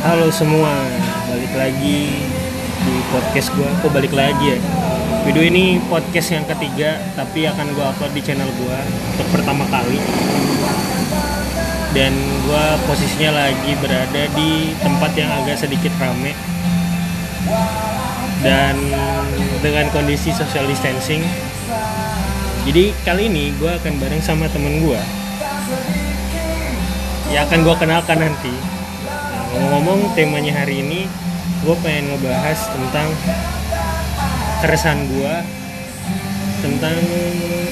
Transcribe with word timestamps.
Halo 0.00 0.32
semua, 0.32 0.80
balik 1.28 1.52
lagi 1.60 2.24
di 2.80 2.94
podcast 3.12 3.52
gue. 3.52 3.68
Kok 3.84 3.92
balik 3.92 4.16
lagi 4.16 4.56
ya? 4.56 4.58
Video 5.28 5.44
ini 5.44 5.76
podcast 5.92 6.32
yang 6.32 6.48
ketiga, 6.48 6.96
tapi 7.12 7.44
akan 7.44 7.76
gue 7.76 7.84
upload 7.84 8.08
di 8.16 8.24
channel 8.24 8.48
gue 8.48 8.78
untuk 9.12 9.28
pertama 9.28 9.68
kali. 9.68 10.00
Dan 11.92 12.16
gue 12.16 12.64
posisinya 12.88 13.44
lagi 13.44 13.76
berada 13.76 14.22
di 14.32 14.72
tempat 14.80 15.12
yang 15.20 15.28
agak 15.44 15.60
sedikit 15.60 15.92
rame. 16.00 16.32
Dan 18.40 18.80
dengan 19.60 19.84
kondisi 19.92 20.32
social 20.32 20.64
distancing. 20.64 21.20
Jadi 22.64 22.96
kali 23.04 23.28
ini 23.28 23.52
gue 23.60 23.68
akan 23.68 24.00
bareng 24.00 24.24
sama 24.24 24.48
temen 24.48 24.80
gue. 24.80 25.00
Ya 27.36 27.44
akan 27.44 27.68
gue 27.68 27.74
kenalkan 27.76 28.16
nanti 28.16 28.79
ngomong-ngomong 29.50 30.14
temanya 30.14 30.62
hari 30.62 30.82
ini 30.82 31.10
gue 31.66 31.76
pengen 31.82 32.14
ngebahas 32.14 32.58
tentang 32.70 33.08
keresahan 34.62 35.02
gue 35.10 35.34
tentang 36.60 36.96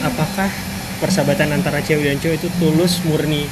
apakah 0.03 0.51
persahabatan 0.99 1.55
antara 1.55 1.79
cewek 1.79 2.11
dan 2.11 2.19
cowok 2.19 2.37
itu 2.43 2.49
tulus 2.59 2.99
murni 3.07 3.47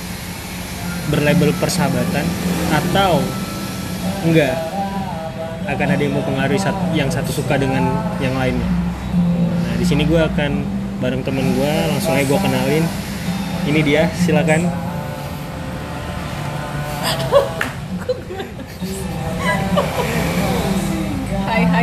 berlabel 1.06 1.54
persahabatan 1.62 2.26
atau 2.74 3.22
enggak 4.26 4.58
akan 5.66 5.88
ada 5.94 6.02
yang 6.02 6.14
mau 6.14 6.24
pengaruhi 6.26 6.58
yang 6.94 7.10
satu 7.10 7.30
suka 7.30 7.58
dengan 7.58 7.90
yang 8.22 8.34
lainnya. 8.38 8.70
Nah 9.66 9.74
di 9.78 9.86
sini 9.86 10.06
gue 10.06 10.18
akan 10.18 10.62
bareng 11.02 11.22
temen 11.26 11.46
gue 11.54 11.72
langsung 11.90 12.14
aja 12.14 12.26
gue 12.26 12.38
kenalin. 12.38 12.84
Ini 13.66 13.80
dia 13.82 14.06
silakan 14.14 14.62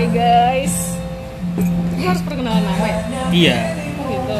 Hai 0.03 0.11
guys. 0.11 0.99
Gue 1.95 2.03
harus 2.11 2.19
perkenalan 2.27 2.59
nama 2.59 2.87
ya? 2.91 2.99
iya 3.31 3.57
Oh 3.95 4.11
gitu. 4.11 4.35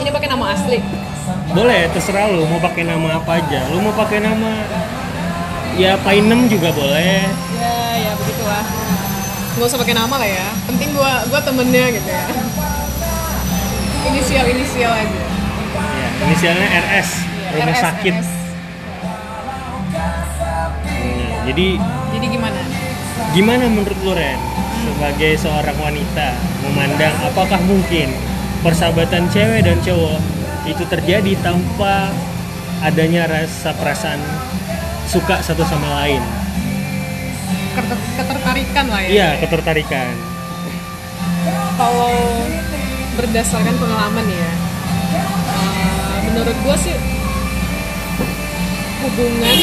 Ini 0.00 0.08
pakai 0.16 0.28
nama 0.32 0.56
asli. 0.56 0.80
boleh 1.52 1.92
terserah 1.92 2.24
lu 2.32 2.48
mau 2.48 2.56
pakai 2.56 2.88
nama 2.88 3.20
apa 3.20 3.36
aja 3.36 3.68
lu 3.68 3.84
mau 3.84 3.92
pakai 3.92 4.24
nama 4.24 4.64
ya 5.76 6.00
Painem 6.00 6.48
juga 6.48 6.72
boleh 6.72 7.20
Ya 7.60 7.76
ya 8.00 8.12
begitulah. 8.16 8.64
Gak 9.60 9.66
usah 9.68 9.76
pakai 9.76 9.92
nama 9.92 10.14
lah 10.16 10.24
ya. 10.24 10.48
Penting 10.72 10.88
gua 10.96 11.20
gua 11.28 11.44
temennya 11.44 12.00
gitu 12.00 12.08
ya. 12.08 12.24
Inisial 14.08 14.44
inisial 14.56 14.92
aja. 15.04 15.20
ya 15.76 16.08
inisialnya 16.24 16.68
RS 16.88 17.08
Iya, 17.28 17.60
rumah 17.60 17.76
RS, 17.76 17.84
sakit 17.84 18.14
RS. 18.16 18.30
Nah, 20.88 21.28
jadi 21.44 21.68
Jadi 22.16 22.24
gimana? 22.32 22.79
Gimana 23.30 23.68
menurut 23.70 23.98
lu 24.02 24.12
Ren? 24.12 24.38
Sebagai 24.80 25.36
seorang 25.36 25.76
wanita 25.76 26.28
memandang 26.64 27.14
apakah 27.24 27.60
mungkin 27.64 28.08
persahabatan 28.60 29.28
cewek 29.28 29.64
dan 29.64 29.76
cowok 29.80 30.18
itu 30.64 30.84
terjadi 30.88 31.32
tanpa 31.40 32.12
adanya 32.80 33.28
rasa 33.28 33.72
perasaan 33.76 34.20
suka 35.04 35.40
satu 35.40 35.64
sama 35.64 36.04
lain? 36.04 36.22
Keter- 37.76 38.06
ketertarikan 38.18 38.84
lah 38.88 39.00
ya. 39.04 39.08
iya 39.08 39.28
ketertarikan. 39.38 40.12
Kalau 41.76 42.44
berdasarkan 43.16 43.74
pengalaman 43.76 44.26
ya, 44.28 44.50
eh, 45.16 46.16
menurut 46.28 46.56
gua 46.60 46.76
sih 46.76 46.96
hubungan 49.00 49.58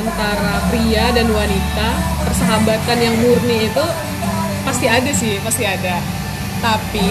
antara 0.00 0.64
pria 0.72 1.12
dan 1.12 1.28
wanita 1.28 1.88
persahabatan 2.24 2.98
yang 2.98 3.14
murni 3.20 3.68
itu 3.68 3.84
pasti 4.64 4.86
ada 4.88 5.10
sih 5.12 5.36
pasti 5.44 5.64
ada. 5.68 6.00
Tapi 6.64 7.08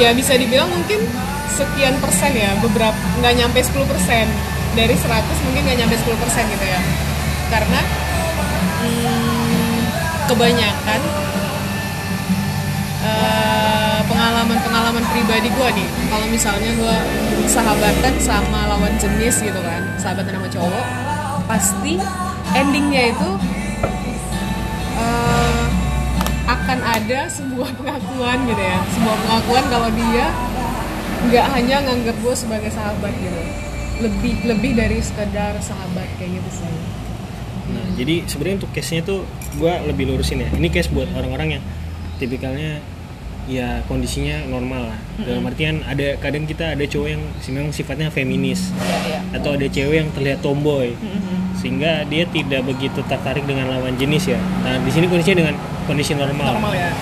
ya 0.00 0.16
bisa 0.16 0.34
dibilang 0.40 0.72
mungkin 0.72 1.04
sekian 1.52 2.00
persen 2.00 2.32
ya 2.34 2.56
beberapa 2.64 2.96
nggak 3.20 3.34
nyampe 3.36 3.60
10 3.60 3.84
persen. 3.84 4.26
Dari 4.74 4.96
100 4.96 5.44
mungkin 5.46 5.60
nggak 5.68 5.78
nyampe 5.84 5.96
10 6.00 6.22
persen 6.24 6.44
gitu 6.48 6.66
ya. 6.66 6.80
Karena 7.52 7.80
hmm, 8.82 9.78
kebanyakan 10.32 11.00
eh, 13.04 14.00
pengalaman-pengalaman 14.08 15.04
pribadi 15.12 15.48
gue 15.52 15.68
nih. 15.78 15.88
Kalau 16.08 16.26
misalnya 16.26 16.70
gue 16.74 16.96
sahabatan 17.44 18.14
sama 18.18 18.66
lawan 18.72 18.96
jenis 18.96 19.44
gitu 19.44 19.60
kan 19.60 19.84
sahabatan 20.00 20.40
sama 20.40 20.48
cowok 20.48 21.13
pasti 21.44 22.00
endingnya 22.56 23.12
itu 23.12 23.30
eh, 24.96 25.64
akan 26.44 26.78
ada 26.84 27.20
sebuah 27.28 27.70
pengakuan 27.76 28.38
gitu 28.48 28.62
ya. 28.62 28.78
Sebuah 28.94 29.16
pengakuan 29.24 29.64
kalau 29.72 29.90
dia 29.92 30.26
nggak 31.24 31.46
hanya 31.56 31.76
nganggap 31.88 32.16
gue 32.20 32.34
sebagai 32.36 32.70
sahabat 32.72 33.12
gitu. 33.16 33.40
Lebih 34.04 34.34
lebih 34.44 34.72
dari 34.76 34.98
sekedar 35.00 35.56
sahabat 35.62 36.08
kayak 36.20 36.40
gitu 36.40 36.50
sih. 36.64 36.74
Nah, 37.64 37.86
jadi 37.96 38.28
sebenarnya 38.28 38.56
untuk 38.60 38.72
case-nya 38.76 39.02
tuh 39.06 39.24
gue 39.56 39.72
lebih 39.88 40.04
lurusin 40.12 40.44
ya. 40.44 40.50
Ini 40.52 40.68
case 40.68 40.92
buat 40.92 41.08
orang-orang 41.16 41.58
yang 41.60 41.62
tipikalnya 42.20 42.84
ya 43.44 43.84
kondisinya 43.84 44.48
normal 44.48 44.92
lah. 44.92 44.98
Dalam 45.20 45.44
artian 45.44 45.84
ada 45.84 46.16
kadang 46.20 46.48
kita 46.48 46.74
ada 46.76 46.84
cowok 46.84 47.08
yang 47.08 47.22
memang 47.52 47.72
sifatnya 47.72 48.08
feminis 48.08 48.72
ya. 49.04 49.20
atau 49.36 49.56
ada 49.56 49.66
cewek 49.68 49.96
yang 50.04 50.08
terlihat 50.16 50.40
tomboy 50.40 50.96
sehingga 51.60 52.04
dia 52.08 52.28
tidak 52.28 52.64
begitu 52.64 53.00
tertarik 53.08 53.44
dengan 53.44 53.72
lawan 53.72 53.96
jenis 53.96 54.36
ya. 54.36 54.40
Nah, 54.64 54.80
di 54.80 54.90
sini 54.92 55.08
kondisinya 55.08 55.44
dengan 55.44 55.54
kondisi 55.88 56.12
normal. 56.16 56.56
normal 56.56 56.72
ya 56.76 56.92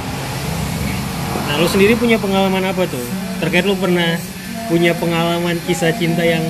Nah, 1.52 1.60
lu 1.60 1.68
sendiri 1.68 1.92
punya 2.00 2.16
pengalaman 2.16 2.64
apa 2.64 2.88
tuh? 2.88 3.04
Terkait 3.36 3.68
lu 3.68 3.76
pernah 3.76 4.16
punya 4.72 4.96
pengalaman 4.96 5.58
kisah 5.68 5.92
cinta 5.92 6.24
yang 6.24 6.40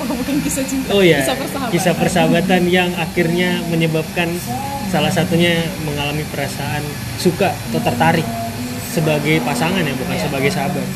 oh 0.00 0.04
bukan 0.10 0.42
kisah 0.42 0.64
cinta 0.66 0.90
Oh 0.90 1.06
ya, 1.06 1.22
kisah 1.22 1.36
persahabatan 1.38 1.70
kisah 1.70 1.94
persahabatan 1.94 2.62
yang 2.66 2.90
akhirnya 2.98 3.62
menyebabkan 3.70 4.26
salah 4.90 5.12
satunya 5.14 5.62
mengalami 5.86 6.26
perasaan 6.34 6.82
suka 7.18 7.54
atau 7.70 7.78
tertarik 7.78 8.26
sebagai 8.94 9.42
pasangan 9.42 9.82
ya, 9.82 9.94
bukan 9.98 10.14
Iya. 10.14 10.24
sebagai 10.30 10.50
sahabat. 10.54 10.86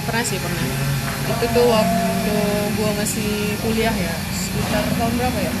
pernah 0.00 0.24
sih 0.26 0.38
pernah. 0.42 0.64
Itu 1.30 1.46
tuh 1.54 1.66
waktu 1.70 2.34
gua 2.74 2.90
masih 2.98 3.54
kuliah 3.62 3.94
ya 3.94 4.14
sekitar 4.34 4.82
tahun 4.98 5.12
berapa 5.16 5.38
ya? 5.38 5.52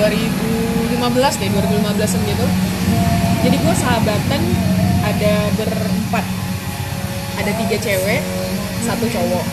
2015 0.00 1.36
deh 1.36 1.50
2015 1.52 2.24
gitu. 2.24 2.46
Jadi 3.44 3.56
gua 3.60 3.74
sahabatan 3.76 4.42
ada 5.04 5.34
berempat. 5.60 6.24
Ada 7.36 7.52
tiga 7.58 7.76
cewek 7.76 8.22
satu 8.80 9.04
cowok. 9.12 9.44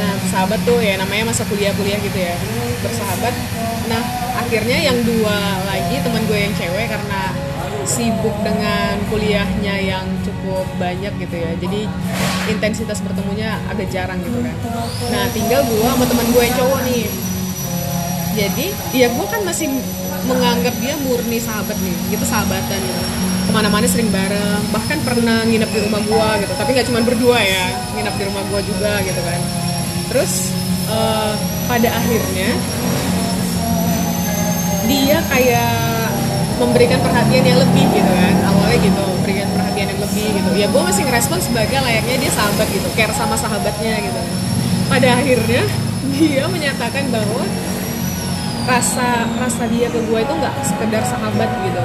Nah 0.00 0.12
sahabat 0.32 0.60
tuh 0.64 0.80
ya 0.80 0.96
namanya 0.96 1.30
masa 1.30 1.44
kuliah-kuliah 1.46 2.00
gitu 2.00 2.16
ya 2.16 2.34
bersahabat. 2.80 3.34
Nah 3.92 4.02
akhirnya 4.40 4.78
yang 4.78 4.98
dua 5.04 5.36
lagi 5.68 5.96
teman 6.00 6.22
gue 6.28 6.38
yang 6.38 6.54
cewek 6.56 6.86
karena 6.86 7.34
sibuk 7.86 8.34
dengan 8.42 8.98
kuliahnya 9.08 9.74
yang 9.78 10.06
cukup 10.26 10.66
banyak 10.76 11.14
gitu 11.22 11.36
ya. 11.38 11.50
Jadi 11.56 11.86
intensitas 12.50 12.98
bertemunya 13.00 13.62
agak 13.70 13.88
jarang 13.94 14.18
gitu 14.20 14.42
kan. 14.42 14.56
Nah 15.14 15.24
tinggal 15.30 15.62
gue 15.64 15.86
sama 15.86 16.04
teman 16.04 16.26
gue 16.34 16.44
cowok 16.58 16.80
nih. 16.90 17.06
Jadi 18.36 18.66
ya 18.92 19.08
gue 19.08 19.26
kan 19.30 19.40
masih 19.46 19.72
menganggap 20.26 20.74
dia 20.82 20.98
murni 21.06 21.38
sahabat 21.38 21.78
nih 21.78 21.96
gitu 22.12 22.24
sahabatan 22.26 22.78
gitu. 22.82 23.02
Ke 23.46 23.50
mana-mana 23.54 23.86
sering 23.86 24.10
bareng 24.10 24.62
bahkan 24.74 24.98
pernah 25.06 25.46
nginep 25.46 25.70
di 25.70 25.80
rumah 25.86 26.02
gue 26.02 26.28
gitu. 26.44 26.52
Tapi 26.58 26.70
nggak 26.74 26.86
cuma 26.90 27.00
berdua 27.06 27.38
ya 27.40 27.64
nginep 27.94 28.14
di 28.18 28.24
rumah 28.26 28.42
gue 28.50 28.60
juga 28.66 28.92
gitu 29.06 29.20
kan. 29.22 29.40
Terus 30.10 30.50
eh, 30.90 31.32
pada 31.70 31.88
akhirnya 31.94 32.50
dia 34.86 35.18
kayak 35.30 35.95
memberikan 36.56 36.98
perhatian 37.04 37.44
yang 37.44 37.58
lebih 37.60 37.84
gitu 37.92 38.12
kan. 38.12 38.34
Awalnya 38.48 38.78
gitu 38.80 39.04
memberikan 39.20 39.48
perhatian 39.52 39.86
yang 39.92 40.00
lebih 40.00 40.26
gitu. 40.32 40.50
Ya 40.56 40.66
gue 40.72 40.82
masih 40.82 41.02
ngerespon 41.04 41.38
sebagai 41.40 41.78
layaknya 41.84 42.16
dia 42.20 42.32
sahabat 42.32 42.66
gitu 42.72 42.88
care 42.96 43.12
sama 43.12 43.36
sahabatnya 43.36 43.94
gitu. 44.00 44.20
Pada 44.88 45.08
akhirnya 45.20 45.62
dia 46.16 46.44
menyatakan 46.48 47.04
bahwa 47.12 47.44
rasa 48.66 49.30
rasa 49.38 49.62
dia 49.70 49.86
ke 49.92 50.00
gue 50.00 50.18
itu 50.18 50.32
nggak 50.32 50.54
sekedar 50.64 51.02
sahabat 51.04 51.50
gitu. 51.68 51.84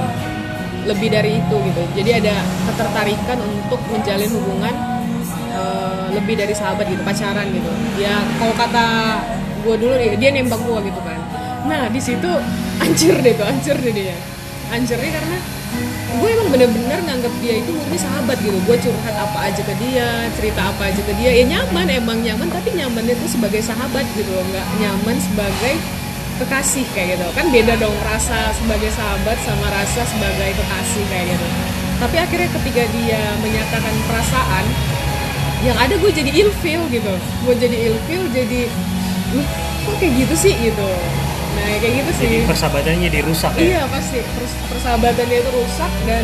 Lebih 0.87 1.09
dari 1.13 1.31
itu 1.43 1.55
gitu. 1.61 1.81
Jadi 1.93 2.11
ada 2.23 2.35
ketertarikan 2.71 3.37
untuk 3.43 3.79
menjalin 3.91 4.31
hubungan 4.33 4.73
eh, 5.51 6.05
lebih 6.15 6.39
dari 6.39 6.55
sahabat 6.55 6.87
gitu 6.87 7.03
pacaran 7.03 7.45
gitu. 7.51 7.71
Ya 7.99 8.23
kalau 8.39 8.55
kata 8.55 8.85
gue 9.61 9.75
dulu 9.77 9.93
dia, 10.17 10.29
nembak 10.33 10.57
gue 10.63 10.79
gitu 10.89 11.01
kan. 11.03 11.19
Nah 11.67 11.91
di 11.91 12.01
situ 12.01 12.31
hancur 12.81 13.15
deh 13.19 13.33
tuh 13.37 13.45
hancur 13.45 13.77
deh 13.77 13.93
dia 13.93 14.30
hancurnya 14.71 15.11
karena 15.11 15.37
gue 16.11 16.29
emang 16.31 16.49
bener-bener 16.51 16.99
nganggap 17.07 17.33
dia 17.43 17.53
itu 17.59 17.71
murni 17.75 17.97
sahabat 17.99 18.37
gitu. 18.39 18.57
Gue 18.63 18.77
curhat 18.79 19.15
apa 19.15 19.51
aja 19.51 19.61
ke 19.63 19.73
dia 19.83 20.07
cerita 20.39 20.61
apa 20.71 20.81
aja 20.91 21.01
ke 21.03 21.13
dia. 21.19 21.31
Ya 21.35 21.43
nyaman 21.47 21.87
emang 21.91 22.19
nyaman 22.23 22.47
tapi 22.47 22.71
nyamannya 22.75 23.15
tuh 23.19 23.29
sebagai 23.31 23.61
sahabat 23.63 24.03
gitu 24.15 24.31
loh. 24.31 24.43
Nggak 24.47 24.67
nyaman 24.79 25.15
sebagai 25.19 25.75
kekasih 26.39 26.85
kayak 26.95 27.19
gitu. 27.19 27.27
Kan 27.35 27.51
beda 27.51 27.73
dong 27.79 27.95
rasa 28.07 28.55
sebagai 28.55 28.91
sahabat 28.95 29.37
sama 29.43 29.67
rasa 29.71 30.01
sebagai 30.07 30.49
kekasih 30.55 31.03
kayak 31.11 31.25
gitu. 31.35 31.47
Tapi 32.01 32.15
akhirnya 32.17 32.49
ketika 32.49 32.83
dia 32.97 33.21
menyatakan 33.43 33.93
perasaan 34.09 34.65
yang 35.61 35.77
ada 35.77 35.93
gue 35.93 36.11
jadi 36.11 36.31
ilfeel 36.31 36.81
gitu. 36.89 37.13
Gue 37.45 37.55
jadi 37.59 37.77
ilfeel 37.91 38.23
jadi 38.33 38.61
kok 39.85 39.95
kayak 39.99 40.13
gitu 40.25 40.35
sih? 40.35 40.53
gitu 40.57 40.89
nah 41.51 41.65
kayak 41.77 41.93
gitu 42.03 42.11
sih. 42.15 42.25
jadi 42.27 42.37
persahabatannya 42.47 43.09
dirusak 43.11 43.51
ya? 43.57 43.61
Iya 43.61 43.81
pasti. 43.91 44.19
Pers- 44.23 44.59
persahabatannya 44.71 45.37
itu 45.39 45.49
rusak 45.51 45.91
dan 46.07 46.23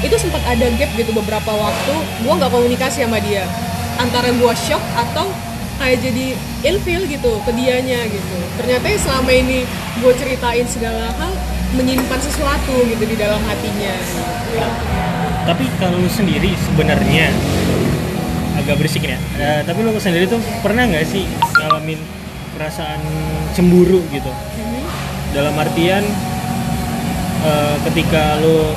itu 0.00 0.16
sempat 0.16 0.42
ada 0.48 0.66
gap 0.78 0.90
gitu 0.96 1.10
beberapa 1.12 1.52
waktu. 1.52 1.94
Gue 2.24 2.32
nggak 2.38 2.52
komunikasi 2.52 3.04
sama 3.04 3.18
dia. 3.20 3.44
Antara 4.00 4.32
gue 4.32 4.52
shock 4.56 4.80
atau 4.96 5.28
kayak 5.76 5.98
jadi 6.00 6.26
ilfeel 6.64 7.04
gitu 7.08 7.40
ke 7.44 7.50
dianya 7.52 8.00
gitu. 8.08 8.36
Ternyata 8.60 8.84
yang 8.86 9.00
selama 9.00 9.30
ini 9.32 9.58
gue 10.00 10.12
ceritain 10.16 10.66
segala 10.68 11.12
hal 11.16 11.32
menyimpan 11.76 12.20
sesuatu 12.20 12.74
gitu 12.84 13.04
di 13.04 13.16
dalam 13.16 13.40
hatinya. 13.44 13.94
Tapi 15.46 15.64
kalau 15.80 15.96
lu 16.00 16.10
sendiri 16.10 16.52
sebenarnya 16.68 17.32
agak 18.60 18.76
berisik 18.76 19.02
ya 19.08 19.16
Eh, 19.40 19.60
tapi 19.64 19.80
lu 19.80 19.90
sendiri 19.96 20.28
tuh 20.28 20.40
pernah 20.60 20.84
nggak 20.84 21.06
sih 21.08 21.24
ngalamin 21.56 21.96
perasaan 22.54 23.00
cemburu 23.56 24.04
gitu 24.12 24.28
dalam 25.30 25.54
artian 25.54 26.02
eh, 27.46 27.76
ketika 27.90 28.38
lu 28.42 28.74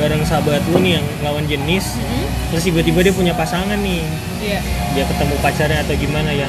bareng 0.00 0.24
sahabat 0.24 0.64
lu 0.72 0.80
nih 0.80 0.96
yang 0.96 1.06
lawan 1.20 1.44
jenis 1.44 2.00
terus 2.48 2.64
tiba-tiba 2.64 3.04
dia 3.04 3.12
punya 3.12 3.32
pasangan 3.36 3.76
nih. 3.84 4.00
Iya. 4.40 4.60
Dia 4.96 5.04
ketemu 5.04 5.34
pacarnya 5.44 5.84
atau 5.84 5.94
gimana 5.94 6.32
ya? 6.32 6.48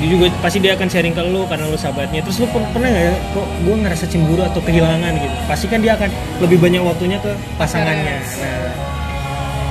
Dia 0.00 0.08
juga 0.08 0.32
pasti 0.44 0.60
dia 0.60 0.76
akan 0.76 0.88
sharing 0.88 1.12
ke 1.16 1.22
lu 1.24 1.48
karena 1.48 1.68
lu 1.68 1.76
sahabatnya. 1.76 2.20
Terus 2.24 2.44
lu 2.44 2.46
per- 2.52 2.68
pernah 2.72 2.88
nggak 2.92 3.04
ya, 3.04 3.14
kok 3.32 3.46
gue 3.64 3.74
ngerasa 3.80 4.04
cemburu 4.08 4.42
atau 4.44 4.60
kehilangan 4.60 5.12
gitu? 5.16 5.36
Pasti 5.48 5.66
kan 5.72 5.80
dia 5.80 5.92
akan 5.96 6.08
lebih 6.44 6.58
banyak 6.60 6.82
waktunya 6.84 7.16
ke 7.20 7.32
pasangannya. 7.56 8.16
Nah. 8.20 8.72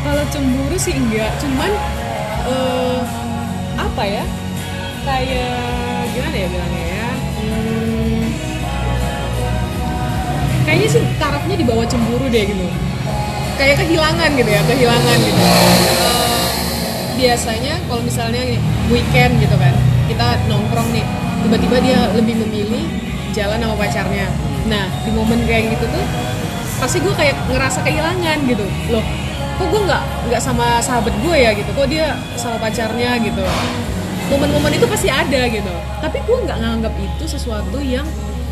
Kalau 0.10 0.24
cemburu 0.33 0.77
sih 0.77 0.98
enggak 0.98 1.30
cuman 1.38 1.71
eh, 2.50 3.01
apa 3.77 4.04
ya? 4.06 4.24
Kayak 5.06 6.10
gimana 6.13 6.36
ya 6.36 6.48
bilangnya 6.50 6.89
kayaknya 10.69 10.89
sih 10.94 11.01
tarafnya 11.18 11.57
di 11.57 11.66
bawah 11.66 11.81
cemburu 11.89 12.30
deh 12.30 12.45
gitu. 12.45 12.66
Kayak 13.57 13.81
kehilangan 13.81 14.30
gitu 14.38 14.50
ya 14.54 14.62
kehilangan 14.69 15.18
gitu. 15.18 15.42
Eh, 15.42 16.45
biasanya 17.18 17.74
kalau 17.89 18.01
misalnya 18.06 18.42
weekend 18.94 19.42
gitu 19.42 19.57
kan 19.57 19.74
kita 20.06 20.38
nongkrong 20.45 20.94
nih 20.94 21.01
tiba-tiba 21.42 21.77
dia 21.81 22.00
lebih 22.13 22.38
memilih 22.45 22.86
jalan 23.33 23.57
sama 23.57 23.75
pacarnya. 23.81 24.30
Nah 24.69 24.86
di 25.01 25.10
momen 25.10 25.42
kayak 25.50 25.74
gitu 25.74 25.89
tuh 25.89 26.06
pasti 26.77 27.01
gue 27.01 27.13
kayak 27.18 27.33
ngerasa 27.50 27.81
kehilangan 27.81 28.38
gitu. 28.45 28.66
Loh 28.94 29.01
kok 29.57 29.68
gue 29.74 29.81
nggak 29.89 30.04
nggak 30.30 30.42
sama 30.45 30.77
sahabat 30.86 31.18
gue 31.18 31.33
ya 31.33 31.50
gitu? 31.57 31.74
Kok 31.74 31.89
dia 31.89 32.13
sama 32.38 32.62
pacarnya 32.62 33.18
gitu? 33.25 33.42
Momen-momen 34.30 34.77
itu 34.77 34.86
pasti 34.86 35.10
ada 35.10 35.50
gitu. 35.50 35.74
Tapi 35.98 36.21
gue 36.21 36.38
nggak 36.45 36.57
nganggap 36.62 36.94
itu 36.94 37.25
sesuatu 37.25 37.81
yang 37.81 38.06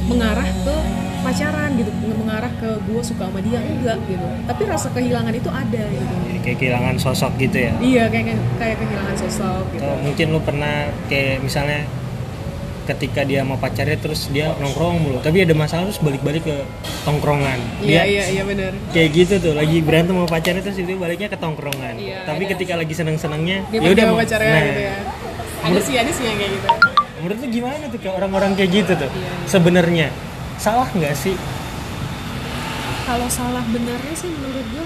mengarah 0.10 0.50
ke 0.66 0.76
pacaran 1.20 1.70
gitu 1.74 1.92
mengarah 2.14 2.52
ke 2.58 2.70
gue 2.80 3.02
suka 3.02 3.24
sama 3.26 3.40
dia 3.40 3.60
enggak 3.60 3.98
gitu. 4.06 4.28
Tapi 4.44 4.62
rasa 4.66 4.88
kehilangan 4.92 5.34
itu 5.34 5.50
ada 5.50 5.84
gitu. 5.84 6.14
Jadi 6.26 6.40
kayak 6.42 6.58
kehilangan 6.58 6.96
sosok 6.98 7.32
gitu 7.38 7.58
ya? 7.58 7.74
Iya 7.78 8.04
kayak 8.08 8.26
kayak 8.58 8.76
kehilangan 8.78 9.16
sosok 9.18 9.64
gitu. 9.72 9.82
Atau 9.82 9.96
mungkin 10.02 10.26
lu 10.30 10.40
pernah 10.40 10.76
kayak 11.08 11.42
misalnya 11.42 11.82
ketika 12.88 13.28
dia 13.28 13.44
sama 13.44 13.60
pacarnya 13.60 14.00
terus 14.00 14.32
dia 14.32 14.56
nongkrong 14.64 15.04
mulu 15.04 15.20
tapi 15.20 15.44
ada 15.44 15.52
masalah 15.52 15.92
terus 15.92 16.00
balik-balik 16.00 16.48
ke 16.48 16.56
tongkrongan. 17.04 17.60
Iya 17.84 18.08
iya 18.08 18.24
iya 18.32 18.44
benar. 18.48 18.72
kayak 18.96 19.10
gitu 19.12 19.34
tuh 19.44 19.54
lagi 19.54 19.84
berantem 19.84 20.16
sama 20.16 20.24
pacarnya 20.26 20.64
terus 20.64 20.80
itu 20.80 20.96
baliknya 20.96 21.28
ke 21.28 21.36
tongkrongan. 21.36 22.00
Iya, 22.00 22.24
tapi 22.24 22.48
ada. 22.48 22.52
ketika 22.56 22.80
lagi 22.80 22.96
seneng-senengnya 22.96 23.68
dia 23.68 23.80
ya 23.84 23.90
udah 23.92 24.06
mau- 24.08 24.20
pacarnya 24.24 24.52
nah, 24.56 24.64
gitu 24.64 24.82
ya. 24.88 24.96
ada 25.68 25.80
sih 25.84 25.96
ada 26.00 26.12
sih 26.12 26.24
yang 26.24 26.38
kayak 26.40 26.52
gitu. 26.56 26.68
menurut 27.18 27.38
lu 27.44 27.48
gimana 27.52 27.84
tuh 27.92 28.00
kayak 28.00 28.16
orang-orang 28.16 28.52
kayak 28.56 28.72
gitu 28.72 28.92
tuh 28.96 29.10
Iya, 29.12 29.20
iya. 29.20 29.48
sebenarnya 29.52 30.08
salah 30.58 30.90
nggak 30.92 31.16
sih? 31.18 31.38
Kalau 33.08 33.28
salah 33.32 33.64
benarnya 33.72 34.16
sih 34.18 34.28
menurut 34.28 34.66
gue 34.74 34.86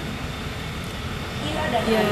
ya. 1.90 2.04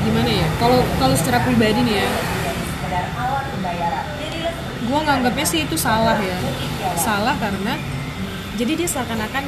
Gimana 0.00 0.30
ya? 0.30 0.48
Kalau 0.62 0.78
kalau 1.02 1.14
secara 1.18 1.42
pribadi 1.42 1.80
nih 1.82 1.96
ya 2.04 2.08
gue 4.90 5.00
nganggapnya 5.06 5.46
sih 5.46 5.60
itu 5.62 5.78
salah 5.78 6.18
ya. 6.18 6.38
Salah 6.98 7.38
karena 7.38 7.78
jadi 8.58 8.72
dia 8.74 8.88
seakan-akan 8.90 9.46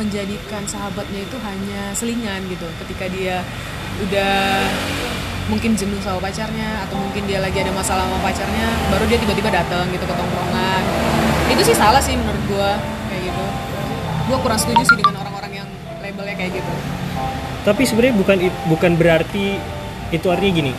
menjadikan 0.00 0.64
sahabatnya 0.64 1.20
itu 1.28 1.36
hanya 1.44 1.92
selingan 1.92 2.40
gitu. 2.48 2.64
Ketika 2.84 3.12
dia 3.12 3.44
udah 4.08 4.64
mungkin 5.48 5.72
jenuh 5.74 5.96
sama 6.04 6.20
pacarnya 6.20 6.84
atau 6.84 6.96
mungkin 7.00 7.24
dia 7.24 7.40
lagi 7.40 7.56
ada 7.64 7.72
masalah 7.72 8.04
sama 8.04 8.20
pacarnya 8.20 8.68
baru 8.92 9.04
dia 9.08 9.18
tiba-tiba 9.18 9.48
datang 9.48 9.88
gitu 9.88 10.04
ke 10.04 10.14
tongkrongan. 10.14 10.82
Itu 11.48 11.62
sih 11.64 11.76
salah 11.76 12.00
sih 12.04 12.14
menurut 12.14 12.42
gue 12.44 12.70
kayak 13.08 13.22
gitu. 13.32 13.44
Gue 14.28 14.38
kurang 14.44 14.60
setuju 14.60 14.84
sih 14.84 14.96
dengan 15.00 15.24
orang-orang 15.24 15.64
yang 15.64 15.68
labelnya 16.04 16.36
kayak 16.36 16.60
gitu. 16.60 16.72
Tapi 17.64 17.82
sebenarnya 17.88 18.14
bukan 18.20 18.36
bukan 18.68 18.92
berarti 19.00 19.56
itu 20.12 20.26
artinya 20.28 20.52
gini. 20.52 20.72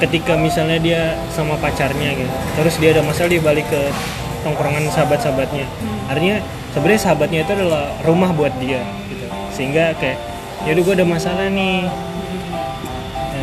Ketika 0.00 0.40
misalnya 0.40 0.80
dia 0.80 1.00
sama 1.32 1.60
pacarnya 1.60 2.16
gitu 2.16 2.32
terus 2.60 2.74
dia 2.80 2.96
ada 2.96 3.04
masalah 3.04 3.28
dia 3.28 3.44
balik 3.44 3.68
ke 3.68 3.92
tongkrongan 4.40 4.88
sahabat-sahabatnya. 4.88 5.68
Artinya 6.08 6.40
sebenarnya 6.72 7.00
sahabatnya 7.00 7.38
itu 7.44 7.52
adalah 7.52 7.92
rumah 8.08 8.32
buat 8.32 8.56
dia 8.56 8.80
gitu. 9.12 9.28
Sehingga 9.52 9.92
kayak 10.00 10.16
yaudah 10.64 10.80
gue 10.80 10.94
ada 10.96 11.06
masalah 11.06 11.46
nih 11.52 11.84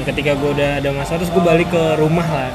ketika 0.06 0.38
gue 0.38 0.50
udah 0.57 0.81
ada 0.81 0.89
masalah 0.94 1.21
terus 1.24 1.33
gue 1.33 1.44
balik 1.44 1.69
ke 1.69 1.83
rumah 1.98 2.25
lah. 2.25 2.51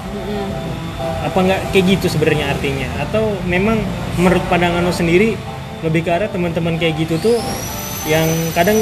Apa 1.27 1.39
nggak 1.43 1.61
kayak 1.75 1.85
gitu 1.97 2.07
sebenarnya 2.13 2.53
artinya? 2.55 2.89
Atau 3.03 3.37
memang 3.45 3.81
menurut 4.17 4.43
pandangan 4.49 4.83
lo 4.85 4.93
sendiri 4.95 5.35
lebih 5.85 6.07
ke 6.07 6.11
arah 6.11 6.29
teman-teman 6.31 6.81
kayak 6.81 6.97
gitu 7.05 7.21
tuh 7.21 7.37
yang 8.09 8.27
kadang 8.57 8.79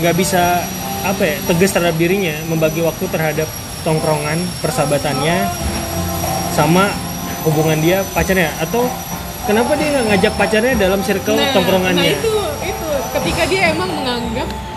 nggak 0.00 0.16
bisa 0.16 0.64
apa 1.04 1.22
ya 1.24 1.36
tegas 1.44 1.72
terhadap 1.76 1.96
dirinya 2.00 2.32
membagi 2.48 2.80
waktu 2.80 3.04
terhadap 3.08 3.48
tongkrongan 3.84 4.36
persahabatannya 4.60 5.48
sama 6.52 6.88
hubungan 7.44 7.78
dia 7.80 8.00
pacarnya? 8.12 8.52
Atau 8.60 8.88
kenapa 9.44 9.76
dia 9.76 9.92
nggak 9.96 10.06
ngajak 10.14 10.32
pacarnya 10.36 10.74
dalam 10.76 11.00
circle 11.04 11.36
nah, 11.36 11.52
tongkrongannya? 11.52 12.00
nah 12.00 12.08
itu 12.08 12.34
itu. 12.64 12.88
Ketika 13.10 13.42
dia 13.50 13.74
emang 13.74 13.90
menganggap 13.90 14.69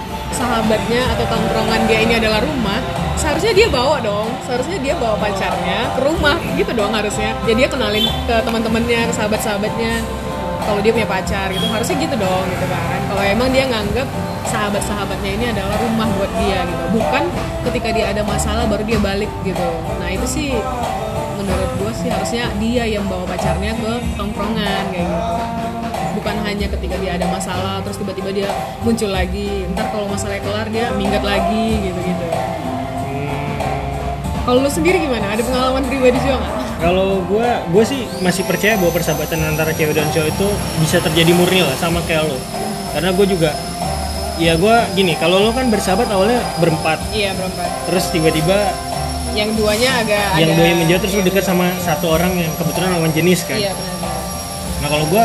sahabatnya 0.44 1.02
atau 1.16 1.26
tongkrongan 1.32 1.82
dia 1.88 2.00
ini 2.04 2.14
adalah 2.20 2.44
rumah 2.44 2.84
seharusnya 3.16 3.54
dia 3.56 3.68
bawa 3.72 4.04
dong. 4.04 4.28
Seharusnya 4.44 4.78
dia 4.84 4.94
bawa 5.00 5.16
pacarnya 5.16 5.96
ke 5.96 6.00
rumah 6.04 6.36
gitu 6.60 6.72
dong 6.76 6.92
harusnya. 6.92 7.32
Jadi 7.48 7.64
dia 7.64 7.70
kenalin 7.72 8.06
ke 8.28 8.36
teman-temannya 8.44 9.00
ke 9.08 9.14
sahabat-sahabatnya 9.16 10.04
kalau 10.68 10.80
dia 10.84 10.92
punya 10.92 11.08
pacar 11.08 11.48
gitu. 11.56 11.64
Harusnya 11.72 11.96
gitu 12.04 12.16
dong 12.20 12.46
gitu 12.52 12.66
kan. 12.68 13.00
Kalau 13.08 13.24
emang 13.24 13.50
dia 13.56 13.64
nganggap 13.72 14.08
sahabat-sahabatnya 14.52 15.32
ini 15.40 15.46
adalah 15.56 15.76
rumah 15.80 16.08
buat 16.20 16.32
dia 16.44 16.60
gitu. 16.68 16.84
Bukan 17.00 17.24
ketika 17.72 17.90
dia 17.96 18.06
ada 18.12 18.22
masalah 18.28 18.68
baru 18.68 18.84
dia 18.84 19.00
balik 19.00 19.32
gitu. 19.48 19.68
Nah 20.04 20.12
itu 20.12 20.28
sih 20.28 20.52
menurut 21.40 21.72
gue 21.80 21.92
sih 21.96 22.10
harusnya 22.12 22.52
dia 22.60 22.84
yang 22.88 23.08
bawa 23.08 23.24
pacarnya 23.28 23.72
ke 23.76 23.94
tongkrongan 24.20 24.84
kayak 24.92 25.08
gitu 25.08 25.83
bukan 26.14 26.36
hanya 26.44 26.68
ketika 26.70 26.96
dia 26.98 27.16
ada 27.16 27.28
masalah 27.28 27.82
terus 27.82 27.98
tiba-tiba 27.98 28.30
dia 28.32 28.50
muncul 28.82 29.10
lagi. 29.10 29.68
Ntar 29.74 29.90
kalau 29.92 30.08
masalahnya 30.08 30.44
kelar 30.44 30.68
dia 30.70 30.86
minggat 30.94 31.24
lagi 31.24 31.66
gitu 31.84 32.00
gitu 32.00 32.28
kalau 34.44 34.60
lu 34.60 34.68
sendiri 34.68 35.00
gimana? 35.00 35.32
Ada 35.32 35.42
pengalaman 35.48 35.84
pribadi 35.88 36.20
juga 36.20 36.36
nggak 36.44 36.52
Kalau 36.84 37.24
gue, 37.24 37.48
gue 37.72 37.84
sih 37.88 38.04
masih 38.20 38.44
percaya 38.44 38.76
bahwa 38.76 38.92
persahabatan 38.92 39.40
antara 39.40 39.72
cewek 39.72 39.96
dan 39.96 40.12
cowok 40.12 40.28
itu 40.36 40.48
bisa 40.84 41.00
terjadi 41.00 41.32
murni 41.32 41.64
lah, 41.64 41.76
sama 41.80 42.04
kayak 42.04 42.28
lo. 42.28 42.36
Karena 42.92 43.16
gue 43.16 43.24
juga, 43.24 43.56
ya 44.36 44.60
gue 44.60 44.76
gini, 45.00 45.16
kalau 45.16 45.40
lo 45.40 45.56
kan 45.56 45.72
bersahabat 45.72 46.12
awalnya 46.12 46.44
berempat, 46.60 47.00
iya 47.16 47.32
berempat. 47.40 47.72
Terus 47.88 48.06
tiba-tiba 48.12 48.58
yang 49.32 49.56
duanya 49.56 50.04
agak 50.04 50.38
yang 50.38 50.52
ada- 50.52 50.58
dua 50.60 50.68
yang 50.68 50.80
menjauh 50.84 51.00
terus 51.02 51.14
lo 51.18 51.24
dekat 51.24 51.42
sama 51.48 51.66
satu 51.82 52.06
orang 52.12 52.36
yang 52.38 52.52
kebetulan 52.54 53.00
lawan 53.00 53.10
jenis 53.16 53.48
kan. 53.48 53.58
iya 53.58 53.72
benar 53.74 53.98
Nah 54.84 54.88
kalau 54.92 55.06
gue 55.10 55.24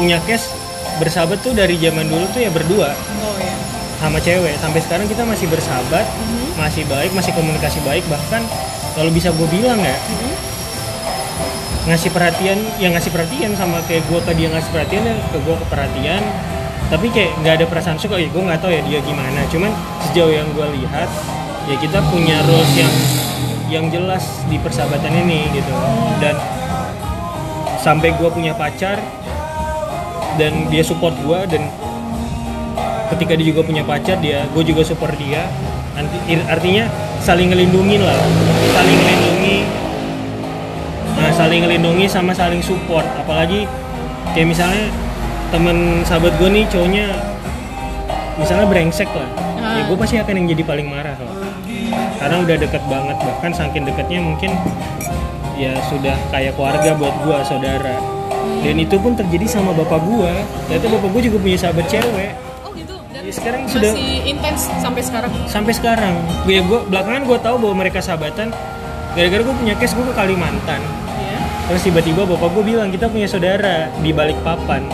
punya 0.00 0.16
case 0.24 0.48
bersahabat 0.96 1.44
tuh 1.44 1.52
dari 1.52 1.76
zaman 1.76 2.08
dulu 2.08 2.24
tuh 2.32 2.40
ya 2.40 2.48
berdua. 2.48 2.96
Oh 2.96 3.36
iya. 3.36 3.52
Sama 4.00 4.16
cewek. 4.16 4.56
Sampai 4.56 4.80
sekarang 4.80 5.04
kita 5.04 5.28
masih 5.28 5.44
bersahabat, 5.52 6.08
masih 6.56 6.88
baik, 6.88 7.12
masih 7.12 7.36
komunikasi 7.36 7.84
baik. 7.84 8.00
Bahkan 8.08 8.42
kalau 8.96 9.12
bisa 9.12 9.28
gue 9.36 9.48
bilang 9.52 9.76
ya 9.76 9.96
ngasih 11.80 12.12
perhatian 12.12 12.60
yang 12.76 12.92
ngasih 12.92 13.08
perhatian 13.08 13.56
sama 13.56 13.80
kayak 13.88 14.04
gue 14.04 14.20
ke 14.20 14.32
dia 14.36 14.52
ngasih 14.52 14.70
perhatian 14.72 15.00
ya 15.00 15.16
ke 15.32 15.38
gue 15.40 15.56
ke 15.56 15.66
perhatian 15.72 16.22
tapi 16.92 17.08
kayak 17.08 17.32
nggak 17.40 17.54
ada 17.56 17.66
perasaan 17.70 17.96
suka 17.96 18.20
ya 18.20 18.28
gue 18.28 18.42
nggak 18.42 18.60
tahu 18.60 18.72
ya 18.72 18.80
dia 18.88 19.00
gimana. 19.04 19.40
Cuman 19.52 19.70
sejauh 20.08 20.32
yang 20.32 20.48
gue 20.56 20.66
lihat 20.80 21.08
ya 21.68 21.76
kita 21.76 22.00
punya 22.08 22.40
rules 22.48 22.72
yang 22.72 22.92
yang 23.70 23.84
jelas 23.92 24.24
di 24.48 24.56
persahabatan 24.58 25.12
ini 25.12 25.46
gitu. 25.54 25.72
Dan 26.18 26.34
sampai 27.80 28.12
gue 28.12 28.28
punya 28.28 28.52
pacar 28.52 29.00
dan 30.36 30.68
dia 30.68 30.82
support 30.82 31.14
gue 31.16 31.38
dan 31.48 31.62
ketika 33.10 33.34
dia 33.34 33.46
juga 33.48 33.62
punya 33.62 33.82
pacar 33.82 34.18
dia 34.18 34.46
gue 34.46 34.62
juga 34.62 34.82
support 34.82 35.14
dia. 35.16 35.46
Anti- 35.90 36.46
artinya 36.46 36.86
saling 37.18 37.50
ngelindungin 37.50 38.00
lah. 38.00 38.16
Saling 38.70 38.96
ngelindungi. 38.96 39.58
Nah 41.12 41.30
saling 41.30 41.60
ngelindungi 41.60 42.06
sama 42.06 42.30
saling 42.30 42.62
support. 42.62 43.04
Apalagi 43.16 43.66
kayak 44.32 44.48
misalnya 44.48 44.86
teman 45.50 46.06
sahabat 46.06 46.30
gue 46.38 46.48
nih 46.48 46.64
cowoknya 46.66 47.06
misalnya 48.36 48.66
brengsek 48.66 49.10
lah. 49.10 49.28
Ya 49.60 49.82
Ah. 49.82 49.84
gue 49.84 49.96
pasti 49.98 50.16
akan 50.16 50.34
yang 50.34 50.46
jadi 50.48 50.62
paling 50.64 50.86
marah 50.88 51.12
lah. 51.12 51.34
Karena 52.16 52.36
udah 52.38 52.56
deket 52.56 52.82
banget 52.86 53.16
bahkan 53.18 53.50
saking 53.50 53.84
deketnya 53.84 54.20
mungkin 54.22 54.52
ya 55.54 55.76
sudah 55.84 56.16
kayak 56.30 56.56
keluarga 56.56 56.96
buat 56.96 57.12
gue 57.20 57.38
saudara 57.44 57.92
dan 58.60 58.76
itu 58.76 58.96
pun 58.96 59.12
terjadi 59.12 59.46
sama 59.50 59.72
bapak 59.72 60.00
gue 60.00 60.32
ternyata 60.66 60.86
bapak 60.90 61.08
gue 61.10 61.22
juga 61.26 61.38
punya 61.38 61.58
sahabat 61.58 61.86
cewek. 61.86 62.32
Oh 62.60 62.70
gitu? 62.72 62.94
Dan 63.08 63.22
Ya, 63.22 63.32
sekarang 63.32 63.60
masih 63.64 63.74
sudah- 63.74 63.94
intens 64.22 64.60
sampai 64.76 65.02
sekarang? 65.02 65.30
Sampai 65.46 65.72
sekarang. 65.72 66.14
Gue 66.42 66.60
gue 66.60 66.80
belakangan 66.86 67.22
gue 67.24 67.38
tahu 67.38 67.56
bahwa 67.58 67.74
mereka 67.76 67.98
sahabatan. 67.98 68.52
Gara-gara 69.10 69.42
gue 69.42 69.56
punya 69.56 69.74
case 69.74 69.92
gue 69.92 70.04
ke 70.04 70.14
Kalimantan. 70.14 70.80
Ya 71.18 71.38
terus 71.66 71.82
tiba-tiba 71.82 72.22
bapak 72.24 72.50
gue 72.50 72.64
bilang 72.66 72.88
kita 72.88 73.06
punya 73.06 73.26
saudara 73.26 73.88
di 73.96 74.10
balik 74.10 74.38
papan. 74.40 74.84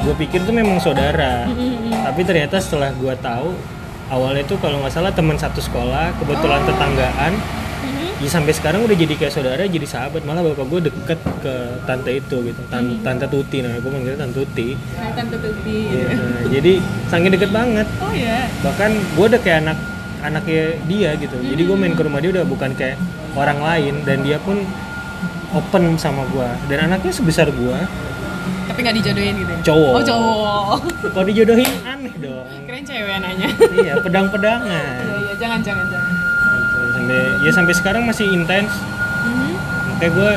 Gue 0.00 0.14
pikir 0.16 0.42
itu 0.42 0.50
memang 0.50 0.76
saudara. 0.76 1.46
Tapi 2.02 2.20
ternyata 2.22 2.58
setelah 2.58 2.90
gue 2.90 3.14
tahu 3.16 3.54
awalnya 4.06 4.40
itu 4.40 4.54
kalau 4.56 4.78
nggak 4.78 4.92
salah 4.92 5.10
teman 5.10 5.34
satu 5.34 5.58
sekolah 5.58 6.14
kebetulan 6.16 6.62
tetanggaan 6.62 7.32
ya 8.16 8.28
sampai 8.32 8.52
sekarang 8.56 8.80
udah 8.88 8.96
jadi 8.96 9.14
kayak 9.16 9.32
saudara 9.32 9.62
jadi 9.68 9.86
sahabat. 9.86 10.22
Malah 10.24 10.42
bapak 10.52 10.66
gue 10.68 10.80
deket 10.88 11.20
ke 11.42 11.54
tante 11.84 12.10
itu 12.16 12.36
gitu. 12.46 12.60
Tan- 12.72 13.00
tante 13.04 13.26
Tuti 13.28 13.58
nah 13.60 13.76
gue 13.76 13.90
manggilnya 13.90 14.18
tante 14.24 14.44
Tuti. 14.44 14.76
Hai 14.96 15.12
tante 15.12 15.36
Tuti. 15.36 15.78
Ya, 15.92 16.08
nah, 16.16 16.42
jadi 16.48 16.72
saking 17.08 17.32
deket 17.32 17.50
banget. 17.52 17.86
Oh 18.00 18.12
ya 18.12 18.48
bahkan 18.64 18.90
gue 18.96 19.26
udah 19.28 19.40
kayak 19.40 19.58
anak 19.66 19.78
anaknya 20.24 20.80
dia 20.88 21.10
gitu. 21.20 21.36
Jadi 21.40 21.62
gue 21.62 21.76
main 21.76 21.94
ke 21.94 22.02
rumah 22.02 22.20
dia 22.24 22.30
udah 22.32 22.44
bukan 22.48 22.72
kayak 22.72 22.96
orang 23.36 23.60
lain. 23.60 23.94
Dan 24.08 24.24
dia 24.24 24.40
pun 24.40 24.64
open 25.54 25.96
sama 25.96 26.26
gue 26.28 26.48
dan 26.68 26.90
anaknya 26.90 27.12
sebesar 27.14 27.48
gue 27.48 27.78
tapi 28.66 28.82
nggak 28.82 28.96
dijodohin 29.00 29.34
gitu 29.40 29.52
ya? 29.56 29.60
Cowok. 29.72 29.92
oh 29.94 30.02
cowok. 30.04 30.78
Kalau 31.14 31.26
dijodohin 31.32 31.70
aneh 31.86 32.14
dong. 32.20 32.44
Keren 32.66 32.82
cewek 32.84 33.16
nanya 33.24 33.48
iya 33.72 33.94
pedang-pedangan. 34.04 35.00
Iya 35.00 35.16
iya. 35.16 35.32
Jangan 35.40 35.58
jangan 35.64 35.86
jangan 35.88 36.05
Sampai 37.06 37.38
ya 37.38 37.52
sampai 37.54 37.70
sekarang 37.70 38.02
masih 38.02 38.26
intens 38.26 38.66
Mhm. 39.22 39.54
kayak 40.02 40.10
gue 40.10 40.32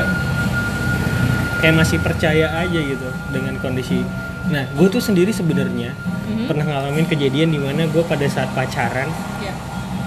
kayak 1.59 1.75
masih 1.75 1.97
percaya 1.97 2.45
aja 2.55 2.77
gitu 2.77 3.09
dengan 3.33 3.57
kondisi. 3.57 4.05
Nah 4.47 4.69
gue 4.69 4.85
tuh 4.85 5.01
sendiri 5.01 5.33
sebenarnya 5.33 5.97
Mhm. 6.29 6.45
pernah 6.45 6.69
ngalamin 6.69 7.09
kejadian 7.09 7.49
di 7.49 7.57
mana 7.57 7.89
gue 7.89 8.05
pada 8.05 8.21
saat 8.29 8.53
pacaran 8.53 9.09
ya. 9.41 9.49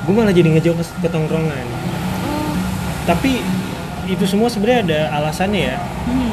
gue 0.06 0.14
malah 0.14 0.30
jadi 0.30 0.54
ngejauh 0.54 0.78
ke, 0.78 0.86
ke 1.02 1.08
tongkrongan. 1.10 1.66
Oh. 2.30 2.54
Tapi 3.10 3.42
itu 4.06 4.22
semua 4.22 4.46
sebenarnya 4.46 4.86
ada 4.86 5.00
alasannya 5.18 5.62
ya. 5.66 5.78
Mhm. 6.06 6.30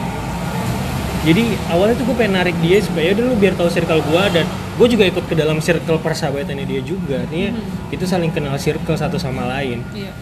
jadi 1.20 1.44
awalnya 1.68 1.98
tuh 1.98 2.06
gue 2.06 2.16
pengen 2.16 2.38
narik 2.38 2.56
dia 2.62 2.78
supaya 2.80 3.12
dulu 3.12 3.34
biar 3.36 3.58
tahu 3.58 3.68
circle 3.68 4.06
gue 4.06 4.24
dan 4.30 4.46
gue 4.80 4.88
juga 4.88 5.04
ikut 5.04 5.28
ke 5.28 5.36
dalam 5.36 5.60
circle 5.60 6.00
persahabatannya 6.00 6.64
dia 6.64 6.80
juga. 6.80 7.20
Artinya 7.28 7.52
itu 7.92 8.04
saling 8.08 8.32
kenal 8.32 8.56
circle 8.56 8.96
satu 8.96 9.20
sama 9.20 9.44
lain. 9.52 9.84
Iya. 9.92 10.16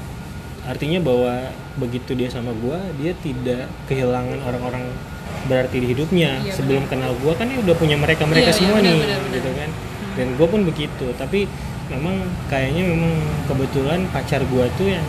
Artinya 0.66 1.00
bahwa 1.00 1.54
begitu 1.78 2.18
dia 2.18 2.28
sama 2.28 2.52
gue 2.58 2.76
dia 2.98 3.14
tidak 3.22 3.70
kehilangan 3.86 4.42
orang-orang 4.42 4.90
berarti 5.46 5.78
di 5.80 5.88
hidupnya. 5.94 6.42
Iya, 6.42 6.58
sebelum 6.58 6.90
kenal 6.90 7.14
gue 7.22 7.32
kan 7.38 7.46
dia 7.48 7.62
udah 7.62 7.76
punya 7.78 7.96
mereka 7.96 8.26
mereka 8.26 8.50
Iya, 8.50 8.58
iya, 8.58 8.60
semua 8.60 8.80
benar, 8.82 8.90
nih 8.90 9.00
benar, 9.00 9.20
benar. 9.22 9.36
gitu 9.38 9.52
kan 9.54 9.70
dan 10.18 10.28
gue 10.34 10.48
pun 10.50 10.62
begitu. 10.66 11.08
Tapi 11.14 11.40
memang 11.94 12.16
kayaknya 12.50 12.84
memang 12.84 13.14
kebetulan 13.46 14.00
pacar 14.10 14.42
gue 14.42 14.66
tuh 14.76 14.90
yang 14.90 15.06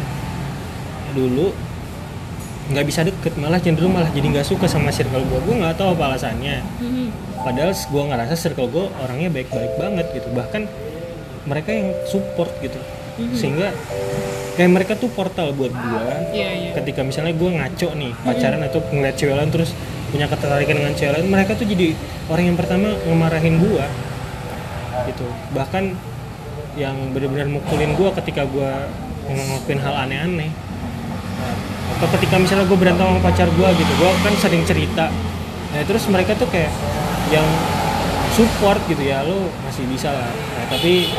dulu 1.17 1.51
nggak 2.69 2.85
bisa 2.85 3.01
deket 3.01 3.33
malah 3.41 3.57
cenderung 3.57 3.97
malah 3.97 4.13
jadi 4.13 4.29
nggak 4.29 4.45
suka 4.45 4.69
sama 4.69 4.93
circle 4.93 5.25
gue 5.25 5.41
gue 5.41 5.55
nggak 5.57 5.75
tahu 5.81 5.97
apa 5.97 6.05
alasannya. 6.13 6.61
Mhm. 6.85 7.09
Padahal 7.43 7.73
gue 7.75 8.03
ngerasa 8.11 8.35
circle 8.35 8.69
gue 8.71 8.87
orangnya 9.03 9.29
baik-baik 9.31 9.73
banget 9.79 10.07
gitu. 10.15 10.29
Bahkan 10.33 10.63
mereka 11.49 11.71
yang 11.73 11.95
support 12.07 12.51
gitu. 12.61 12.79
Sehingga 13.35 13.75
kayak 14.59 14.71
mereka 14.75 14.93
tuh 14.99 15.07
portal 15.15 15.55
buat 15.55 15.71
gue 15.71 16.03
iya 16.35 16.51
iya. 16.51 16.71
ketika 16.75 17.07
misalnya 17.07 17.31
gue 17.31 17.47
ngaco 17.47 17.95
nih 17.95 18.11
pacaran 18.27 18.59
atau 18.67 18.83
ngeliat 18.91 19.15
cewek 19.15 19.39
lain 19.39 19.55
terus 19.55 19.71
punya 20.11 20.27
ketertarikan 20.27 20.83
dengan 20.83 20.99
cewek 20.99 21.15
lain 21.15 21.31
mereka 21.31 21.55
tuh 21.55 21.63
jadi 21.63 21.95
orang 22.27 22.45
yang 22.51 22.59
pertama 22.59 22.91
ngemarahin 23.07 23.63
gue 23.63 23.85
gitu. 25.15 25.27
Bahkan 25.55 25.85
yang 26.75 26.97
benar-benar 27.15 27.47
mukulin 27.47 27.95
gue 27.95 28.09
ketika 28.23 28.43
gue 28.51 28.71
ngelakuin 29.31 29.81
hal 29.83 29.95
aneh-aneh. 30.09 30.51
Atau 31.99 32.09
ketika 32.19 32.37
misalnya 32.43 32.67
gue 32.67 32.79
berantem 32.79 33.07
sama 33.07 33.21
pacar 33.23 33.49
gue 33.49 33.69
gitu 33.79 33.93
gue 33.95 34.11
kan 34.27 34.35
sering 34.43 34.63
cerita. 34.67 35.07
Nah 35.71 35.83
terus 35.87 36.05
mereka 36.11 36.35
tuh 36.35 36.51
kayak 36.51 36.71
yang 37.31 37.47
support 38.31 38.79
gitu 38.85 39.03
ya 39.03 39.23
lo 39.23 39.37
masih 39.63 39.85
bisa 39.85 40.09
lah 40.09 40.29
Nah, 40.29 40.67
tapi 40.69 41.11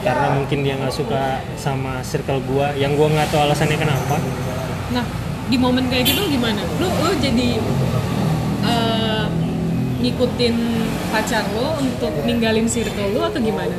karena 0.00 0.28
mungkin 0.32 0.58
dia 0.60 0.74
nggak 0.76 0.92
suka 0.92 1.22
sama 1.56 1.98
circle 2.00 2.38
gue 2.40 2.66
yang 2.76 2.92
gue 2.92 3.06
nggak 3.06 3.28
tahu 3.28 3.42
alasannya 3.42 3.74
kenapa 3.76 4.16
Nah, 4.88 5.02
di 5.44 5.56
momen 5.56 5.86
kayak 5.86 6.06
gitu 6.06 6.22
gimana? 6.28 6.62
Lu 6.76 6.86
lu 6.86 7.10
jadi 7.16 7.58
eh, 8.62 9.24
ngikutin 9.98 10.54
pacar 11.08 11.42
lo 11.52 11.74
untuk 11.76 12.12
ninggalin 12.22 12.66
circle 12.66 13.10
lo 13.12 13.26
atau 13.26 13.40
gimana? 13.40 13.74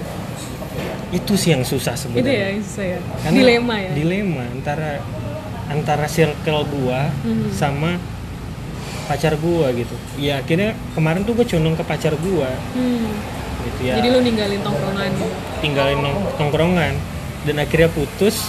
itu 1.08 1.34
sih 1.34 1.56
yang 1.56 1.63
susah 1.63 1.96
Itu 1.96 2.12
sebenarnya 2.12 2.51
ya 2.51 2.60
saya. 2.62 3.00
Karena 3.24 3.38
Dilema 3.39 3.75
ya. 3.80 3.92
dilema 3.94 4.44
antara 4.46 5.00
antara 5.66 6.04
circle 6.06 6.68
gua 6.68 7.08
Mhm. 7.24 7.48
sama 7.50 7.96
pacar 9.07 9.33
gua 9.35 9.71
gitu. 9.71 9.95
Ya 10.15 10.37
akhirnya 10.37 10.75
kemarin 10.91 11.23
tuh 11.23 11.33
gue 11.33 11.47
condong 11.47 11.73
ke 11.73 11.83
pacar 11.83 12.13
gua. 12.13 12.51
Hmm. 12.75 13.09
gitu 13.65 13.79
ya. 13.83 13.99
Jadi 13.99 14.07
lu 14.07 14.19
ninggalin 14.21 14.61
tongkrongan, 14.61 15.11
tinggalin 15.59 15.99
nong- 15.99 16.27
tongkrongan. 16.35 16.93
Dan 17.43 17.55
akhirnya 17.57 17.89
putus. 17.89 18.43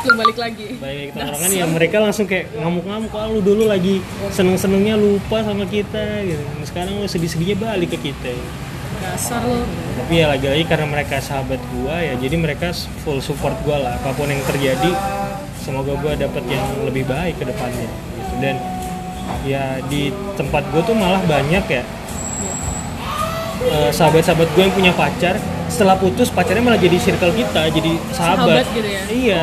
Lu 0.00 0.16
balik 0.16 0.36
lagi. 0.36 0.80
balik 0.80 1.12
ke 1.12 1.16
tongkrongan 1.16 1.50
ya 1.50 1.64
mereka 1.64 1.96
langsung 2.00 2.24
kayak 2.24 2.48
ngamuk-ngamuk 2.56 3.12
ah 3.12 3.28
lu 3.28 3.40
dulu 3.40 3.64
lagi 3.64 4.00
seneng-senengnya 4.30 4.96
lupa 4.96 5.44
sama 5.44 5.64
kita 5.64 6.24
gitu. 6.24 6.40
Sekarang 6.64 6.96
lu 6.96 7.04
sedih-sedihnya 7.04 7.56
balik 7.58 7.92
ke 7.92 8.08
kita 8.08 8.32
Dasar 9.00 9.40
lo. 9.40 9.64
tapi 9.96 10.20
ya 10.20 10.28
lagi-lagi 10.28 10.64
karena 10.64 10.84
mereka 10.84 11.20
sahabat 11.20 11.56
gua 11.72 12.00
ya 12.00 12.16
jadi 12.16 12.36
mereka 12.36 12.72
full 13.00 13.20
support 13.20 13.56
gua 13.60 13.76
lah. 13.76 13.92
Apa 13.96 14.12
pun 14.12 14.28
yang 14.28 14.40
terjadi 14.44 14.92
semoga 15.56 15.96
gua 15.96 16.12
dapat 16.16 16.44
yang 16.46 16.64
lebih 16.84 17.04
baik 17.04 17.36
ke 17.36 17.44
depannya 17.44 17.88
gitu. 17.88 18.32
Dan 18.40 18.56
ya 19.46 19.80
di 19.88 20.12
tempat 20.36 20.64
gua 20.72 20.82
tuh 20.84 20.96
malah 20.96 21.22
banyak 21.24 21.64
ya. 21.70 21.82
Eh, 23.60 23.90
sahabat-sahabat 23.92 24.48
gue 24.56 24.62
yang 24.64 24.72
punya 24.72 24.92
pacar 24.96 25.36
setelah 25.68 25.92
putus 25.92 26.32
pacarnya 26.32 26.64
malah 26.64 26.80
jadi 26.80 26.96
circle 26.96 27.28
kita 27.36 27.68
jadi 27.68 27.92
sahabat, 28.08 28.64
Sahabat 28.64 28.66
gitu 28.72 28.88
ya? 28.88 29.02
iya. 29.12 29.42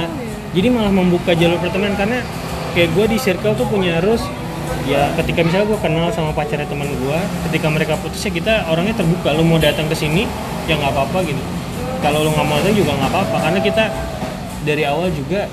Jadi 0.57 0.67
malah 0.73 0.89
membuka 0.89 1.37
jalur 1.37 1.61
pertemanan 1.61 1.93
karena 1.93 2.25
kayak 2.73 2.97
gue 2.97 3.05
di 3.13 3.17
circle 3.21 3.53
tuh 3.53 3.69
punya 3.69 4.01
harus 4.01 4.25
ya 4.89 5.13
ketika 5.21 5.45
misalnya 5.45 5.69
gue 5.69 5.79
kenal 5.85 6.09
sama 6.09 6.33
pacarnya 6.33 6.65
teman 6.65 6.89
gue 6.89 7.19
ketika 7.45 7.67
mereka 7.69 7.93
putus 8.01 8.25
ya 8.25 8.33
kita 8.33 8.65
orangnya 8.73 8.97
terbuka. 8.97 9.37
Lu 9.37 9.45
mau 9.45 9.61
datang 9.61 9.85
ke 9.85 9.93
sini 9.93 10.25
ya 10.65 10.81
nggak 10.81 10.97
apa-apa 10.97 11.21
gitu. 11.21 11.41
Kalau 12.01 12.25
lu 12.25 12.33
nggak 12.33 12.47
mau 12.49 12.57
datang 12.57 12.73
juga 12.73 12.91
nggak 12.97 13.11
apa-apa. 13.13 13.37
Karena 13.37 13.59
kita 13.61 13.83
dari 14.65 14.83
awal 14.89 15.13
juga 15.13 15.45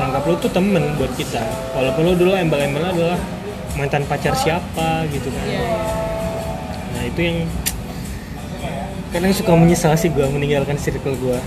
nganggap 0.00 0.22
lu 0.24 0.34
tuh 0.40 0.48
temen 0.48 0.96
buat 0.96 1.12
kita. 1.12 1.44
Walaupun 1.76 2.02
lu 2.08 2.12
dulu 2.16 2.32
embel-embelnya 2.40 2.90
adalah 2.96 3.18
mantan 3.74 4.04
pacar 4.04 4.36
siapa 4.36 5.08
gitu 5.08 5.28
kan. 5.32 5.44
Iya, 5.48 5.60
iya. 5.60 5.76
nah 6.92 7.02
itu 7.08 7.20
yang 7.20 7.38
kadang 9.12 9.32
suka 9.32 9.52
menyesal 9.52 9.92
sih 9.96 10.08
gue 10.08 10.24
meninggalkan 10.28 10.76
circle 10.76 11.16
gue 11.16 11.38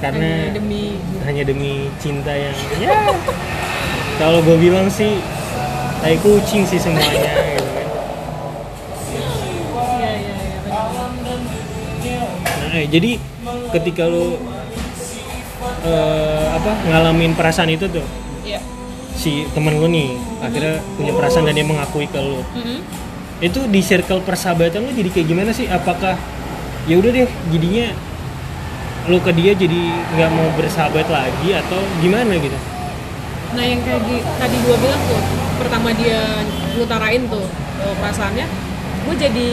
karena 0.00 0.48
Hanya 0.50 0.56
demi. 0.58 0.84
hanya 1.24 1.42
demi 1.46 1.72
cinta 2.02 2.32
yang 2.32 2.56
ya. 2.80 2.90
Kalau 4.18 4.42
gue 4.42 4.56
bilang 4.58 4.88
sih 4.88 5.20
tai 6.02 6.18
kucing 6.18 6.66
sih 6.66 6.80
semuanya 6.80 7.32
gitu 7.54 7.70
kan. 7.70 7.88
Nah 12.72 12.80
eh, 12.80 12.86
jadi 12.88 13.10
ketika 13.70 14.08
lu 14.08 14.36
eh, 15.86 16.46
apa 16.50 16.72
ngalamin 16.88 17.32
perasaan 17.36 17.70
itu 17.72 17.86
tuh. 17.88 18.21
Si 19.22 19.46
temen 19.54 19.78
lu 19.78 19.86
nih 19.86 20.18
akhirnya 20.42 20.82
punya 20.98 21.12
perasaan 21.14 21.46
dan 21.46 21.54
dia 21.54 21.62
mengakui 21.62 22.10
ke 22.10 22.18
lu. 22.18 22.42
Mhm. 22.58 22.78
itu 23.42 23.58
di 23.66 23.82
circle 23.82 24.22
persahabatan 24.22 24.86
lu 24.86 24.94
jadi 24.94 25.10
kayak 25.10 25.26
gimana 25.26 25.50
sih? 25.50 25.66
Apakah 25.66 26.14
ya 26.86 26.94
udah 26.94 27.10
deh 27.10 27.26
jadinya 27.50 27.90
lu 29.10 29.18
ke 29.18 29.34
dia 29.34 29.50
jadi 29.54 29.82
nggak 30.14 30.30
mau 30.30 30.46
bersahabat 30.54 31.10
lagi 31.10 31.50
atau 31.50 31.82
gimana 31.98 32.38
gitu? 32.38 32.54
Nah 33.58 33.64
yang 33.66 33.82
kayak 33.82 34.02
di, 34.06 34.22
tadi 34.38 34.56
gue 34.62 34.76
bilang 34.78 35.02
tuh 35.10 35.22
pertama 35.58 35.90
dia 35.90 36.22
ngutarain 36.78 37.22
tuh 37.26 37.46
eh, 37.82 37.94
perasaannya 37.98 38.46
gue 39.10 39.14
jadi 39.18 39.48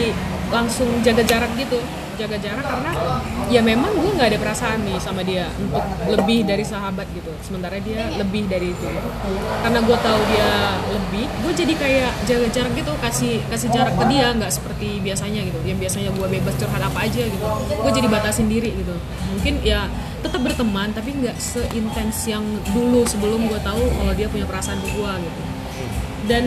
langsung 0.54 0.86
jaga 1.02 1.22
jarak 1.26 1.50
gitu 1.58 1.82
jaga 2.20 2.36
jarak 2.36 2.66
karena 2.68 2.92
ya 3.48 3.64
memang 3.64 3.88
gue 3.96 4.12
nggak 4.12 4.28
ada 4.36 4.38
perasaan 4.38 4.84
nih 4.84 5.00
sama 5.00 5.24
dia 5.24 5.48
untuk 5.56 5.80
lebih 6.12 6.44
dari 6.44 6.60
sahabat 6.60 7.08
gitu. 7.16 7.32
Sementara 7.40 7.80
dia 7.80 8.12
lebih 8.20 8.44
dari 8.44 8.76
itu. 8.76 8.86
Karena 9.64 9.80
gue 9.80 9.96
tahu 9.96 10.20
dia 10.28 10.50
lebih 10.92 11.24
gue 11.26 11.52
jadi 11.56 11.74
kayak 11.80 12.12
jaga 12.28 12.48
jarak 12.52 12.72
gitu 12.76 12.92
kasih 13.00 13.40
kasih 13.48 13.68
jarak 13.72 13.96
ke 13.96 14.04
dia 14.12 14.36
nggak 14.36 14.52
seperti 14.52 15.00
biasanya 15.00 15.40
gitu. 15.48 15.58
Yang 15.64 15.78
biasanya 15.88 16.10
gue 16.12 16.26
bebas 16.28 16.54
curhat 16.60 16.82
apa 16.84 16.98
aja 17.08 17.24
gitu. 17.24 17.46
Gue 17.80 17.92
jadi 17.96 18.08
batasin 18.12 18.52
diri 18.52 18.76
gitu. 18.76 18.94
Mungkin 19.32 19.64
ya 19.64 19.88
tetap 20.20 20.44
berteman 20.44 20.92
tapi 20.92 21.16
nggak 21.16 21.40
seintens 21.40 22.28
yang 22.28 22.44
dulu 22.76 23.08
sebelum 23.08 23.48
gue 23.48 23.60
tahu 23.64 23.80
kalau 23.96 24.12
dia 24.12 24.28
punya 24.28 24.44
perasaan 24.44 24.76
ke 24.84 24.92
gue 24.92 25.12
gitu. 25.24 25.40
Dan 26.28 26.44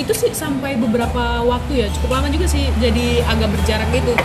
itu 0.00 0.10
sih 0.16 0.32
sampai 0.32 0.74
beberapa 0.80 1.44
waktu 1.44 1.84
ya 1.84 1.86
cukup 2.00 2.18
lama 2.18 2.32
juga 2.32 2.48
sih 2.48 2.66
jadi 2.80 3.22
agak 3.28 3.54
berjarak 3.54 3.86
gitu 3.92 4.16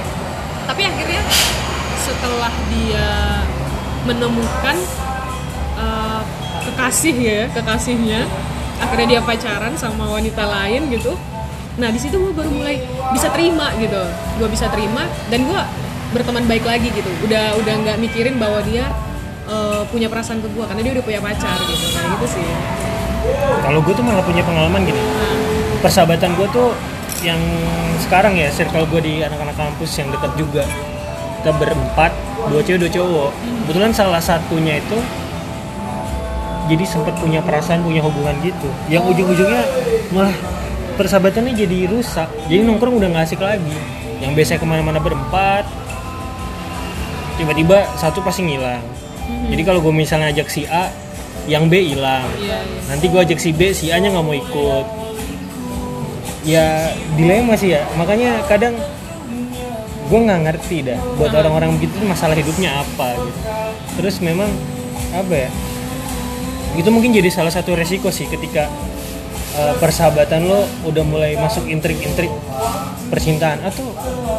tapi 0.68 0.82
akhirnya 0.84 1.24
setelah 2.04 2.54
dia 2.68 3.10
menemukan 4.04 4.78
uh, 5.80 6.22
kekasih 6.68 7.16
ya 7.16 7.42
kekasihnya 7.56 8.28
akhirnya 8.78 9.18
dia 9.18 9.22
pacaran 9.24 9.74
sama 9.80 10.06
wanita 10.12 10.44
lain 10.46 10.92
gitu. 10.94 11.18
Nah 11.78 11.90
di 11.94 12.00
situ 12.02 12.18
gue 12.18 12.34
baru 12.34 12.50
mulai 12.52 12.82
bisa 13.14 13.30
terima 13.34 13.74
gitu. 13.82 14.02
Gue 14.38 14.48
bisa 14.52 14.70
terima 14.70 15.10
dan 15.34 15.46
gue 15.48 15.62
berteman 16.14 16.46
baik 16.46 16.66
lagi 16.66 16.94
gitu. 16.94 17.10
Udah 17.26 17.58
udah 17.58 17.74
nggak 17.86 17.98
mikirin 17.98 18.38
bahwa 18.38 18.62
dia 18.66 18.86
uh, 19.50 19.82
punya 19.90 20.12
perasaan 20.12 20.44
ke 20.44 20.50
gue 20.52 20.66
karena 20.66 20.82
dia 20.86 20.94
udah 20.98 21.06
punya 21.06 21.20
pacar 21.22 21.58
gitu. 21.66 21.86
Nah 21.98 22.04
gitu 22.18 22.26
sih. 22.38 22.48
Kalau 23.66 23.80
gue 23.82 23.94
tuh 23.98 24.06
malah 24.06 24.24
punya 24.24 24.46
pengalaman 24.46 24.82
gini. 24.86 25.02
Persahabatan 25.82 26.38
gue 26.38 26.48
tuh 26.54 26.70
yang 27.28 27.42
sekarang 28.00 28.40
ya 28.40 28.48
circle 28.48 28.88
gue 28.88 29.02
di 29.04 29.14
anak-anak 29.20 29.56
kampus 29.60 30.00
yang 30.00 30.08
dekat 30.16 30.32
juga. 30.40 30.64
Kita 31.44 31.52
berempat 31.60 32.12
dua 32.48 32.62
cewek 32.64 32.88
dua 32.88 32.92
cowok. 32.92 33.32
Kebetulan 33.68 33.92
salah 33.92 34.24
satunya 34.24 34.80
itu 34.80 34.98
jadi 36.68 36.84
sempat 36.84 37.16
punya 37.20 37.40
perasaan 37.44 37.84
punya 37.84 38.00
hubungan 38.04 38.36
gitu. 38.44 38.70
Yang 38.88 39.04
ujung-ujungnya 39.16 39.64
malah 40.16 40.36
persahabatannya 40.96 41.54
jadi 41.56 41.92
rusak. 41.92 42.28
Jadi 42.48 42.64
nongkrong 42.64 43.00
udah 43.00 43.08
nggak 43.12 43.26
asik 43.28 43.44
lagi. 43.44 43.78
Yang 44.24 44.32
biasanya 44.34 44.60
ke 44.64 44.68
mana-mana 44.68 45.00
berempat 45.04 45.68
tiba-tiba 47.38 47.86
satu 48.02 48.20
pasti 48.26 48.48
ngilang. 48.50 48.82
Jadi 49.52 49.62
kalau 49.62 49.80
gue 49.84 49.94
misalnya 49.94 50.34
ajak 50.34 50.50
si 50.50 50.66
A 50.66 50.90
yang 51.46 51.70
B 51.70 51.80
hilang. 51.80 52.26
Iya 52.42 52.60
iya. 52.60 52.82
Nanti 52.90 53.06
gue 53.08 53.20
ajak 53.20 53.40
si 53.40 53.54
B 53.54 53.72
si 53.72 53.94
A 53.94 54.02
nya 54.02 54.12
nggak 54.12 54.26
mau 54.26 54.36
ikut 54.36 55.07
ya 56.48 56.96
dilema 57.20 57.60
sih 57.60 57.76
ya. 57.76 57.84
Makanya 58.00 58.48
kadang 58.48 58.80
gue 60.08 60.20
nggak 60.24 60.42
ngerti 60.48 60.88
dah 60.88 60.96
buat 61.20 61.36
orang-orang 61.36 61.76
begitu 61.76 62.00
masalah 62.08 62.32
hidupnya 62.40 62.80
apa 62.80 63.20
gitu. 63.20 63.40
Terus 64.00 64.16
memang 64.24 64.48
apa 65.12 65.36
ya 65.36 65.50
itu 66.80 66.88
mungkin 66.94 67.12
jadi 67.12 67.28
salah 67.28 67.52
satu 67.52 67.76
resiko 67.76 68.08
sih 68.08 68.30
ketika 68.32 68.72
uh, 69.60 69.74
persahabatan 69.82 70.48
lo 70.48 70.64
udah 70.88 71.04
mulai 71.04 71.36
masuk 71.36 71.68
intrik-intrik 71.68 72.32
percintaan. 73.12 73.60
Atau 73.68 73.84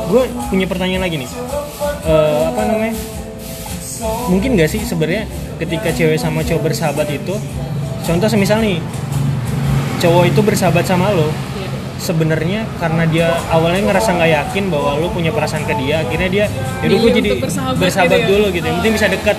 gue 0.09 0.25
punya 0.49 0.65
pertanyaan 0.65 1.05
lagi 1.05 1.21
nih. 1.21 1.31
Uh, 2.09 2.49
apa 2.49 2.65
namanya 2.65 2.97
mungkin 4.31 4.55
gak 4.55 4.71
sih 4.71 4.81
sebenarnya 4.87 5.27
ketika 5.59 5.91
cewek 5.91 6.17
sama 6.17 6.47
cowok 6.47 6.71
bersahabat 6.71 7.11
itu 7.11 7.35
contoh 8.07 8.31
semisal 8.31 8.62
nih 8.62 8.79
cowok 9.99 10.25
itu 10.33 10.41
bersahabat 10.41 10.87
sama 10.88 11.12
lo. 11.12 11.29
Sebenarnya 11.99 12.62
karena 12.79 13.05
dia 13.05 13.27
awalnya 13.51 13.83
ngerasa 13.85 14.14
nggak 14.14 14.31
yakin 14.31 14.64
bahwa 14.70 14.90
lo 14.96 15.11
punya 15.11 15.35
perasaan 15.35 15.66
ke 15.66 15.75
dia 15.77 16.01
akhirnya 16.01 16.29
dia 16.31 16.44
gue 16.81 16.88
Milih 16.88 17.11
jadi 17.12 17.29
untuk 17.29 17.42
bersahabat 17.44 17.79
bersahabat 17.79 18.14
gitu 18.14 18.22
ya? 18.22 18.29
dulu 18.31 18.46
gitu 18.55 18.64
yang 18.64 18.77
penting 18.79 18.94
bisa 18.94 19.07
dekat 19.07 19.37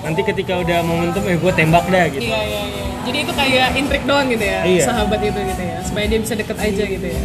nanti 0.00 0.20
ketika 0.24 0.52
udah 0.58 0.78
momentum 0.82 1.22
eh 1.24 1.38
gue 1.38 1.52
tembak 1.52 1.84
dah 1.86 2.04
gitu 2.08 2.26
Iya 2.26 2.40
iya 2.42 2.62
iya. 2.66 2.84
Jadi 3.00 3.18
itu 3.24 3.32
kayak 3.32 3.68
intrik 3.74 4.02
doang 4.04 4.28
gitu 4.28 4.44
ya, 4.44 4.60
Iya. 4.60 4.84
sahabat 4.84 5.20
itu 5.24 5.40
gitu 5.40 5.62
ya, 5.64 5.78
supaya 5.80 6.04
dia 6.04 6.20
bisa 6.20 6.34
deket 6.36 6.56
aja 6.60 6.84
gitu 6.84 7.06
ya. 7.08 7.22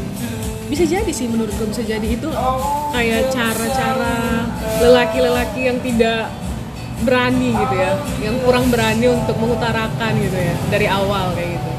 Bisa 0.66 0.84
jadi 0.88 1.12
sih 1.12 1.28
menurut 1.28 1.52
gue 1.52 1.68
bisa 1.68 1.84
jadi 1.84 2.08
itu 2.08 2.30
kayak 2.90 3.22
cara-cara 3.28 4.16
lelaki-lelaki 4.80 5.62
yang 5.68 5.78
tidak 5.84 6.32
berani 7.04 7.52
gitu 7.52 7.76
ya, 7.76 7.92
yang 8.24 8.40
kurang 8.40 8.72
berani 8.72 9.08
untuk 9.10 9.36
mengutarakan 9.36 10.12
gitu 10.16 10.38
ya 10.38 10.56
dari 10.72 10.88
awal 10.88 11.36
kayak 11.36 11.60
gitu. 11.60 11.70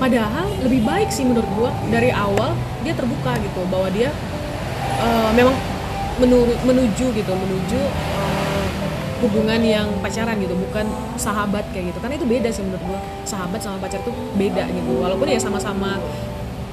Padahal 0.00 0.48
lebih 0.62 0.82
baik 0.82 1.08
sih 1.10 1.24
menurut 1.26 1.48
gue 1.56 1.70
dari 1.92 2.10
awal 2.10 2.56
dia 2.82 2.92
terbuka 2.92 3.36
gitu 3.40 3.60
bahwa 3.70 3.88
dia 3.90 4.10
eh, 5.00 5.30
memang 5.36 5.54
menurut 6.20 6.58
menuju 6.64 7.06
gitu 7.16 7.32
menuju 7.32 7.80
eh, 8.20 8.66
hubungan 9.22 9.60
yang 9.62 9.86
pacaran 10.02 10.34
gitu 10.42 10.54
bukan 10.54 10.86
sahabat 11.14 11.62
kayak 11.70 11.94
gitu. 11.94 11.98
Karena 12.02 12.14
itu 12.18 12.26
beda 12.26 12.48
sih 12.50 12.62
menurut 12.66 12.82
gua. 12.90 13.00
Sahabat 13.22 13.62
sama 13.62 13.78
pacar 13.78 14.02
tuh 14.02 14.14
beda 14.34 14.66
gitu. 14.66 14.98
Walaupun 14.98 15.30
ya 15.30 15.38
sama-sama 15.38 16.02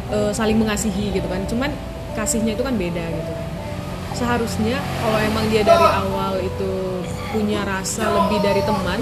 eh, 0.09 0.31
saling 0.33 0.57
mengasihi 0.57 1.13
gitu 1.13 1.27
kan 1.29 1.41
cuman 1.45 1.69
kasihnya 2.17 2.57
itu 2.57 2.63
kan 2.65 2.75
beda 2.75 3.05
gitu 3.13 3.33
seharusnya 4.17 4.81
kalau 4.99 5.19
emang 5.21 5.45
dia 5.53 5.61
dari 5.61 5.87
awal 5.87 6.41
itu 6.41 6.71
punya 7.29 7.61
rasa 7.61 8.09
lebih 8.09 8.41
dari 8.41 8.61
teman 8.65 8.99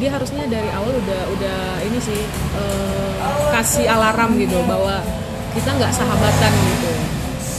dia 0.00 0.10
harusnya 0.16 0.48
dari 0.48 0.72
awal 0.72 0.96
udah 0.96 1.22
udah 1.36 1.58
ini 1.84 1.98
sih 2.00 2.20
eh, 2.56 3.12
kasih 3.52 3.84
alarm 3.84 4.40
gitu 4.40 4.56
bahwa 4.64 5.04
kita 5.52 5.76
nggak 5.76 5.92
sahabatan 5.92 6.52
gitu. 6.56 6.90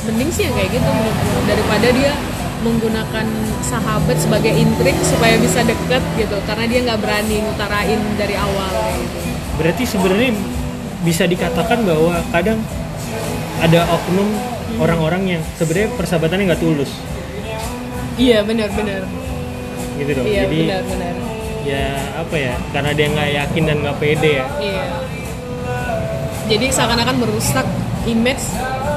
Mending 0.09 0.29
sih 0.33 0.49
yang 0.49 0.55
kayak 0.57 0.73
gitu 0.73 0.89
menurut 0.89 1.45
daripada 1.45 1.87
dia 1.93 2.13
menggunakan 2.65 3.25
sahabat 3.61 4.17
sebagai 4.17 4.53
intrik 4.53 4.97
supaya 5.05 5.37
bisa 5.37 5.61
deket 5.61 6.01
gitu 6.17 6.37
karena 6.49 6.65
dia 6.65 6.79
nggak 6.81 6.99
berani 7.01 7.45
ngutarain 7.45 8.01
dari 8.17 8.33
awal 8.33 8.73
gitu. 8.97 9.17
Berarti 9.61 9.83
sebenarnya 9.85 10.33
bisa 11.05 11.29
dikatakan 11.29 11.85
bahwa 11.85 12.17
kadang 12.33 12.57
ada 13.61 13.85
oknum 13.93 14.29
orang-orang 14.81 15.37
yang 15.37 15.41
sebenarnya 15.61 15.93
persahabatannya 15.93 16.49
nggak 16.49 16.61
tulus. 16.61 16.89
Iya 18.17 18.41
benar-benar 18.41 19.05
gitu 20.01 20.11
dong. 20.17 20.25
Iya 20.25 20.49
jadi 20.49 20.59
benar-benar 20.65 21.15
ya 21.61 21.87
apa 22.17 22.35
ya 22.35 22.55
karena 22.73 22.91
dia 22.93 23.07
nggak 23.11 23.29
yakin 23.37 23.63
dan 23.69 23.77
nggak 23.85 23.97
pede 24.01 24.31
ya. 24.41 24.45
Iya. 24.57 24.85
Jadi 26.51 26.65
seakan-akan 26.73 27.15
merusak 27.21 27.63
image 28.09 28.43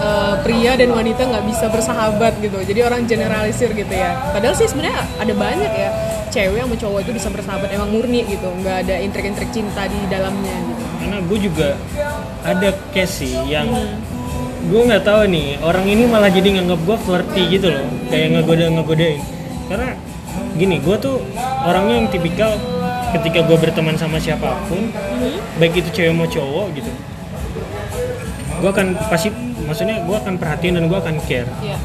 eh, 0.00 0.34
pria 0.42 0.72
dan 0.74 0.90
wanita 0.90 1.22
nggak 1.28 1.44
bisa 1.46 1.66
bersahabat 1.68 2.32
gitu. 2.40 2.58
Jadi 2.64 2.80
orang 2.82 3.04
generalisir 3.04 3.70
gitu 3.76 3.94
ya. 3.94 4.16
Padahal 4.32 4.56
sih 4.56 4.66
sebenarnya 4.66 5.04
ada 5.20 5.32
banyak 5.36 5.72
ya 5.72 5.90
cewek 6.34 6.66
sama 6.66 6.74
cowok 6.74 6.98
itu 7.06 7.10
bisa 7.14 7.28
bersahabat 7.30 7.68
emang 7.70 7.90
murni 7.94 8.26
gitu. 8.26 8.48
Nggak 8.64 8.76
ada 8.88 8.94
intrik-intrik 8.98 9.50
cinta 9.54 9.86
di 9.86 10.00
dalamnya 10.10 10.56
gitu. 10.72 10.82
Karena 11.04 11.18
gue 11.20 11.38
juga 11.38 11.68
ada 12.44 12.68
case 12.90 13.24
sih 13.24 13.34
yang 13.46 13.70
gue 14.64 14.80
nggak 14.80 15.04
tahu 15.04 15.28
nih 15.28 15.60
orang 15.60 15.84
ini 15.84 16.08
malah 16.08 16.32
jadi 16.32 16.58
nganggap 16.58 16.80
gue 16.82 16.96
flirty 17.04 17.42
gitu 17.60 17.68
loh. 17.70 17.86
Kayak 18.08 18.40
ngegoda 18.40 18.66
ngegodain 18.72 19.20
karena 19.64 19.96
gini 20.54 20.78
gue 20.78 20.96
tuh 20.98 21.18
orangnya 21.66 21.94
yang 22.04 22.08
tipikal 22.10 22.54
ketika 23.14 23.46
gue 23.46 23.56
berteman 23.58 23.94
sama 23.98 24.18
siapa 24.18 24.58
pun 24.66 24.90
baik 25.58 25.82
itu 25.82 25.90
cewek 25.90 26.14
mau 26.14 26.26
cowok 26.26 26.66
gitu 26.78 26.90
gue 28.64 28.70
akan 28.70 28.96
pasti 29.12 29.28
maksudnya 29.64 30.04
gue 30.04 30.16
akan 30.16 30.40
perhatian 30.40 30.80
dan 30.80 30.84
gue 30.88 30.98
akan 30.98 31.16
care. 31.24 31.48
Iya. 31.60 31.78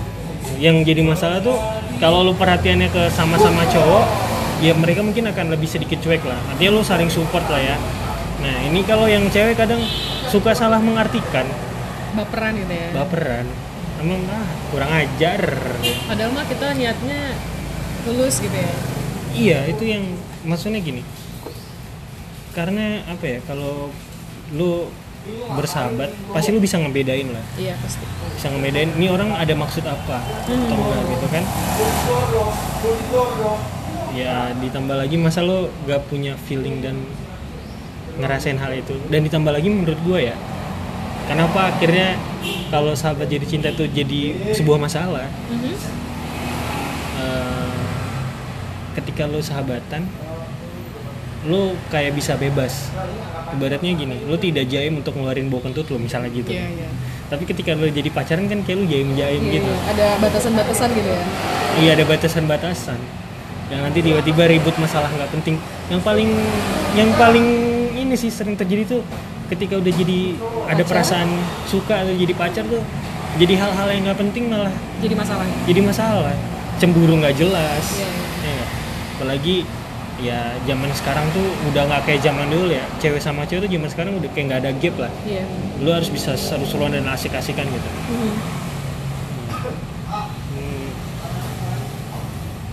yang 0.59 0.83
jadi 0.83 0.99
masalah 1.03 1.39
tuh 1.39 1.55
kalau 2.03 2.23
lu 2.23 2.35
perhatiannya 2.35 2.91
ke 2.91 3.07
sama-sama 3.15 3.63
cowok 3.71 4.05
ya 4.59 4.75
mereka 4.75 4.99
mungkin 4.99 5.27
akan 5.31 5.55
lebih 5.55 5.67
sedikit 5.71 6.03
cuek 6.03 6.23
lah. 6.23 6.35
Artinya 6.51 6.71
lu 6.75 6.83
saling 6.83 7.07
support 7.07 7.47
lah 7.47 7.63
ya. 7.63 7.75
Nah 8.43 8.55
ini 8.67 8.83
kalau 8.83 9.07
yang 9.07 9.27
cewek 9.31 9.55
kadang 9.55 9.79
suka 10.27 10.51
salah 10.51 10.83
mengartikan. 10.83 11.47
Baperan 12.15 12.59
gitu 12.59 12.73
ya. 12.75 12.89
Baperan. 12.91 13.47
Emang 14.03 14.23
ah 14.31 14.47
kurang 14.71 14.91
ajar. 14.91 15.41
Padahal 16.07 16.31
mah 16.35 16.45
kita 16.47 16.67
niatnya 16.75 17.19
tulus 18.03 18.35
gitu 18.41 18.57
ya? 18.57 18.73
Iya 19.35 19.59
itu 19.69 19.83
yang 19.85 20.03
maksudnya 20.45 20.79
gini. 20.81 21.05
Karena 22.55 23.05
apa 23.05 23.25
ya 23.25 23.39
kalau 23.45 23.93
lu 24.55 24.89
bersahabat 25.53 26.09
pasti 26.31 26.49
lu 26.55 26.59
bisa 26.63 26.79
ngebedain 26.79 27.29
lah. 27.29 27.43
Iya 27.59 27.75
pasti. 27.83 28.05
Bisa 28.35 28.47
ngebedain 28.49 28.89
ini 28.97 29.07
orang 29.11 29.35
ada 29.35 29.53
maksud 29.53 29.83
apa 29.85 30.17
atau 30.23 30.55
enggak 30.55 31.01
gitu 31.13 31.27
kan? 31.29 31.43
Ya 34.15 34.51
ditambah 34.57 34.95
lagi 34.97 35.15
masa 35.21 35.45
lo 35.45 35.69
gak 35.85 36.09
punya 36.09 36.33
feeling 36.49 36.81
dan 36.81 36.97
ngerasain 38.17 38.57
hal 38.57 38.73
itu. 38.73 38.97
Dan 39.11 39.27
ditambah 39.27 39.53
lagi 39.53 39.69
menurut 39.69 39.99
gue 40.01 40.33
ya 40.33 40.35
kenapa 41.29 41.69
akhirnya 41.69 42.17
kalau 42.73 42.97
sahabat 42.97 43.29
jadi 43.29 43.45
cinta 43.45 43.69
itu 43.69 43.85
jadi 43.85 44.21
sebuah 44.57 44.81
masalah? 44.81 45.29
Mhm. 45.53 45.73
Eh, 47.19 47.58
ketika 48.99 49.23
lo 49.25 49.39
sahabatan 49.39 50.03
lu 51.41 51.71
kayak 51.87 52.11
bisa 52.13 52.35
bebas 52.35 52.91
ibaratnya 53.49 53.95
gini 53.95 54.19
lu 54.23 54.35
tidak 54.35 54.67
jaim 54.67 54.99
untuk 54.99 55.15
ngeluarin 55.15 55.47
bau 55.47 55.63
kentut 55.63 55.87
lu 55.87 55.95
misalnya 55.97 56.27
gitu 56.29 56.51
Iya, 56.51 56.67
iya. 56.67 56.89
tapi 57.27 57.47
ketika 57.47 57.71
lu 57.73 57.87
jadi 57.87 58.11
pacaran 58.11 58.45
kan 58.45 58.59
kayak 58.61 58.77
lu 58.77 58.85
jaim 58.85 59.15
jaim 59.15 59.39
Iya, 59.41 59.53
gitu. 59.57 59.71
Ada 59.87 60.07
batasan-batasan 60.19 60.89
gitu 60.93 61.09
ya. 61.09 61.23
iya 61.79 61.89
ada 61.95 62.03
batasan-batasan 62.03 62.99
yang 63.69 63.81
nanti 63.81 63.99
tiba-tiba 64.01 64.49
ribut 64.49 64.75
masalah 64.75 65.07
nggak 65.07 65.31
penting 65.31 65.55
yang 65.87 66.01
paling 66.01 66.27
yang 66.91 67.09
paling 67.15 67.45
ini 67.93 68.17
sih 68.17 68.27
sering 68.27 68.57
terjadi 68.57 68.83
tuh 68.89 69.01
ketika 69.47 69.77
udah 69.77 69.93
jadi 69.93 70.19
ada 70.67 70.83
perasaan 70.83 71.29
suka 71.65 72.03
atau 72.03 72.13
jadi 72.13 72.33
pacar 72.33 72.65
tuh 72.65 72.83
jadi 73.37 73.55
hal-hal 73.55 73.87
yang 73.87 74.03
nggak 74.03 74.19
penting 74.19 74.49
malah 74.49 74.73
Jadi 74.99 75.13
masalah. 75.13 75.45
jadi 75.63 75.79
masalah 75.79 76.35
cemburu 76.75 77.15
nggak 77.15 77.37
jelas 77.37 77.85
Iya, 77.95 78.03
iya. 78.03 78.27
Apalagi 79.19 79.67
ya 80.19 80.35
zaman 80.63 80.87
sekarang 80.91 81.27
tuh 81.31 81.43
udah 81.67 81.83
nggak 81.85 82.03
kayak 82.05 82.21
zaman 82.21 82.47
dulu 82.47 82.67
ya 82.69 82.83
cewek 82.99 83.19
sama 83.19 83.43
cewek 83.43 83.67
tuh 83.67 83.71
zaman 83.71 83.87
sekarang 83.87 84.13
udah 84.15 84.27
kayak 84.29 84.45
nggak 84.47 84.61
ada 84.63 84.71
gap 84.73 84.95
lah 84.97 85.11
Iya. 85.23 85.43
lu 85.79 85.89
harus 85.89 86.07
bisa 86.07 86.35
seru-seruan 86.35 86.91
dan 86.91 87.03
asik-asikan 87.05 87.63
gitu 87.63 87.89
Hmm. 88.05 88.35
Hmm. 90.49 90.89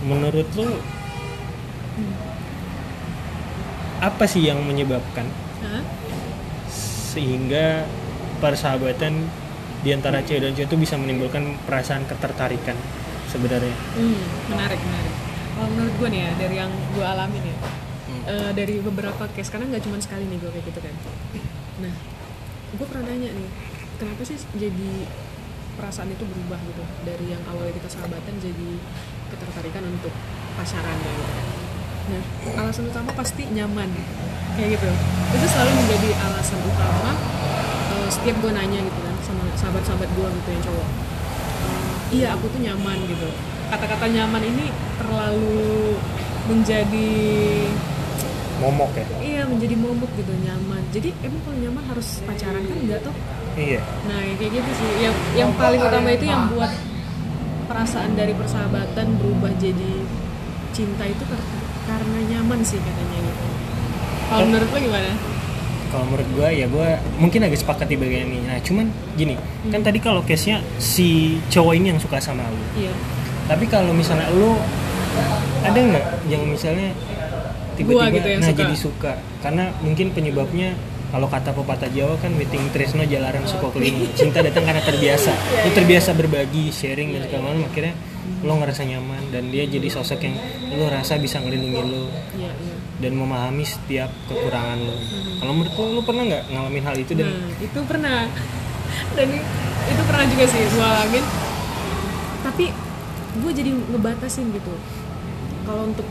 menurut 0.05 0.47
lu 0.53 0.75
apa 3.97 4.23
sih 4.23 4.43
yang 4.43 4.59
menyebabkan 4.61 5.25
Hah? 5.63 5.83
sehingga 7.11 7.87
persahabatan 8.37 9.23
di 9.81 9.89
antara 9.89 10.19
cewek 10.19 10.43
dan 10.43 10.51
cewek 10.53 10.67
itu 10.67 10.77
bisa 10.77 10.95
menimbulkan 10.95 11.55
perasaan 11.63 12.03
ketertarikan 12.05 12.75
sebenarnya 13.25 13.73
Hmm, 13.95 14.19
menarik, 14.47 14.77
menarik. 14.77 15.13
Kalau 15.57 15.69
menurut 15.73 15.95
gue 15.97 16.09
nih 16.13 16.21
ya, 16.21 16.31
dari 16.37 16.55
yang 16.55 16.69
gue 16.93 17.01
alamin 17.01 17.43
ya, 17.43 17.57
Hmm. 18.07 18.23
eh, 18.23 18.51
dari 18.53 18.79
beberapa 18.79 19.25
case, 19.27 19.49
karena 19.49 19.67
nggak 19.67 19.83
cuma 19.83 19.97
sekali 19.97 20.23
nih 20.23 20.37
gue 20.37 20.47
kayak 20.47 20.65
gitu 20.69 20.79
kan. 20.79 20.95
Nah, 21.81 21.93
gue 22.71 22.85
pernah 22.85 23.03
nanya 23.09 23.33
nih, 23.33 23.49
kenapa 23.97 24.21
sih 24.21 24.37
jadi 24.55 24.91
perasaan 25.75 26.09
itu 26.09 26.23
berubah 26.23 26.61
gitu, 26.63 26.83
dari 27.03 27.25
yang 27.27 27.41
awalnya 27.45 27.73
kita 27.73 27.89
sahabatan 27.91 28.37
jadi 28.37 28.69
ketertarikan 29.27 29.83
untuk 29.89 30.13
pacaran 30.55 30.97
gitu. 30.97 31.23
Nah, 32.07 32.23
alasan 32.63 32.87
utama 32.87 33.11
pasti 33.11 33.43
nyaman, 33.49 33.91
kayak 34.55 34.79
gitu. 34.79 34.89
Itu 35.33 35.45
selalu 35.49 35.71
menjadi 35.75 36.09
alasan 36.23 36.59
utama 36.63 37.11
eh, 37.91 38.07
setiap 38.07 38.35
gue 38.39 38.51
nanya 38.53 38.79
gitu 38.79 38.99
kan 38.99 39.15
sama 39.19 39.43
sahabat-sahabat 39.53 40.07
gue 40.07 40.27
gitu 40.37 40.49
yang 40.53 40.63
cowok 40.63 40.87
Eh, 41.57 41.91
iya 42.13 42.27
aku 42.31 42.47
tuh 42.47 42.61
nyaman 42.61 42.95
gitu 43.03 43.27
kata-kata 43.67 44.05
nyaman 44.07 44.43
ini 44.43 44.65
terlalu 44.97 45.95
menjadi 46.47 47.09
momok 48.57 48.91
ya? 48.95 49.05
Iya 49.19 49.41
menjadi 49.45 49.75
momok 49.77 50.09
gitu 50.15 50.33
nyaman. 50.33 50.81
Jadi 50.89 51.09
emang 51.21 51.41
kalau 51.43 51.57
nyaman 51.59 51.83
harus 51.85 52.07
pacaran 52.23 52.63
kan 52.63 52.77
enggak 52.79 52.99
tuh? 53.03 53.13
Iya. 53.53 53.81
Nah 54.07 54.19
ya 54.19 54.33
kayak 54.35 54.51
gitu 54.55 54.71
sih. 54.73 54.89
Yang 55.03 55.15
yang 55.35 55.49
paling 55.53 55.81
utama 55.81 56.09
itu 56.09 56.25
yang 56.25 56.49
buat 56.49 56.71
perasaan 57.67 58.15
dari 58.15 58.31
persahabatan 58.31 59.07
berubah 59.19 59.51
jadi 59.57 59.91
cinta 60.71 61.03
itu 61.03 61.23
kar- 61.27 61.55
karena 61.85 62.19
nyaman 62.29 62.59
sih 62.63 62.79
katanya 62.79 63.17
gitu. 63.19 63.45
Kalau 64.27 64.43
Oh. 64.43 64.47
menurut 64.47 64.69
lo 64.69 64.79
gimana? 64.79 65.11
Kalau 65.87 66.03
menurut 66.03 66.27
gue 66.29 66.47
ya 66.53 66.67
gue 66.67 66.89
mungkin 67.15 67.39
agak 67.43 67.59
sepakat 67.59 67.87
di 67.87 67.95
bagian 67.95 68.27
ini. 68.27 68.43
Nah 68.43 68.59
cuman 68.59 68.87
gini 69.15 69.35
kan 69.71 69.79
tadi 69.79 69.99
kalau 69.99 70.19
case 70.21 70.47
nya 70.47 70.57
si 70.77 71.39
cowok 71.47 71.73
ini 71.73 71.95
yang 71.95 71.99
suka 71.99 72.19
sama 72.19 72.43
lu. 72.43 72.59
Iya 72.77 72.91
tapi 73.47 73.65
kalau 73.71 73.95
misalnya 73.95 74.27
lu 74.35 74.59
ada 75.63 75.79
nggak 75.79 76.05
yang 76.27 76.43
misalnya 76.45 76.91
tiba-tiba 77.79 78.19
gitu 78.19 78.27
yang 78.27 78.41
nah 78.43 78.51
suka. 78.51 78.61
jadi 78.61 78.75
suka? 78.75 79.13
Karena 79.39 79.63
mungkin 79.81 80.11
penyebabnya 80.11 80.75
kalau 81.07 81.31
kata 81.31 81.55
pepatah 81.55 81.87
Jawa 81.87 82.19
kan 82.19 82.35
meeting 82.35 82.67
Tresno 82.75 83.07
jalaran 83.07 83.47
suko 83.47 83.71
kelini 83.71 84.11
cinta 84.11 84.43
datang 84.43 84.67
karena 84.67 84.83
terbiasa. 84.83 85.31
Lu 85.63 85.69
terbiasa 85.71 86.11
berbagi 86.11 86.67
sharing 86.67 87.15
dan 87.15 87.21
segala 87.25 87.55
macam 87.55 87.63
akhirnya 87.71 87.95
lo 88.43 88.53
ngerasa 88.59 88.83
nyaman 88.83 89.23
dan 89.31 89.49
dia 89.49 89.63
jadi 89.65 89.87
sosok 89.87 90.19
yang 90.27 90.35
lo 90.75 90.91
rasa 90.91 91.15
bisa 91.15 91.39
ngelindungi 91.39 91.79
lo 91.79 92.11
iya 92.35 92.51
iya. 92.53 92.75
dan 92.99 93.15
memahami 93.17 93.63
setiap 93.65 94.11
kekurangan 94.29 94.77
lo 94.77 94.93
kalau 95.41 95.51
menurut 95.57 95.73
lo 95.73 95.85
lo 95.95 96.01
pernah 96.03 96.23
nggak 96.27 96.43
ngalamin 96.51 96.83
hal 96.83 96.95
itu 96.99 97.11
dan? 97.15 97.31
Nah, 97.31 97.49
itu 97.63 97.79
pernah. 97.87 98.19
Dan 99.15 99.27
itu 99.87 100.01
pernah 100.03 100.25
juga 100.27 100.45
sih 100.49 100.59
gue 100.59 100.85
alamin. 100.85 101.25
Tapi 102.43 102.65
gue 103.43 103.51
jadi 103.53 103.71
ngebatasin 103.73 104.49
gitu. 104.51 104.73
Kalau 105.67 105.89
untuk 105.89 106.07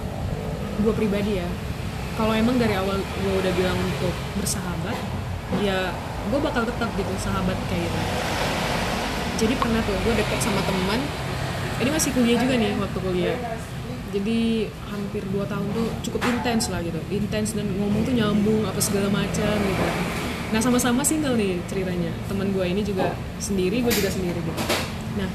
gue 0.84 0.92
pribadi 0.92 1.40
ya, 1.40 1.48
kalau 2.20 2.32
emang 2.36 2.60
dari 2.60 2.76
awal 2.76 2.96
gue 3.00 3.34
udah 3.40 3.52
bilang 3.56 3.76
untuk 3.76 4.14
bersahabat, 4.40 4.96
ya 5.64 5.92
gue 6.28 6.40
bakal 6.42 6.66
tetap 6.68 6.90
gitu 6.96 7.12
sahabat 7.22 7.56
kayak 7.72 7.86
gitu. 7.86 7.98
Jadi 9.36 9.54
pernah 9.60 9.80
tuh 9.84 9.96
gue 10.00 10.14
deket 10.16 10.40
sama 10.40 10.60
teman, 10.64 11.00
ini 11.80 11.90
masih 11.92 12.10
kuliah 12.16 12.40
juga 12.40 12.54
nih 12.56 12.72
waktu 12.80 12.98
kuliah. 13.00 13.36
Jadi 14.16 14.70
hampir 14.88 15.28
2 15.28 15.44
tahun 15.44 15.66
tuh 15.76 15.88
cukup 16.08 16.24
intens 16.24 16.72
lah 16.72 16.80
gitu, 16.80 16.96
intens 17.12 17.52
dan 17.52 17.68
ngomong 17.68 18.00
tuh 18.06 18.16
nyambung 18.16 18.64
apa 18.64 18.80
segala 18.80 19.12
macam 19.12 19.56
gitu. 19.60 19.84
Nah 20.56 20.60
sama-sama 20.62 21.04
single 21.04 21.36
nih 21.36 21.60
ceritanya. 21.68 22.14
Teman 22.30 22.48
gue 22.54 22.64
ini 22.64 22.80
juga 22.80 23.12
sendiri, 23.42 23.84
gue 23.84 23.92
juga 23.92 24.08
sendiri 24.08 24.40
gitu. 24.40 24.62
Nah 25.20 25.28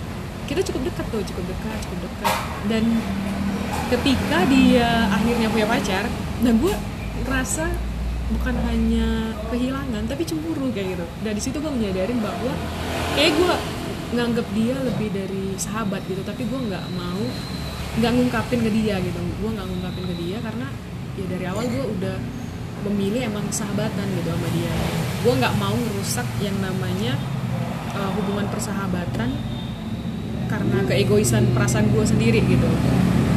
kita 0.51 0.61
cukup 0.67 0.91
dekat 0.91 1.05
tuh, 1.07 1.23
cukup 1.23 1.45
dekat, 1.47 1.77
cukup 1.87 1.99
dekat. 2.11 2.35
Dan 2.67 2.83
ketika 3.87 4.39
dia 4.51 5.07
akhirnya 5.07 5.47
punya 5.47 5.67
pacar, 5.67 6.03
nah 6.43 6.51
gue 6.51 6.73
ngerasa 7.23 7.65
bukan 8.31 8.55
hanya 8.67 9.35
kehilangan 9.47 10.03
tapi 10.11 10.27
cemburu 10.27 10.67
kayak 10.75 10.99
gitu. 10.99 11.05
Dan 11.23 11.31
di 11.39 11.41
situ 11.41 11.57
gue 11.63 11.71
menyadarin 11.71 12.19
bahwa 12.19 12.51
kayak 13.15 13.31
gue 13.39 13.53
nganggap 14.11 14.47
dia 14.51 14.75
lebih 14.75 15.09
dari 15.15 15.55
sahabat 15.55 16.03
gitu, 16.11 16.19
tapi 16.27 16.43
gue 16.43 16.59
nggak 16.59 16.85
mau 16.99 17.23
nggak 17.95 18.11
ngungkapin 18.11 18.59
ke 18.59 18.71
dia 18.75 18.99
gitu. 18.99 19.19
Gue 19.39 19.49
nggak 19.55 19.67
ngungkapin 19.71 20.03
ke 20.03 20.15
dia 20.19 20.37
karena 20.43 20.67
ya 21.15 21.25
dari 21.31 21.45
awal 21.47 21.63
gue 21.63 21.85
udah 21.95 22.15
memilih 22.91 23.23
emang 23.23 23.47
sahabatan 23.55 24.03
gitu 24.19 24.27
sama 24.35 24.47
dia. 24.51 24.71
Gue 25.23 25.33
nggak 25.39 25.55
mau 25.55 25.75
ngerusak 25.75 26.27
yang 26.43 26.59
namanya 26.59 27.15
uh, 27.95 28.11
hubungan 28.19 28.51
persahabatan 28.51 29.31
karena 30.51 30.77
keegoisan 30.83 31.47
perasaan 31.55 31.87
gue 31.95 32.03
sendiri 32.03 32.43
gitu. 32.43 32.67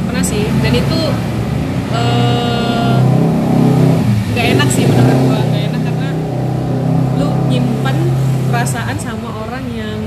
Pernah 0.03 0.23
sih 0.27 0.43
dan 0.59 0.73
itu 0.75 0.99
eh, 1.95 2.97
nggak 4.35 4.47
enak 4.59 4.69
sih 4.75 4.83
menurut 4.83 5.15
gue 5.15 5.39
nggak 5.39 5.63
enak 5.71 5.81
karena 5.87 6.09
lu 7.15 7.27
nyimpan 7.47 7.97
perasaan 8.51 8.97
sama 8.99 9.47
orang 9.47 9.63
yang 9.71 9.99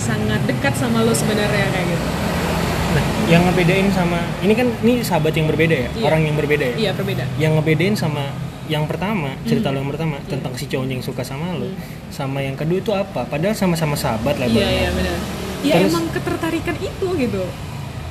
sangat 0.00 0.40
dekat 0.48 0.72
sama 0.80 1.04
lu 1.04 1.12
sebenarnya 1.12 1.68
kayak 1.68 1.86
gitu. 1.92 2.06
Nah 2.96 3.04
yang 3.28 3.42
ngebedain 3.44 3.88
sama 3.92 4.20
ini 4.40 4.56
kan 4.56 4.68
ini 4.80 5.04
sahabat 5.04 5.36
yang 5.36 5.44
berbeda 5.52 5.76
ya? 5.76 5.88
Iya. 5.92 6.04
orang 6.08 6.20
yang 6.24 6.36
berbeda 6.40 6.64
ya? 6.72 6.76
Iya 6.88 6.90
berbeda. 6.96 7.24
Yang 7.36 7.52
ngebedain 7.60 7.96
sama 8.00 8.24
yang 8.64 8.88
pertama 8.88 9.36
cerita 9.44 9.68
lo 9.68 9.76
yang 9.76 9.92
pertama 9.92 10.16
tentang 10.24 10.56
si 10.56 10.64
cowok 10.64 10.88
yang 10.88 11.04
suka 11.04 11.20
sama 11.20 11.52
lo 11.52 11.68
sama 12.08 12.40
yang 12.40 12.56
kedua 12.56 12.80
itu 12.80 12.92
apa? 12.96 13.28
Padahal 13.28 13.52
sama-sama 13.52 13.92
sahabat 13.92 14.40
lah 14.40 14.48
iya 14.48 14.64
Bang. 14.64 14.72
iya 14.72 14.88
benar 14.96 15.43
ya 15.64 15.80
Terus- 15.80 15.90
emang 15.90 16.04
ketertarikan 16.12 16.76
itu 16.78 17.08
gitu. 17.16 17.44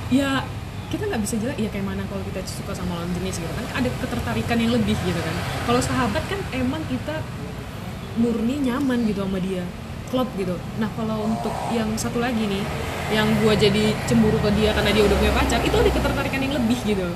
Ya 0.09 0.41
kita 0.89 1.09
nggak 1.09 1.21
bisa 1.25 1.35
jelas 1.41 1.57
ya 1.57 1.69
kayak 1.73 1.85
mana 1.85 2.05
kalau 2.05 2.21
kita 2.25 2.41
suka 2.45 2.73
sama 2.73 2.97
lawan 2.97 3.09
jenis 3.21 3.37
gitu 3.37 3.53
kan. 3.53 3.65
Ada 3.77 3.89
ketertarikan 4.01 4.57
yang 4.57 4.71
lebih 4.73 4.97
gitu 5.05 5.21
kan. 5.21 5.35
Kalau 5.69 5.81
sahabat 5.81 6.23
kan 6.25 6.39
emang 6.53 6.81
kita 6.89 7.21
murni 8.17 8.61
nyaman 8.65 9.05
gitu 9.05 9.21
sama 9.21 9.37
dia. 9.37 9.63
Klop 10.09 10.29
gitu. 10.37 10.57
Nah 10.77 10.89
kalau 10.93 11.29
untuk 11.29 11.53
yang 11.73 11.89
satu 11.97 12.21
lagi 12.21 12.45
nih 12.45 12.61
yang 13.13 13.29
gua 13.41 13.53
jadi 13.53 13.93
cemburu 14.09 14.37
ke 14.41 14.49
dia 14.57 14.73
karena 14.73 14.89
dia 14.93 15.03
udah 15.05 15.17
punya 15.17 15.33
pacar 15.33 15.59
itu 15.61 15.75
ada 15.77 15.89
ketertarikan 15.89 16.39
yang 16.41 16.53
lebih 16.57 16.79
gitu. 16.85 17.07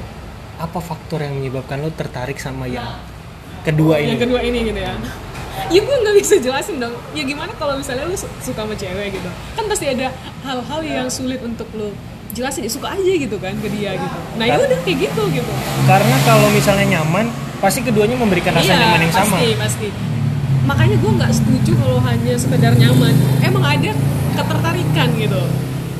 Apa 0.58 0.82
faktor 0.82 1.21
yang 1.21 1.38
menyebabkan 1.38 1.82
lo 1.86 1.93
tertarik 1.93 2.41
sama 2.41 2.65
yang 2.65 2.97
kedua 3.62 4.02
ini? 4.02 4.17
yang 4.17 4.21
kedua 4.26 4.41
ini 4.41 4.58
gitu 4.73 4.80
ya 4.80 4.93
ya 5.67 5.79
gue 5.79 5.95
nggak 5.97 6.15
bisa 6.17 6.35
jelasin 6.37 6.77
dong. 6.77 6.95
Ya 7.11 7.23
gimana 7.23 7.51
kalau 7.55 7.75
misalnya 7.75 8.05
lu 8.05 8.13
su- 8.13 8.29
suka 8.39 8.63
sama 8.63 8.73
cewek 8.73 9.13
gitu? 9.13 9.29
Kan 9.53 9.65
pasti 9.65 9.85
ada 9.87 10.09
hal-hal 10.41 10.79
yang 10.81 11.07
sulit 11.07 11.41
untuk 11.41 11.67
lu 11.73 11.91
jelasin. 12.31 12.63
Ya 12.63 12.71
suka 12.71 12.93
aja 12.93 13.11
gitu 13.13 13.37
kan 13.37 13.53
ke 13.57 13.67
dia 13.69 13.95
gitu. 13.95 14.17
Nah 14.35 14.45
ya 14.45 14.57
udah 14.57 14.79
kayak 14.81 14.97
gitu 15.09 15.21
gitu. 15.33 15.51
Karena 15.85 16.17
kalau 16.23 16.47
misalnya 16.49 16.99
nyaman 16.99 17.27
pasti 17.57 17.81
keduanya 17.81 18.15
memberikan 18.15 18.53
rasa 18.53 18.65
iya 18.67 18.77
nyaman 18.77 18.99
yang 19.03 19.13
pasti 19.13 19.47
sama. 19.49 19.61
pasti. 19.61 19.87
Makanya 20.67 20.95
gue 20.99 21.11
nggak 21.15 21.31
setuju 21.31 21.71
kalau 21.79 21.99
hanya 22.03 22.33
sekedar 22.35 22.73
nyaman. 22.75 23.13
Emang 23.41 23.63
ada 23.63 23.91
ketertarikan 24.37 25.09
gitu 25.17 25.41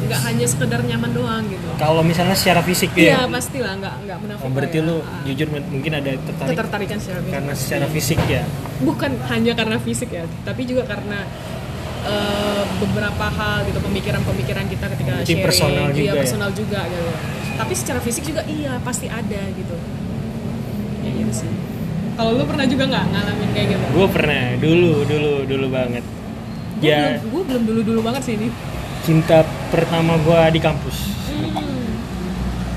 nggak 0.08 0.22
hanya 0.24 0.46
sekedar 0.48 0.80
nyaman 0.88 1.12
doang 1.12 1.44
gitu. 1.52 1.68
Kalau 1.76 2.02
misalnya 2.02 2.36
secara 2.40 2.64
fisik 2.64 2.96
iya 2.96 3.28
ya 3.28 3.28
pastilah 3.28 3.74
nggak 3.76 3.96
nggak 4.08 4.18
munafik 4.24 4.46
oh, 4.48 4.52
berarti 4.56 4.78
lah. 4.80 4.88
ya. 4.88 5.04
Ah, 5.04 5.22
jujur 5.28 5.48
mungkin 5.52 5.92
ada 6.00 6.12
tertarik 6.16 6.50
ketertarikan 6.56 6.98
secara 7.04 7.20
fisik. 7.20 7.34
karena 7.36 7.54
secara 7.54 7.86
fisik 7.92 8.20
ya? 8.32 8.44
Bukan 8.82 9.12
hanya 9.28 9.52
karena 9.54 9.78
fisik 9.84 10.10
ya 10.16 10.24
tapi 10.48 10.62
juga 10.64 10.88
karena 10.88 11.20
eh, 12.08 12.64
beberapa 12.80 13.26
hal 13.28 13.58
gitu 13.68 13.80
pemikiran-pemikiran 13.84 14.66
kita 14.72 14.86
ketika 14.96 15.12
Berarti 15.12 15.28
sharing. 15.28 15.44
personal 15.44 15.86
iya 15.92 15.92
juga 15.92 16.08
ya? 16.16 16.22
personal 16.24 16.50
juga 16.56 16.80
gitu. 16.88 17.12
Tapi 17.58 17.74
secara 17.76 18.00
fisik 18.00 18.24
juga 18.24 18.42
iya 18.48 18.74
pasti 18.80 19.08
ada 19.12 19.42
gitu. 19.52 19.76
Ya 21.04 21.12
iya 21.12 21.28
sih. 21.36 21.52
Kalau 22.18 22.34
lu 22.34 22.44
pernah 22.50 22.66
juga 22.66 22.84
nggak 22.90 23.06
ngalamin 23.14 23.50
kayak 23.54 23.68
gitu? 23.76 23.84
Gue 23.94 24.08
pernah 24.10 24.44
dulu 24.58 24.94
dulu 25.04 25.34
dulu 25.44 25.68
banget. 25.68 26.04
Gue 26.78 26.88
ya. 26.88 27.18
belum, 27.22 27.44
belum 27.44 27.64
dulu 27.66 27.80
dulu 27.84 28.00
banget 28.06 28.22
sih 28.24 28.36
ini 28.38 28.50
cinta 29.08 29.42
pertama 29.70 30.20
gue 30.20 30.36
di 30.52 30.60
kampus 30.60 30.98
Hmm. 31.28 31.96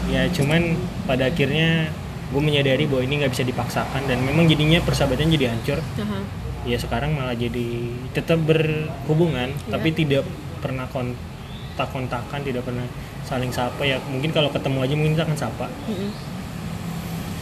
ya 0.07 0.29
cuman 0.29 0.77
pada 1.05 1.27
akhirnya 1.27 1.89
gue 2.29 2.39
menyadari 2.39 2.85
bahwa 2.85 3.03
ini 3.03 3.15
nggak 3.19 3.33
bisa 3.33 3.43
dipaksakan 3.43 4.05
dan 4.05 4.21
memang 4.21 4.47
jadinya 4.47 4.79
persahabatan 4.79 5.27
jadi 5.29 5.51
hancur 5.51 5.81
Aha. 5.81 6.21
ya 6.63 6.77
sekarang 6.77 7.17
malah 7.17 7.33
jadi 7.33 7.89
tetap 8.13 8.39
berhubungan 8.41 9.51
Iya. 9.51 9.71
tapi 9.71 9.89
tidak 9.91 10.23
pernah 10.59 10.85
kontak 10.87 11.89
kontakan 11.89 12.41
tidak 12.43 12.63
pernah 12.63 12.85
saling 13.25 13.49
sapa 13.49 13.81
ya 13.83 13.97
mungkin 14.07 14.29
kalau 14.29 14.51
ketemu 14.51 14.79
aja 14.81 14.95
mungkin 14.95 15.13
kita 15.15 15.25
akan 15.25 15.39
sapa 15.41 15.67
Mm-mm. 15.89 16.11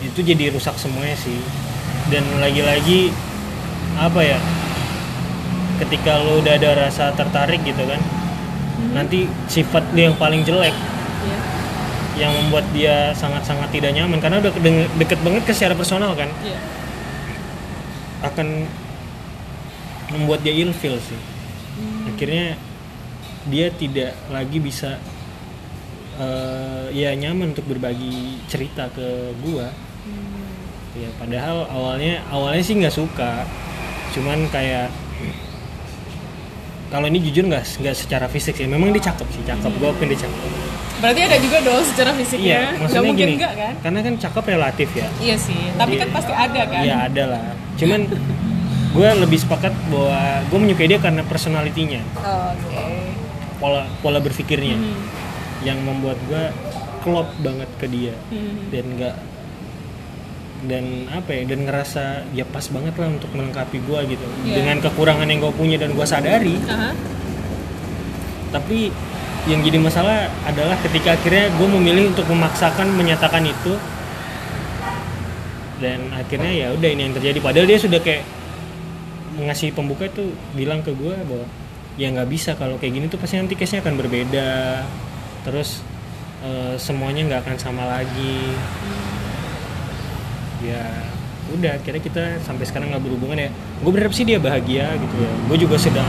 itu 0.01 0.21
jadi 0.23 0.49
rusak 0.49 0.79
semuanya 0.79 1.19
sih 1.19 1.41
dan 2.09 2.23
lagi-lagi 2.39 3.11
apa 3.97 4.21
ya 4.23 4.39
ketika 5.79 6.21
lo 6.21 6.39
udah 6.39 6.55
ada 6.55 6.87
rasa 6.87 7.11
tertarik 7.13 7.61
gitu 7.63 7.83
kan 7.83 7.99
nanti 8.89 9.19
sifat 9.47 9.83
lu 9.91 10.01
yang 10.03 10.17
paling 10.17 10.43
jelek 10.43 10.75
Iya. 11.19 11.39
yang 12.19 12.33
membuat 12.33 12.67
dia 12.71 13.11
sangat-sangat 13.13 13.69
tidak 13.69 13.91
nyaman 13.91 14.19
karena 14.19 14.39
udah 14.39 14.51
kedeng- 14.51 14.91
deket 14.97 15.19
banget 15.21 15.43
ke 15.43 15.53
secara 15.53 15.75
personal 15.75 16.15
kan 16.15 16.31
Iya. 16.41 16.59
akan 18.21 18.67
membuat 20.11 20.41
dia 20.41 20.55
ilfil 20.55 20.99
sih 20.99 21.21
Hmm. 21.71 22.11
akhirnya 22.11 22.59
dia 23.47 23.71
tidak 23.71 24.13
lagi 24.29 24.59
bisa 24.59 24.99
eh, 26.17 26.87
ya 26.93 27.15
nyaman 27.15 27.53
untuk 27.53 27.67
berbagi 27.67 28.43
cerita 28.45 28.91
ke 28.91 29.07
gua 29.39 29.71
Hmm. 30.03 30.97
ya 30.97 31.11
padahal 31.15 31.69
awalnya 31.69 32.19
awalnya 32.29 32.59
sih 32.61 32.75
nggak 32.75 32.91
suka 32.93 33.47
cuman 34.11 34.49
kayak 34.49 34.91
kalau 36.89 37.07
ini 37.07 37.19
jujur 37.21 37.45
nggak 37.45 37.65
nggak 37.79 37.95
secara 37.95 38.27
fisik 38.27 38.57
sih 38.57 38.65
memang 38.65 38.91
dia 38.91 39.05
cakep 39.05 39.29
sih 39.29 39.43
cakep. 39.45 39.71
Gua 39.77 39.93
akuin 39.93 40.09
dia 40.09 40.21
cakep. 40.25 40.41
Berarti 40.99 41.21
ada 41.21 41.37
juga 41.39 41.57
dong 41.63 41.83
secara 41.85 42.11
fisiknya. 42.11 42.47
Iya 42.49 42.61
nggak 42.81 43.03
mungkin 43.05 43.27
gini 43.29 43.35
enggak 43.39 43.55
kan? 43.55 43.75
karena 43.85 43.99
kan 44.03 44.15
cakep 44.19 44.45
relatif 44.49 44.89
ya. 44.97 45.09
Iya 45.21 45.37
sih 45.37 45.61
tapi 45.77 45.93
Iya. 45.95 46.01
kan 46.03 46.09
pasti 46.11 46.33
ada 46.33 46.61
kan? 46.65 46.83
Iya 46.83 46.97
ada 47.07 47.23
lah. 47.29 47.43
Cuman 47.77 48.01
gue 48.97 49.09
lebih 49.21 49.39
sepakat 49.39 49.73
bahwa 49.93 50.21
gue 50.49 50.59
menyukai 50.59 50.89
dia 50.89 50.99
karena 50.99 51.23
personalitinya 51.23 52.01
oke. 52.17 52.83
Pola 53.59 53.83
pola 54.01 54.19
berpikirnya. 54.19 54.75
Hmm. 54.75 55.01
yang 55.59 55.83
membuat 55.83 56.15
gue 56.31 56.55
klop 57.03 57.27
banget 57.43 57.67
ke 57.79 57.87
dia. 57.91 58.15
Hmm. 58.31 58.71
dan 58.71 58.85
nggak 58.95 59.15
dan 60.67 61.07
apa 61.15 61.31
ya 61.31 61.43
dan 61.47 61.63
ngerasa 61.63 62.27
ya 62.35 62.43
pas 62.43 62.67
banget 62.67 62.95
lah 62.99 63.09
untuk 63.15 63.31
melengkapi 63.31 63.79
gue 63.79 64.01
gitu. 64.17 64.27
Iya. 64.43 64.55
dengan 64.59 64.77
kekurangan 64.83 65.29
yang 65.31 65.39
gue 65.39 65.55
punya 65.55 65.77
dan 65.79 65.95
gue 65.95 66.07
sadari. 66.07 66.59
Aha. 66.67 66.91
tapi 68.49 68.89
yang 69.45 69.61
jadi 69.61 69.77
masalah 69.77 70.33
adalah 70.49 70.77
ketika 70.83 71.15
akhirnya 71.15 71.53
gue 71.53 71.69
memilih 71.69 72.11
untuk 72.11 72.27
memaksakan 72.27 72.91
menyatakan 72.97 73.45
itu. 73.47 73.77
Dan 75.79 76.11
akhirnya 76.11 76.51
ya 76.51 76.67
udah 76.75 76.89
ini 76.91 77.07
yang 77.07 77.15
terjadi. 77.15 77.39
Padahal 77.39 77.71
dia 77.71 77.79
sudah 77.79 78.03
kayak 78.03 78.27
ngasih 79.39 79.71
pembuka 79.71 80.11
itu 80.11 80.35
bilang 80.59 80.83
ke 80.83 80.91
gue 80.91 81.15
bahwa 81.15 81.47
ya 81.95 82.11
nggak 82.11 82.29
bisa 82.29 82.59
kalau 82.59 82.75
kayak 82.83 82.99
gini 82.99 83.07
tuh 83.07 83.21
pasti 83.23 83.39
nanti 83.39 83.55
case 83.55 83.79
nya 83.79 83.87
akan 83.87 83.95
berbeda. 83.95 84.83
Terus 85.47 85.81
eh, 86.43 86.75
semuanya 86.83 87.31
nggak 87.31 87.41
akan 87.47 87.57
sama 87.63 87.85
lagi 87.87 88.59
ya 90.63 90.83
udah 91.49 91.81
akhirnya 91.81 92.03
kita 92.05 92.25
sampai 92.45 92.65
sekarang 92.69 92.93
nggak 92.93 93.05
berhubungan 93.05 93.49
ya. 93.49 93.51
Gue 93.81 93.93
berharap 93.95 94.13
sih 94.13 94.25
dia 94.29 94.37
bahagia 94.37 94.93
gitu 95.01 95.17
ya. 95.17 95.33
Gue 95.49 95.57
juga 95.57 95.77
sedang 95.81 96.09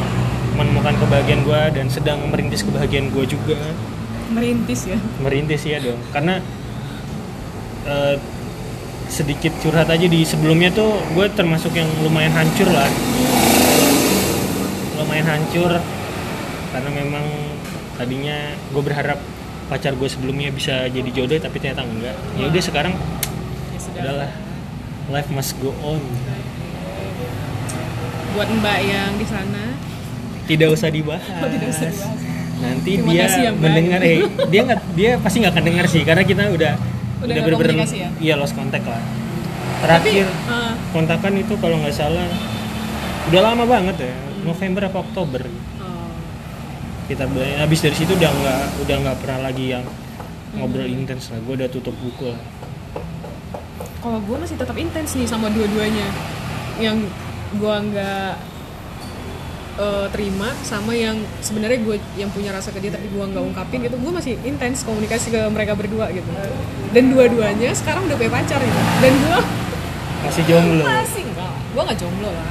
menemukan 0.59 0.99
kebahagiaan 0.99 1.41
gue 1.47 1.61
dan 1.79 1.85
sedang 1.87 2.19
merintis 2.27 2.67
kebahagiaan 2.67 3.07
gue 3.15 3.23
juga. 3.23 3.59
Merintis 4.35 4.89
ya? 4.89 4.99
Merintis 5.23 5.61
ya 5.63 5.79
dong. 5.79 5.99
Karena 6.11 6.43
eh, 7.87 8.15
sedikit 9.09 9.55
curhat 9.63 9.89
aja 9.89 10.05
di 10.05 10.21
sebelumnya 10.27 10.69
tuh 10.75 10.99
gue 11.15 11.25
termasuk 11.33 11.71
yang 11.73 11.87
lumayan 12.03 12.35
hancur 12.35 12.67
lah. 12.67 12.89
Lumayan 14.99 15.25
hancur 15.25 15.71
karena 16.69 16.89
memang 16.93 17.25
tadinya 17.97 18.53
gue 18.69 18.83
berharap 18.83 19.17
pacar 19.71 19.93
gue 19.97 20.09
sebelumnya 20.09 20.53
bisa 20.53 20.85
jadi 20.91 21.09
jodoh 21.15 21.39
tapi 21.39 21.57
ternyata 21.63 21.87
enggak. 21.87 22.17
Ya 22.37 22.51
udah 22.51 22.61
sekarang 22.61 22.93
udahlah 24.01 24.31
life 25.09 25.29
must 25.29 25.53
go 25.57 25.71
on. 25.81 26.01
Buat 28.31 28.47
mbak 28.53 28.77
yang 28.83 29.11
di 29.15 29.25
sana. 29.25 29.63
Tidak 30.45 30.65
usah 30.67 30.89
dibahas, 30.89 31.21
Oh, 31.21 31.45
tidak 31.47 31.69
usah 31.69 31.87
dibahas. 31.87 32.17
nanti 32.59 32.91
Terima 32.93 33.09
dia 33.09 33.23
kasih 33.23 33.41
ya, 33.41 33.51
mendengar 33.53 33.99
eh 34.01 34.19
dia 34.49 34.61
nggak 34.63 34.79
dia 34.91 35.11
pasti 35.15 35.39
nggak 35.39 35.53
akan 35.53 35.63
dengar 35.63 35.85
sih 35.87 36.01
karena 36.01 36.23
kita 36.23 36.43
udah 36.45 36.73
Udah 37.19 37.27
bener-bener- 37.29 37.55
komunikasi 37.71 37.95
ya? 37.97 38.09
iya 38.19 38.33
lost 38.35 38.51
contact 38.51 38.83
lah. 38.83 38.99
Terakhir 39.79 40.27
Ah, 40.45 40.75
kontakan 40.89 41.33
itu 41.37 41.53
kalau 41.55 41.77
nggak 41.77 41.93
salah 41.93 42.27
udah 43.25 43.41
lama 43.41 43.63
banget 43.63 43.95
ya 44.01 44.13
November 44.41 44.81
apa 44.85 44.97
Oktober. 44.99 45.41
Oh. 45.77 46.11
kita 47.05 47.25
udah- 47.25 47.57
habis 47.59 47.79
dari 47.79 47.95
situ 47.95 48.11
udah 48.11 48.27
nggak 48.29 48.61
udah 48.81 48.95
nggak 48.99 49.17
pernah 49.17 49.39
lagi 49.41 49.65
yang 49.69 49.85
ngobrol 50.51 50.83
intens 50.83 51.29
lah 51.29 51.39
gue 51.39 51.53
udah 51.55 51.69
tutup 51.69 51.95
buku 51.95 52.27
lah 52.27 52.41
kalau 53.99 54.19
gue 54.23 54.37
masih 54.39 54.55
tetap 54.55 54.75
intens 54.79 55.15
nih 55.15 55.27
sama 55.27 55.51
dua-duanya. 55.51 56.07
Yang 56.79 57.11
gue 57.55 57.75
nggak 57.91 58.31
eh, 59.79 60.07
terima 60.11 60.49
sama 60.63 60.95
yang 60.95 61.19
sebenarnya 61.39 61.79
gue 61.83 61.97
yang 62.15 62.31
punya 62.31 62.55
rasa 62.55 62.71
ke 62.71 62.79
dia 62.79 62.91
tapi 62.93 63.07
gue 63.07 63.19
nggak 63.19 63.43
ungkapin 63.43 63.79
gitu 63.83 63.95
gue 63.97 64.11
masih 64.11 64.33
intens 64.45 64.83
komunikasi 64.83 65.31
ke 65.31 65.41
mereka 65.51 65.75
berdua 65.75 66.07
gitu. 66.11 66.27
Dan 66.95 67.11
dua-duanya 67.11 67.75
sekarang 67.75 68.07
udah 68.07 68.15
punya 68.15 68.31
pacar 68.31 68.59
gitu. 68.63 68.81
Dan 69.03 69.13
gue 69.19 69.37
masih 70.27 70.43
jomblo. 70.47 70.83
Masih 70.87 71.23
enggak 71.27 71.53
gue 71.69 71.81
nggak 71.83 71.99
jomblo 71.99 72.29
lah. 72.31 72.47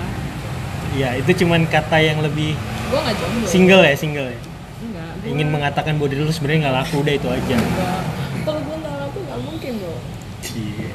Ya 0.96 1.08
itu 1.16 1.30
cuman 1.44 1.68
kata 1.68 2.00
yang 2.00 2.20
lebih 2.20 2.52
gue 2.88 2.98
nggak 3.00 3.16
jomblo. 3.16 3.46
single 3.48 3.82
ya 3.84 3.94
single 3.96 4.28
ya? 4.28 4.40
Enggak 4.84 5.10
gua 5.20 5.28
ingin 5.32 5.48
mengatakan 5.48 5.92
bahwa 5.96 6.08
diri 6.12 6.22
lu 6.24 6.32
sebenarnya 6.32 6.68
nggak 6.68 6.76
laku 6.84 6.94
udah 7.00 7.14
itu 7.16 7.28
aja. 7.28 7.54
Enggak 7.56 8.00
kalau 8.44 8.60
gue 8.64 8.76
nggak 8.80 8.96
laku 9.00 9.18
nggak 9.24 9.40
mungkin 9.44 9.72
loh 9.80 9.98
Iya. 10.48 10.90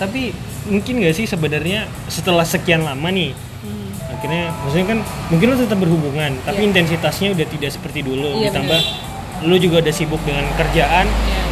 Tapi 0.00 0.32
mungkin 0.66 0.94
nggak 0.98 1.12
sih 1.12 1.26
sebenarnya 1.26 1.84
setelah 2.06 2.42
sekian 2.42 2.80
lama 2.80 3.04
nih 3.06 3.36
hmm. 3.36 3.90
akhirnya 4.10 4.44
maksudnya 4.58 4.86
kan 4.88 4.98
mungkin 5.28 5.46
lo 5.46 5.56
tetap 5.56 5.76
berhubungan 5.76 6.30
tapi 6.42 6.56
Iya. 6.58 6.68
intensitasnya 6.68 7.28
udah 7.30 7.46
tidak 7.46 7.70
seperti 7.70 8.00
dulu 8.00 8.28
Iya, 8.34 8.48
ditambah 8.48 8.80
lu 9.42 9.56
juga 9.56 9.80
udah 9.80 9.94
sibuk 9.94 10.20
dengan 10.22 10.44
kerjaan 10.54 11.04
ya 11.04 11.42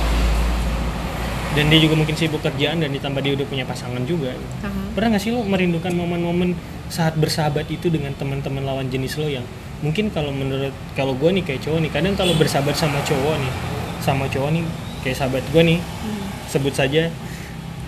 dan 1.50 1.64
dia 1.68 1.80
juga 1.80 1.96
mungkin 1.96 2.14
sibuk 2.14 2.38
kerjaan 2.38 2.78
dan 2.78 2.92
ditambah 2.92 3.18
dia 3.18 3.32
udah 3.34 3.46
punya 3.48 3.64
pasangan 3.64 4.04
juga 4.04 4.36
Aha. 4.60 4.92
pernah 4.92 5.16
nggak 5.16 5.22
sih 5.22 5.32
lo 5.32 5.42
merindukan 5.42 5.90
momen-momen 5.90 6.52
saat 6.86 7.16
bersahabat 7.16 7.66
itu 7.66 7.88
dengan 7.88 8.12
teman-teman 8.14 8.62
lawan 8.62 8.86
jenis 8.86 9.16
lo 9.16 9.26
yang 9.26 9.42
mungkin 9.80 10.08
kalau 10.08 10.30
menurut 10.30 10.70
kalau 10.92 11.12
gue 11.12 11.30
nih 11.32 11.44
kayak 11.44 11.60
cowok 11.60 11.80
nih 11.80 11.90
kadang 11.90 12.14
kalau 12.14 12.32
bersahabat 12.34 12.76
sama 12.76 13.00
cowok 13.02 13.36
nih 13.36 13.52
sama 13.98 14.24
cowok 14.26 14.50
nih 14.52 14.64
kayak 15.00 15.16
sahabat 15.16 15.42
gue 15.48 15.62
nih 15.66 15.78
Hmm. 15.80 16.24
sebut 16.46 16.72
saja 16.72 17.08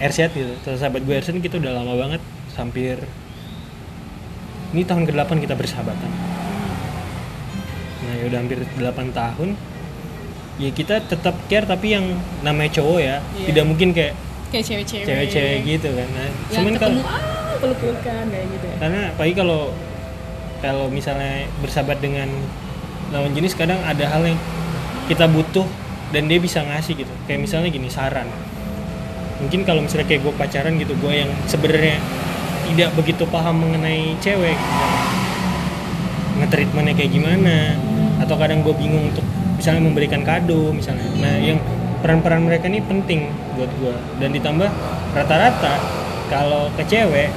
Ersyad 0.00 0.32
gitu. 0.32 0.52
Terus 0.64 0.80
sahabat 0.80 1.04
gue 1.04 1.14
Ersyad 1.14 1.36
kita 1.38 1.60
udah 1.60 1.72
lama 1.76 1.94
banget 1.94 2.22
hampir 2.56 2.96
ini 4.70 4.82
tahun 4.84 5.04
ke-8 5.04 5.30
kita 5.40 5.54
bersahabatan. 5.56 6.10
Nah 8.00 8.12
ya 8.16 8.24
udah 8.28 8.38
hampir 8.40 8.58
8 8.64 9.12
tahun 9.12 9.48
ya 10.60 10.70
kita 10.72 11.00
tetap 11.08 11.34
care 11.48 11.64
tapi 11.64 11.96
yang 11.96 12.04
namanya 12.44 12.80
cowok 12.80 12.98
ya 13.00 13.16
Iya. 13.32 13.46
tidak 13.48 13.64
mungkin 13.64 13.88
kayak 13.96 14.12
kayak 14.52 14.64
cewek-cewek. 14.68 15.06
cewek-cewek 15.08 15.56
gitu 15.64 15.88
kan. 15.88 16.08
Nah, 16.12 16.28
yang 16.28 16.52
cuman 16.52 16.72
kalau 16.76 16.92
ketemu 17.00 17.08
ah 17.08 17.22
peluk-pelukan 17.60 18.24
kayak 18.28 18.46
gitu 18.52 18.66
ya. 18.68 18.76
Karena 18.76 19.00
apalagi 19.12 19.34
kalau 19.36 19.62
kalau 20.60 20.86
misalnya 20.92 21.48
bersahabat 21.64 21.98
dengan 22.04 22.28
lawan 23.10 23.32
jenis 23.32 23.56
kadang 23.56 23.80
ada 23.82 24.04
hal 24.04 24.22
yang 24.22 24.38
kita 25.08 25.24
butuh 25.26 25.64
dan 26.12 26.28
dia 26.28 26.36
bisa 26.36 26.60
ngasih 26.60 26.94
gitu. 26.94 27.12
Kayak 27.24 27.40
misalnya 27.48 27.68
gini 27.72 27.88
saran 27.88 28.28
mungkin 29.40 29.64
kalau 29.64 29.80
misalnya 29.80 30.06
kayak 30.06 30.22
gue 30.22 30.34
pacaran 30.36 30.76
gitu 30.76 30.92
gue 31.00 31.12
yang 31.24 31.30
sebenarnya 31.48 31.96
tidak 32.70 32.90
begitu 32.94 33.24
paham 33.26 33.66
mengenai 33.66 34.14
cewek 34.22 34.54
ngetreatmentnya 36.40 36.94
kayak 36.96 37.12
gimana? 37.12 37.76
Atau 38.20 38.36
kadang 38.40 38.64
gue 38.64 38.72
bingung 38.76 39.12
untuk 39.12 39.24
misalnya 39.60 39.82
memberikan 39.84 40.22
kado 40.24 40.72
misalnya. 40.72 41.04
Nah 41.20 41.36
yang 41.36 41.58
peran-peran 42.00 42.48
mereka 42.48 42.68
ini 42.70 42.80
penting 42.80 43.28
buat 43.56 43.68
gue 43.76 43.94
dan 44.22 44.32
ditambah 44.32 44.68
rata-rata 45.12 45.76
kalau 46.32 46.72
ke 46.78 46.86
cewek 46.88 47.28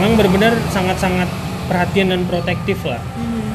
memang 0.00 0.18
benar-benar 0.18 0.56
sangat-sangat 0.72 1.28
perhatian 1.70 2.10
dan 2.10 2.22
protektif 2.26 2.82
lah. 2.82 2.98
Hmm. 2.98 3.54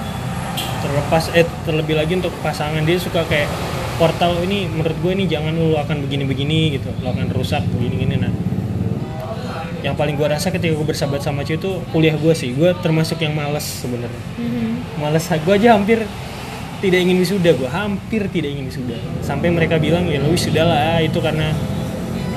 terlepas 0.77 1.33
eh 1.33 1.45
terlebih 1.65 1.97
lagi 1.97 2.15
untuk 2.15 2.31
pasangan 2.45 2.85
dia 2.85 3.01
suka 3.01 3.25
kayak 3.25 3.49
portal 3.97 4.37
ini 4.45 4.69
menurut 4.69 4.97
gue 5.01 5.11
ini 5.17 5.25
jangan 5.25 5.53
lu 5.57 5.75
akan 5.75 6.05
begini-begini 6.05 6.79
gitu. 6.79 6.89
Lu 7.01 7.11
akan 7.11 7.33
rusak 7.33 7.65
begini-gini. 7.67 8.15
Nah 8.21 8.33
yang 9.85 9.93
paling 9.93 10.17
gue 10.17 10.27
rasa 10.27 10.49
ketika 10.49 10.73
gue 10.73 10.87
bersahabat 10.87 11.21
sama 11.21 11.45
cewek 11.45 11.61
itu 11.61 11.71
kuliah 11.93 12.15
gue 12.17 12.33
sih. 12.33 12.53
Gue 12.53 12.73
termasuk 12.81 13.21
yang 13.21 13.33
males 13.33 13.65
sebenarnya. 13.65 14.21
Mhm. 14.37 15.01
males 15.01 15.25
gue 15.25 15.53
aja 15.53 15.77
hampir 15.77 16.05
tidak 16.81 16.99
ingin 17.01 17.17
wisuda. 17.21 17.51
Gue 17.57 17.69
hampir 17.69 18.21
tidak 18.29 18.49
ingin 18.53 18.65
wisuda. 18.69 18.97
Sampai 19.25 19.49
mereka 19.49 19.81
bilang 19.81 20.05
ya 20.07 20.21
lu 20.21 20.33
wisuda 20.33 20.63
lah. 20.65 21.01
Itu 21.01 21.19
karena 21.19 21.53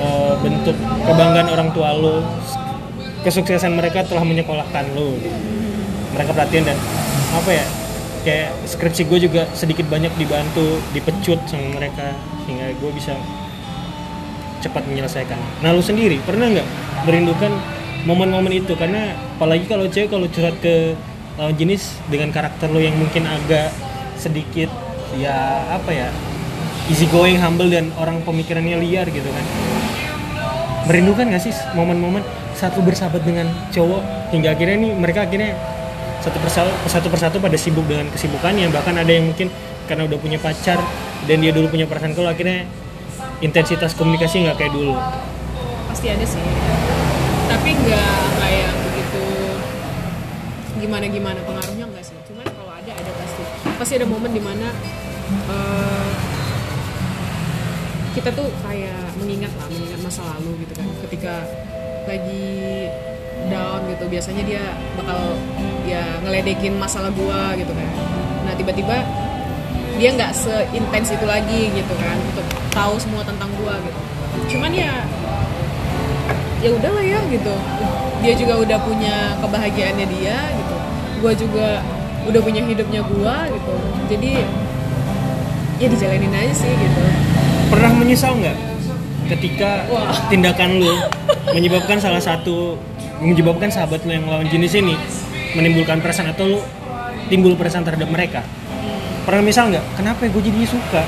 eh, 0.01 0.35
bentuk 0.40 0.77
kebanggaan 1.05 1.49
orang 1.53 1.68
tua 1.77 1.92
lo 1.92 2.25
kesuksesan 3.20 3.77
mereka 3.77 4.01
telah 4.09 4.25
menyekolahkan 4.25 4.96
lo 4.96 5.12
mereka 6.16 6.31
perhatian 6.33 6.64
dan 6.73 6.79
apa 7.37 7.51
ya 7.53 7.66
kayak 8.23 8.53
skripsi 8.69 9.09
gue 9.09 9.19
juga 9.31 9.49
sedikit 9.57 9.89
banyak 9.89 10.13
dibantu 10.21 10.81
dipecut 10.93 11.41
sama 11.49 11.81
mereka 11.81 12.13
sehingga 12.45 12.73
gue 12.77 12.91
bisa 12.93 13.17
cepat 14.61 14.85
menyelesaikan. 14.89 15.39
Nah 15.65 15.73
lu 15.73 15.81
sendiri 15.81 16.21
pernah 16.25 16.53
nggak 16.53 16.69
merindukan 17.09 17.53
momen-momen 18.05 18.53
itu? 18.61 18.77
Karena 18.77 19.17
apalagi 19.37 19.65
kalau 19.65 19.89
cewek 19.89 20.13
kalau 20.13 20.29
curhat 20.29 20.57
ke 20.61 20.93
lawan 21.41 21.57
jenis 21.57 21.97
dengan 22.13 22.29
karakter 22.29 22.69
lo 22.69 22.77
yang 22.77 22.93
mungkin 23.01 23.25
agak 23.25 23.73
sedikit 24.21 24.69
ya 25.17 25.65
apa 25.73 25.91
ya 25.91 26.09
easy 26.93 27.09
going 27.09 27.41
humble 27.41 27.69
dan 27.73 27.89
orang 27.97 28.21
pemikirannya 28.23 28.77
liar 28.85 29.09
gitu 29.09 29.27
kan. 29.27 29.45
Merindukan 30.89 31.31
gak 31.33 31.43
sih 31.45 31.55
momen-momen 31.73 32.21
saat 32.59 32.75
lu 32.77 32.83
bersahabat 32.83 33.23
dengan 33.25 33.49
cowok 33.71 34.35
hingga 34.35 34.53
akhirnya 34.53 34.77
nih 34.91 34.93
mereka 34.93 35.25
akhirnya 35.25 35.55
satu 36.21 36.39
persatu, 36.39 36.71
satu 36.87 37.09
persatu 37.09 37.37
pada 37.41 37.57
sibuk 37.57 37.85
dengan 37.89 38.09
kesibukannya. 38.13 38.69
Bahkan 38.69 38.95
ada 39.01 39.13
yang 39.13 39.33
mungkin 39.33 39.49
karena 39.89 40.07
udah 40.07 40.19
punya 40.21 40.39
pacar 40.39 40.79
dan 41.27 41.37
dia 41.43 41.51
dulu 41.51 41.73
punya 41.73 41.89
perasaan 41.89 42.15
kalau 42.15 42.31
akhirnya 42.31 42.69
intensitas 43.41 43.97
komunikasi 43.97 44.45
nggak 44.45 44.57
kayak 44.61 44.73
dulu. 44.73 44.95
Pasti 45.89 46.07
ada 46.13 46.25
sih. 46.25 46.45
Tapi 47.51 47.71
nggak 47.75 48.15
nggak 48.37 48.51
yang 48.53 48.77
begitu 48.87 49.25
gimana 50.81 51.05
gimana 51.09 51.39
pengaruhnya 51.45 51.85
enggak 51.89 52.05
sih. 52.05 52.17
Cuman 52.29 52.45
kalau 52.47 52.73
ada 52.73 52.93
ada 52.93 53.11
pasti. 53.17 53.43
Pasti 53.81 53.93
ada 53.97 54.07
momen 54.07 54.31
di 54.31 54.43
mana 54.45 54.69
eh, 55.49 56.11
kita 58.13 58.29
tuh 58.37 58.49
kayak 58.61 59.17
mengingat 59.17 59.53
lah 59.57 59.67
mengingat 59.73 60.01
masa 60.05 60.23
lalu 60.37 60.69
gitu 60.69 60.73
kan. 60.77 60.87
Ketika 61.09 61.35
lagi 62.05 62.89
down 63.48 63.81
gitu. 63.88 64.05
Biasanya 64.11 64.42
dia 64.44 64.62
bakal 64.98 65.38
ya 65.88 66.05
ngeledekin 66.20 66.76
masalah 66.76 67.09
gua 67.14 67.57
gitu 67.57 67.72
kan. 67.72 67.88
Nah 68.44 68.53
tiba-tiba 68.59 69.00
dia 69.96 70.16
nggak 70.16 70.33
seintens 70.33 71.12
itu 71.12 71.26
lagi 71.29 71.72
gitu 71.76 71.94
kan 72.00 72.16
untuk 72.20 72.46
tahu 72.72 72.94
semua 73.00 73.22
tentang 73.24 73.48
gua 73.61 73.79
gitu. 73.81 74.00
Cuman 74.57 74.74
ya 74.74 75.07
ya 76.61 76.70
udahlah 76.76 77.05
ya 77.05 77.20
gitu. 77.33 77.55
Dia 78.20 78.37
juga 78.37 78.61
udah 78.61 78.79
punya 78.85 79.16
kebahagiaannya 79.40 80.07
dia 80.12 80.37
gitu. 80.57 80.76
Gua 81.20 81.33
juga 81.33 81.68
udah 82.29 82.40
punya 82.44 82.61
hidupnya 82.64 83.00
gua 83.09 83.48
gitu. 83.48 83.74
Jadi 84.12 84.44
ya 85.81 85.87
dijalanin 85.88 86.33
aja 86.37 86.53
sih 86.53 86.68
gitu. 86.68 87.03
Pernah 87.72 87.92
menyesal 87.96 88.37
nggak 88.37 88.59
ketika 89.31 89.87
Wah. 89.88 90.11
tindakan 90.26 90.83
lu 90.83 90.90
menyebabkan 91.55 92.03
salah 92.03 92.18
satu 92.18 92.74
menyebabkan 93.21 93.69
sahabat 93.69 94.01
lu 94.09 94.13
yang 94.17 94.25
lawan 94.27 94.49
jenis 94.49 94.73
ini 94.75 94.97
menimbulkan 95.53 96.01
perasaan 96.01 96.33
atau 96.33 96.57
lu 96.57 96.61
timbul 97.29 97.55
perasaan 97.55 97.85
terhadap 97.85 98.09
mereka. 98.09 98.41
Pernah 99.29 99.45
misal 99.45 99.69
nggak? 99.71 99.85
Kenapa 99.95 100.25
gue 100.27 100.43
jadi 100.43 100.65
suka. 100.67 101.03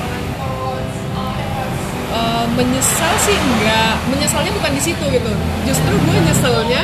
Eh, 2.13 2.45
menyesal 2.53 3.13
sih 3.17 3.33
enggak 3.33 3.97
menyesalnya 4.05 4.51
bukan 4.53 4.71
di 4.77 4.81
situ 4.81 5.03
gitu. 5.09 5.31
Justru 5.65 5.93
gue 5.97 6.17
nyeselnya 6.21 6.81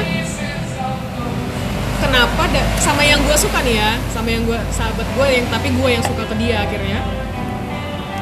kenapa 2.02 2.44
da- 2.50 2.70
sama 2.82 3.06
yang 3.06 3.22
gue 3.22 3.38
suka 3.38 3.62
nih 3.62 3.78
ya. 3.78 3.92
Sama 4.10 4.34
yang 4.34 4.44
gue 4.50 4.58
sahabat 4.74 5.06
gue 5.06 5.28
yang 5.30 5.46
tapi 5.54 5.70
gue 5.70 5.90
yang 5.94 6.02
suka 6.02 6.26
ke 6.26 6.36
dia 6.42 6.66
akhirnya. 6.66 7.06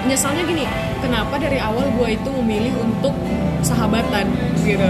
Nyesalnya 0.03 0.43
gini 0.43 0.67
kenapa 0.99 1.39
dari 1.39 1.59
awal 1.63 1.87
gue 1.95 2.07
itu 2.19 2.29
memilih 2.43 2.75
untuk 2.83 3.15
sahabatan 3.63 4.27
gitu? 4.67 4.89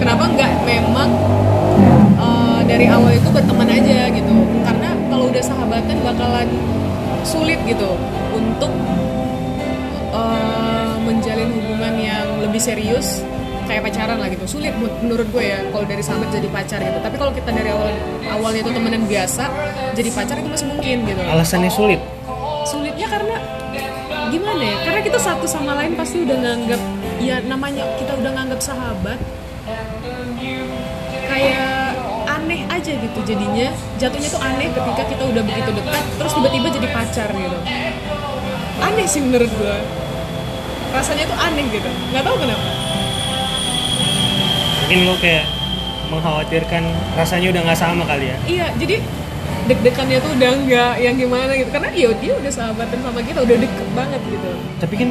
Kenapa 0.00 0.24
enggak 0.24 0.52
memang 0.64 1.08
eh, 2.18 2.60
dari 2.66 2.86
awal 2.88 3.12
itu 3.14 3.28
berteman 3.30 3.68
aja 3.68 4.10
gitu. 4.10 4.34
Karena 4.66 4.88
kalau 5.08 5.24
udah 5.30 5.42
sahabatan 5.42 5.96
bakalan 6.04 6.48
sulit 7.22 7.58
gitu 7.66 7.90
untuk 8.34 8.72
eh, 10.14 10.94
menjalin 11.04 11.50
hubungan 11.52 11.94
yang 11.98 12.26
lebih 12.44 12.60
serius 12.60 13.22
kayak 13.68 13.84
pacaran 13.84 14.16
lah 14.16 14.28
gitu. 14.32 14.44
Sulit 14.48 14.72
menur- 14.80 14.96
menurut 15.04 15.28
gue 15.28 15.44
ya 15.44 15.60
kalau 15.68 15.84
dari 15.84 16.00
sahabat 16.00 16.28
jadi 16.32 16.48
pacar 16.48 16.80
gitu. 16.80 16.98
Tapi 17.04 17.16
kalau 17.20 17.32
kita 17.36 17.50
dari 17.52 17.68
awal 17.68 17.92
awalnya 18.32 18.60
itu 18.64 18.72
temenan 18.72 19.04
biasa 19.04 19.44
jadi 19.92 20.08
pacar 20.12 20.36
itu 20.40 20.48
masih 20.48 20.66
mungkin 20.72 20.96
gitu. 21.04 21.20
Alasannya 21.20 21.68
sulit? 21.72 22.00
Sulitnya 22.64 23.08
karena 23.08 23.36
gimana 24.28 24.60
ya? 24.60 24.76
Karena 24.84 25.00
kita 25.04 25.18
satu 25.20 25.44
sama 25.48 25.72
lain 25.76 25.96
pasti 25.96 26.20
udah 26.24 26.36
nganggap 26.36 26.80
ya 27.18 27.36
namanya 27.44 27.84
kita 27.98 28.12
udah 28.14 28.30
nganggap 28.30 28.60
sahabat 28.62 29.18
kayak 31.38 31.94
aneh 32.26 32.60
aja 32.66 32.92
gitu 32.98 33.18
jadinya. 33.22 33.68
Jatuhnya 34.02 34.28
tuh 34.34 34.42
aneh 34.42 34.68
ketika 34.74 35.02
kita 35.06 35.22
udah 35.22 35.42
begitu 35.46 35.70
dekat 35.70 36.04
terus 36.18 36.32
tiba-tiba 36.34 36.66
jadi 36.74 36.88
pacar 36.90 37.28
gitu. 37.30 37.58
Aneh 38.82 39.06
sih 39.06 39.22
menurut 39.22 39.50
gue 39.50 39.76
rasanya 40.90 41.24
tuh 41.30 41.38
aneh 41.38 41.64
gitu. 41.70 41.88
Nggak 42.10 42.22
tahu 42.26 42.36
kenapa. 42.42 42.68
Mungkin 44.82 44.98
lo 45.06 45.14
kayak 45.22 45.46
mengkhawatirkan 46.08 46.82
rasanya 47.14 47.46
udah 47.54 47.62
nggak 47.70 47.78
sama 47.78 48.02
kali 48.02 48.34
ya. 48.34 48.36
Iya 48.50 48.66
jadi 48.74 48.96
deg-degannya 49.70 50.18
tuh 50.24 50.32
udah 50.34 50.50
nggak 50.66 50.92
yang 50.98 51.14
gimana 51.14 51.52
gitu. 51.54 51.70
Karena 51.70 51.88
ya 51.94 52.10
dia 52.18 52.32
udah 52.34 52.50
sahabatan 52.50 52.98
sama 53.06 53.20
kita 53.22 53.46
udah 53.46 53.56
deket 53.62 53.88
banget 53.94 54.20
gitu. 54.26 54.50
Tapi 54.82 54.94
kan 54.98 55.10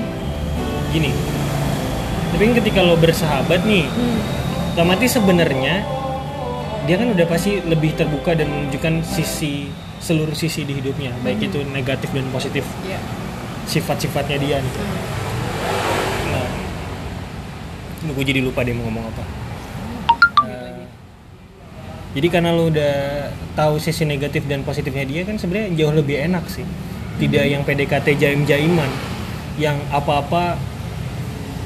gini 0.92 1.12
tapi 2.32 2.42
kan 2.52 2.54
ketika 2.60 2.80
lo 2.84 2.96
bersahabat 3.00 3.64
nih 3.66 3.88
hmm. 3.88 4.20
otomatis 4.76 5.16
sebenarnya 5.16 5.84
dia 6.88 6.96
kan 6.96 7.12
udah 7.12 7.28
pasti 7.28 7.60
lebih 7.68 8.00
terbuka 8.00 8.32
dan 8.32 8.48
menunjukkan 8.48 9.04
sisi 9.04 9.68
seluruh 10.00 10.34
sisi 10.34 10.64
di 10.64 10.80
hidupnya 10.80 11.12
baik 11.20 11.52
itu 11.52 11.60
negatif 11.68 12.10
dan 12.16 12.24
positif 12.32 12.64
ya 12.88 12.98
sifat-sifatnya 13.68 14.38
dia. 14.40 14.58
Hmm. 14.64 14.72
Nah, 16.32 18.12
gue 18.16 18.24
jadi 18.24 18.40
lupa 18.40 18.64
deh 18.64 18.72
mau 18.72 18.88
ngomong 18.88 19.06
apa. 19.12 19.24
Eh, 20.48 20.82
jadi 22.16 22.28
karena 22.32 22.56
lo 22.56 22.72
udah 22.72 22.96
tahu 23.60 23.76
sisi 23.78 24.08
negatif 24.08 24.48
dan 24.48 24.64
positifnya 24.64 25.04
dia 25.04 25.28
kan 25.28 25.36
sebenarnya 25.36 25.76
jauh 25.76 25.94
lebih 25.94 26.16
enak 26.32 26.48
sih. 26.48 26.64
Tidak 27.20 27.44
yang 27.44 27.68
PDKT 27.68 28.16
jaim-jaiman, 28.16 28.90
yang 29.60 29.76
apa-apa 29.92 30.56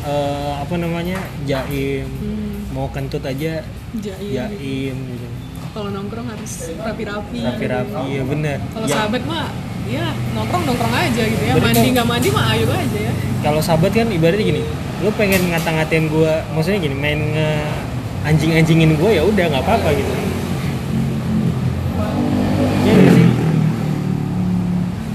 eh, 0.02 0.54
apa 0.58 0.76
namanya 0.82 1.22
jaim, 1.46 2.10
Hmm. 2.10 2.51
Mau 2.72 2.88
kentut 2.88 3.20
aja 3.22 3.64
jaim. 3.94 4.32
jaim 4.32 4.96
gitu. 4.96 5.28
kalau 5.72 5.88
nongkrong 5.90 6.28
harus 6.28 6.52
rapi-rapi. 6.74 7.40
Rapi-rapi 7.42 8.04
ya 8.12 8.24
bener. 8.24 8.58
kalau 8.72 8.88
Ya, 8.88 8.96
sahabat 8.98 9.24
mah 9.24 9.48
ya 9.88 10.06
nongkrong 10.32 10.64
nongkrong 10.66 10.94
aja 10.94 11.24
gitu 11.26 11.44
ya. 11.44 11.54
Berarti 11.56 11.80
mandi 11.80 11.90
nggak 11.92 12.08
mandi 12.08 12.28
mah 12.30 12.46
ayo 12.52 12.66
aja 12.68 13.00
ya. 13.02 13.14
Kalau 13.42 13.60
sahabat 13.60 13.92
kan 13.92 14.08
ibaratnya 14.08 14.46
gini 14.46 14.64
lu 15.02 15.10
pengen 15.16 15.42
ngata-ngatain 15.50 16.06
gue 16.08 16.34
maksudnya 16.54 16.80
gini 16.80 16.94
main 16.94 17.20
nge 17.34 17.50
anjing-anjingin 18.22 18.94
gue 18.96 19.10
ya 19.12 19.24
udah 19.24 19.46
nggak 19.50 19.64
apa-apa 19.64 19.90
gitu. 19.92 20.12
Ya 22.82 22.94
sih? 23.10 23.28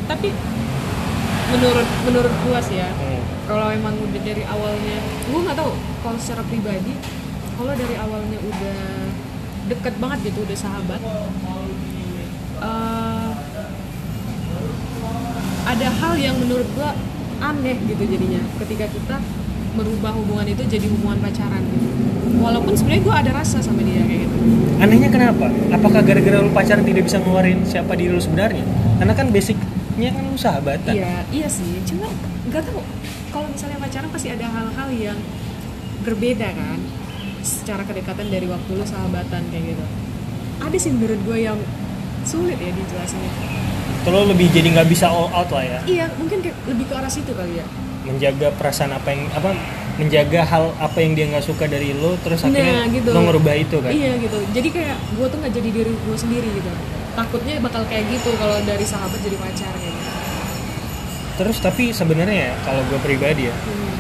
Tapi 0.07 0.29
menurut 1.47 1.89
menurut 2.03 2.35
gua 2.43 2.59
sih 2.59 2.77
ya 2.77 2.91
Hmm. 2.91 3.23
kalau 3.47 3.71
emang 3.71 3.95
udah 3.97 4.21
dari 4.21 4.43
awalnya 4.43 4.97
gua 5.31 5.41
nggak 5.47 5.57
tahu 5.57 5.73
kalau 6.03 6.19
secara 6.19 6.43
pribadi 6.45 6.93
kalau 7.57 7.73
dari 7.73 7.95
awalnya 7.97 8.39
udah 8.41 8.81
deket 9.67 9.95
banget 9.99 10.19
gitu 10.31 10.47
udah 10.47 10.59
sahabat 10.59 11.01
eh, 12.63 13.33
ada 15.67 15.89
hal 15.91 16.15
yang 16.15 16.37
menurut 16.39 16.69
gua 16.79 16.95
aneh 17.43 17.77
gitu 17.85 18.07
jadinya. 18.07 18.41
Ketika 18.63 18.87
kita 18.89 19.17
merubah 19.77 20.15
hubungan 20.17 20.49
itu 20.49 20.63
jadi 20.65 20.87
hubungan 20.89 21.21
pacaran 21.21 21.61
gitu. 21.69 21.89
Walaupun 22.41 22.73
sebenarnya 22.79 23.03
gua 23.03 23.15
ada 23.21 23.31
rasa 23.35 23.59
sama 23.61 23.83
dia 23.83 24.01
kayak 24.07 24.25
gitu. 24.25 24.37
Anehnya 24.81 25.11
kenapa? 25.11 25.51
Apakah 25.75 26.01
gara-gara 26.07 26.39
lu 26.41 26.53
pacaran 26.55 26.85
tidak 26.87 27.11
bisa 27.11 27.19
ngeluarin 27.21 27.61
siapa 27.67 27.93
diri 27.99 28.15
lu 28.15 28.23
sebenarnya? 28.23 28.65
Karena 29.03 29.13
kan 29.13 29.27
basicnya 29.35 30.11
kan 30.15 30.23
lu 30.25 30.39
sahabatan. 30.39 30.95
Iya, 30.95 31.27
iya 31.35 31.49
sih. 31.51 31.83
Cuma 31.85 32.09
nggak 32.49 32.63
tahu. 32.63 32.81
Kalau 33.35 33.47
misalnya 33.53 33.79
pacaran 33.83 34.09
pasti 34.09 34.29
ada 34.33 34.47
hal-hal 34.49 34.89
yang 34.95 35.19
berbeda 36.07 36.49
kan 36.55 36.79
secara 37.47 37.81
kedekatan 37.81 38.27
dari 38.27 38.45
waktu 38.45 38.71
lu 38.73 38.83
sahabatan 38.83 39.43
kayak 39.47 39.65
gitu. 39.71 39.85
Ada 40.59 40.77
sih 40.77 40.91
menurut 40.91 41.21
gue 41.23 41.39
yang 41.41 41.59
sulit 42.23 42.57
ya 42.57 42.69
dijelasinnya. 42.69 43.31
Lu 44.05 44.23
lebih 44.25 44.47
jadi 44.49 44.67
nggak 44.69 44.89
bisa 44.89 45.07
all 45.07 45.27
out 45.29 45.47
lah 45.49 45.63
ya 45.63 45.79
Iya, 45.85 46.07
mungkin 46.15 46.39
kayak 46.39 46.55
lebih 46.65 46.85
ke 46.85 46.95
arah 46.95 47.09
situ 47.09 47.31
kali 47.31 47.57
ya. 47.57 47.67
menjaga 48.03 48.55
perasaan 48.55 48.91
apa 48.93 49.11
yang 49.11 49.27
apa 49.33 49.51
menjaga 49.97 50.41
hal 50.45 50.71
apa 50.79 50.95
yang 50.97 51.13
dia 51.13 51.27
nggak 51.27 51.43
suka 51.43 51.67
dari 51.67 51.91
lo 51.91 52.15
terus 52.17 52.39
akhirnya 52.41 52.63
Nah, 52.77 52.87
gitu. 52.89 53.11
lo 53.11 53.19
ngerubah 53.21 53.55
itu 53.57 53.77
kan 53.77 53.91
Iya 53.91 54.15
gitu. 54.17 54.39
Jadi 54.53 54.69
kayak 54.71 54.95
gue 55.13 55.27
tuh 55.27 55.39
nggak 55.41 55.53
jadi 55.53 55.69
diri 55.73 55.91
gue 55.91 56.15
sendiri 56.17 56.47
gitu. 56.49 56.71
Takutnya 57.13 57.59
bakal 57.59 57.83
kayak 57.85 58.07
gitu 58.09 58.31
kalau 58.37 58.63
dari 58.63 58.85
sahabat 58.85 59.19
jadi 59.19 59.35
pacar 59.37 59.73
kayak 59.73 59.91
gitu. 59.93 60.11
terus 61.37 61.59
tapi 61.59 61.91
sebenarnya 61.91 62.37
ya 62.47 62.53
kalau 62.63 62.81
gue 62.87 62.99
pribadi 62.99 63.45
ya 63.45 63.55
Hmm. 63.59 63.93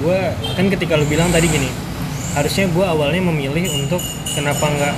gue 0.00 0.18
kan 0.50 0.66
ketika 0.70 0.96
lo 0.96 1.04
bilang 1.04 1.28
tadi 1.28 1.46
gini 1.46 1.68
harusnya 2.30 2.70
gue 2.70 2.84
awalnya 2.86 3.22
memilih 3.26 3.66
untuk 3.74 3.98
kenapa 4.32 4.70
nggak 4.70 4.94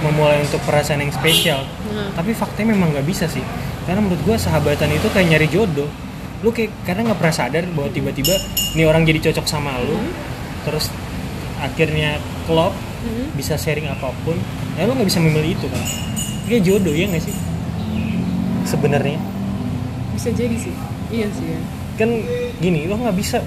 memulai 0.00 0.40
untuk 0.40 0.62
perasaan 0.64 1.02
yang 1.04 1.12
spesial 1.12 1.60
Nah, 1.90 2.06
tapi 2.14 2.30
faktanya 2.32 2.72
memang 2.78 2.94
nggak 2.94 3.04
bisa 3.04 3.26
sih 3.26 3.42
karena 3.84 3.98
menurut 4.00 4.22
gue 4.22 4.36
sahabatan 4.38 4.88
itu 4.94 5.10
kayak 5.10 5.26
nyari 5.26 5.48
jodoh 5.50 5.90
lu 6.40 6.48
kayak 6.54 6.70
kadang 6.86 7.10
nggak 7.10 7.18
pernah 7.18 7.34
sadar 7.34 7.64
bahwa 7.74 7.90
tiba-tiba 7.90 8.32
nih 8.72 8.86
orang 8.86 9.02
jadi 9.04 9.30
cocok 9.30 9.44
sama 9.44 9.74
lu 9.82 9.98
Hmm. 9.98 10.12
terus 10.64 10.88
akhirnya 11.60 12.16
klop 12.46 12.72
hmm. 12.72 13.34
bisa 13.36 13.58
sharing 13.58 13.90
apa 13.90 14.14
pun 14.24 14.38
ya 14.78 14.86
lu 14.86 14.94
nggak 14.94 15.08
bisa 15.10 15.20
memilih 15.20 15.52
itu 15.58 15.66
kan 15.68 15.82
kayak 16.48 16.62
jodoh 16.64 16.94
ya 16.94 17.04
nggak 17.10 17.24
sih 17.26 17.34
sebenarnya 18.64 19.18
bisa 20.14 20.28
jadi 20.30 20.56
sih. 20.56 20.74
Iya 21.10 21.26
sih 21.32 21.46
ya. 21.48 21.60
kan 21.98 22.10
gini 22.60 22.86
lo 22.86 22.94
nggak 22.96 23.16
bisa 23.18 23.42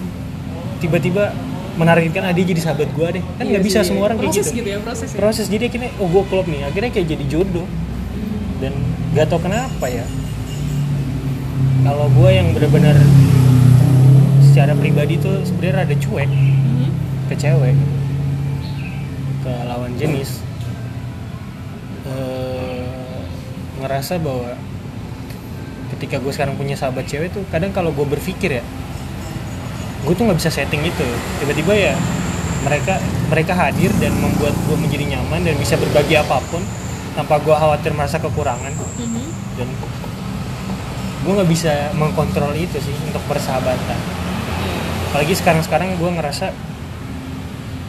tiba-tiba 0.77 1.31
menargetkan 1.73 2.21
ah 2.21 2.31
dia 2.31 2.45
jadi 2.45 2.61
sahabat 2.61 2.89
gue 2.93 3.07
deh. 3.19 3.23
Kan 3.37 3.45
nggak 3.49 3.61
Iya 3.61 3.67
bisa 3.67 3.79
sih, 3.81 3.89
semua 3.91 4.07
orang 4.07 4.17
kayak 4.21 4.29
proses 4.29 4.47
gitu. 4.49 4.57
gitu 4.61 4.67
ya 4.69 4.79
proses 4.81 5.09
ya. 5.09 5.17
proses. 5.17 5.45
Jadi 5.49 5.63
akhirnya 5.69 5.89
oh 5.97 6.07
gue 6.07 6.23
klop 6.29 6.45
nih. 6.45 6.61
Akhirnya 6.63 6.91
kayak 6.93 7.07
jadi 7.17 7.25
jodoh. 7.27 7.67
Dan 8.61 8.73
gak 9.11 9.27
tau 9.27 9.41
kenapa 9.41 9.85
ya. 9.91 10.05
Kalau 11.83 12.07
gue 12.07 12.29
yang 12.31 12.47
benar-benar 12.55 12.95
secara 14.45 14.71
pribadi 14.73 15.19
tuh 15.19 15.41
sebenarnya 15.43 15.83
rada 15.83 15.95
cuek. 15.97 16.29
Mhm. 16.29 16.89
ke 17.27 17.35
cewek. 17.35 17.75
Ke 19.41 19.53
lawan 19.67 19.91
jenis. 19.97 20.39
Eh, 22.03 23.23
ngerasa 23.79 24.19
bahwa 24.19 24.55
ketika 25.91 26.19
gue 26.19 26.31
sekarang 26.31 26.55
punya 26.55 26.75
sahabat 26.75 27.07
cewek 27.07 27.31
tuh 27.31 27.43
kadang 27.47 27.71
kalau 27.71 27.91
gue 27.91 28.03
berpikir 28.03 28.59
ya 28.59 28.63
gue 30.03 30.13
tuh 30.13 30.23
nggak 30.27 30.39
bisa 30.39 30.51
setting 30.51 30.83
itu 30.83 31.07
tiba-tiba 31.39 31.73
ya 31.73 31.93
mereka 32.63 32.99
mereka 33.27 33.53
hadir 33.55 33.91
dan 33.99 34.11
membuat 34.19 34.55
gue 34.67 34.77
menjadi 34.79 35.15
nyaman 35.15 35.43
dan 35.43 35.55
bisa 35.59 35.75
berbagi 35.75 36.15
apa 36.15 36.39
pun 36.47 36.63
tanpa 37.13 37.37
gue 37.39 37.53
khawatir 37.53 37.93
merasa 37.93 38.17
kekurangan. 38.17 38.73
Mhm. 38.73 39.25
dan 39.53 39.69
gue 41.23 41.31
nggak 41.31 41.51
bisa 41.51 41.93
mengkontrol 41.95 42.51
itu 42.57 42.75
sih 42.81 42.95
untuk 43.07 43.21
persahabatan. 43.29 43.99
Apalagi 45.11 45.33
sekarang-sekarang 45.37 45.95
gue 45.95 46.09
ngerasa 46.09 46.51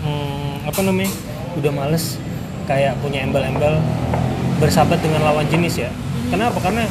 hmm, 0.04 0.68
apa 0.68 0.80
namanya 0.84 1.10
udah 1.56 1.72
males 1.72 2.20
kayak 2.68 3.00
punya 3.00 3.24
embel-embel 3.24 3.80
bersahabat 4.60 5.00
dengan 5.00 5.24
lawan 5.24 5.48
jenis 5.48 5.88
ya. 5.88 5.90
Kenapa? 6.30 6.60
Karena 6.60 6.84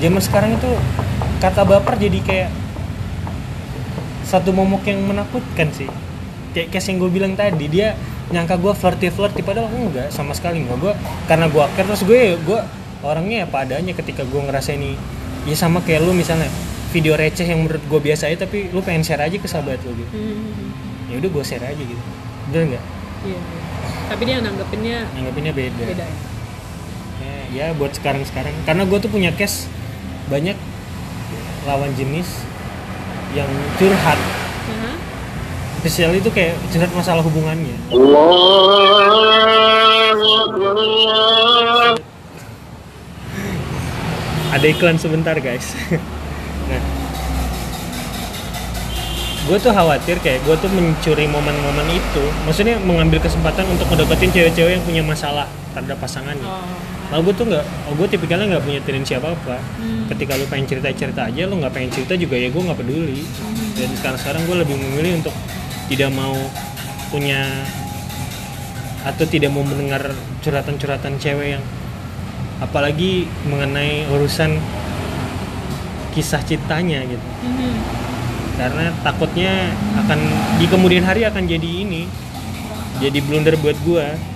zaman 0.00 0.22
sekarang 0.24 0.50
itu 0.56 0.70
kata 1.38 1.62
baper 1.68 1.94
jadi 2.00 2.18
kayak 2.24 2.50
satu 4.24 4.50
momok 4.50 4.84
yang 4.84 5.04
menakutkan 5.04 5.68
sih 5.70 5.88
kayak 6.52 6.70
case 6.70 6.88
yang 6.88 6.98
gue 6.98 7.10
bilang 7.10 7.34
tadi 7.34 7.66
dia 7.66 7.92
nyangka 8.28 8.56
gue 8.56 8.72
flirty 8.72 9.08
flirty 9.08 9.44
padahal 9.44 9.68
enggak 9.68 10.08
sama 10.08 10.32
sekali 10.32 10.64
enggak 10.64 10.78
gue 10.80 10.92
karena 11.26 11.46
gue 11.46 11.64
care 11.76 11.84
terus 11.84 12.02
gue 12.02 12.40
gue 12.40 12.60
orangnya 13.04 13.44
apa 13.44 13.68
adanya 13.68 13.92
ketika 13.92 14.24
gue 14.24 14.40
ngerasa 14.40 14.72
ini 14.72 14.96
ya 15.44 15.52
sama 15.52 15.84
kayak 15.84 16.00
lu 16.02 16.16
misalnya 16.16 16.48
video 16.88 17.18
receh 17.18 17.44
yang 17.44 17.60
menurut 17.60 17.82
gue 17.84 18.00
biasa 18.00 18.30
aja 18.30 18.46
tapi 18.46 18.70
lu 18.70 18.80
pengen 18.80 19.04
share 19.04 19.20
aja 19.20 19.36
ke 19.36 19.44
sahabat 19.44 19.82
lu 19.84 19.92
gitu 19.92 20.12
Mhm. 20.14 21.12
ya 21.12 21.14
udah 21.20 21.30
gue 21.30 21.44
share 21.44 21.64
aja 21.64 21.76
gitu 21.76 22.02
bener 22.48 22.76
nggak 22.76 22.84
Iya. 23.24 23.40
iya. 23.40 23.60
Tapi 24.04 24.22
dia 24.28 24.36
nanggepinnya 24.36 24.98
nanggapinnya 25.16 25.52
beda, 25.56 25.80
beda 25.80 26.04
ya. 26.04 26.16
Ya, 27.24 27.36
ya 27.50 27.66
buat 27.72 27.96
sekarang 27.96 28.20
sekarang 28.22 28.52
karena 28.62 28.84
gue 28.84 28.98
tuh 29.00 29.08
punya 29.08 29.32
case 29.32 29.64
banyak 30.28 30.56
lawan 31.64 31.88
jenis 31.96 32.28
yang 33.34 33.50
curhat. 33.76 34.18
Aha. 34.70 34.92
spesial 35.82 36.14
itu 36.16 36.30
kayak 36.32 36.56
curhat 36.70 36.88
masalah 36.94 37.20
hubungannya. 37.20 37.76
Ada 44.54 44.66
iklan 44.70 44.96
sebentar 44.96 45.36
guys. 45.42 45.74
Nah. 46.64 46.80
Gue 49.44 49.60
tuh 49.60 49.68
khawatir 49.68 50.16
kayak 50.24 50.40
gue 50.48 50.56
tuh 50.56 50.72
mencuri 50.72 51.28
momen-momen 51.28 51.92
itu. 51.92 52.24
Maksudnya 52.48 52.80
mengambil 52.80 53.20
kesempatan 53.20 53.68
untuk 53.68 53.84
ngedapetin 53.92 54.32
cewek-cewek 54.32 54.80
yang 54.80 54.84
punya 54.88 55.02
masalah 55.04 55.44
terhadap 55.76 56.00
pasangannya. 56.00 56.48
Oh. 56.48 56.83
Lalu 57.12 57.20
gue 57.30 57.34
tuh 57.36 57.46
nggak, 57.52 57.64
oh 57.90 57.94
gue 58.00 58.08
tipikalnya 58.08 58.46
nggak 58.56 58.64
punya 58.64 58.80
tendensi 58.84 59.12
apa 59.12 59.36
apa. 59.36 59.56
Hmm. 59.80 60.08
Ketika 60.08 60.36
lu 60.40 60.44
pengen 60.48 60.66
cerita 60.68 60.88
cerita 60.94 61.20
aja, 61.28 61.42
lu 61.44 61.60
nggak 61.60 61.72
pengen 61.72 61.90
cerita 61.92 62.14
juga 62.16 62.36
ya 62.40 62.48
gue 62.48 62.62
nggak 62.64 62.78
peduli. 62.80 63.22
Dan 63.76 63.90
sekarang 63.98 64.18
sekarang 64.18 64.42
gue 64.48 64.56
lebih 64.64 64.76
memilih 64.78 65.12
untuk 65.20 65.34
tidak 65.92 66.10
mau 66.16 66.34
punya 67.12 67.46
atau 69.04 69.24
tidak 69.28 69.52
mau 69.52 69.60
mendengar 69.60 70.16
curhatan-curhatan 70.40 71.20
cewek 71.20 71.60
yang 71.60 71.64
apalagi 72.64 73.28
mengenai 73.44 74.08
urusan 74.08 74.56
kisah 76.16 76.40
cintanya 76.46 77.04
gitu. 77.04 77.28
Mhm. 77.44 77.74
Karena 78.54 78.94
takutnya 79.02 79.74
akan 79.98 80.18
di 80.62 80.66
kemudian 80.70 81.02
hari 81.02 81.26
akan 81.26 81.44
jadi 81.44 81.70
ini, 81.84 82.06
jadi 83.02 83.18
blunder 83.20 83.58
buat 83.60 83.76
gue. 83.82 84.33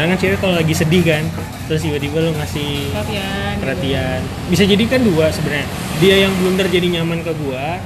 Karena 0.00 0.16
kan 0.16 0.18
cewek 0.18 0.38
kalau 0.40 0.56
lagi 0.56 0.72
sedih 0.72 1.04
kan, 1.04 1.28
terus 1.68 1.84
tiba-tiba 1.84 2.24
lu 2.24 2.32
ngasih 2.32 2.88
Perhatian. 2.88 3.52
gitu. 3.52 3.60
perhatian 3.60 4.20
bisa 4.48 4.64
jadi 4.64 4.84
kan 4.88 5.00
dua 5.04 5.28
sebenarnya 5.28 5.68
dia 6.00 6.14
yang 6.16 6.32
blunder 6.32 6.64
jadi 6.64 6.88
nyaman 6.90 7.20
ke 7.20 7.36
gua 7.36 7.76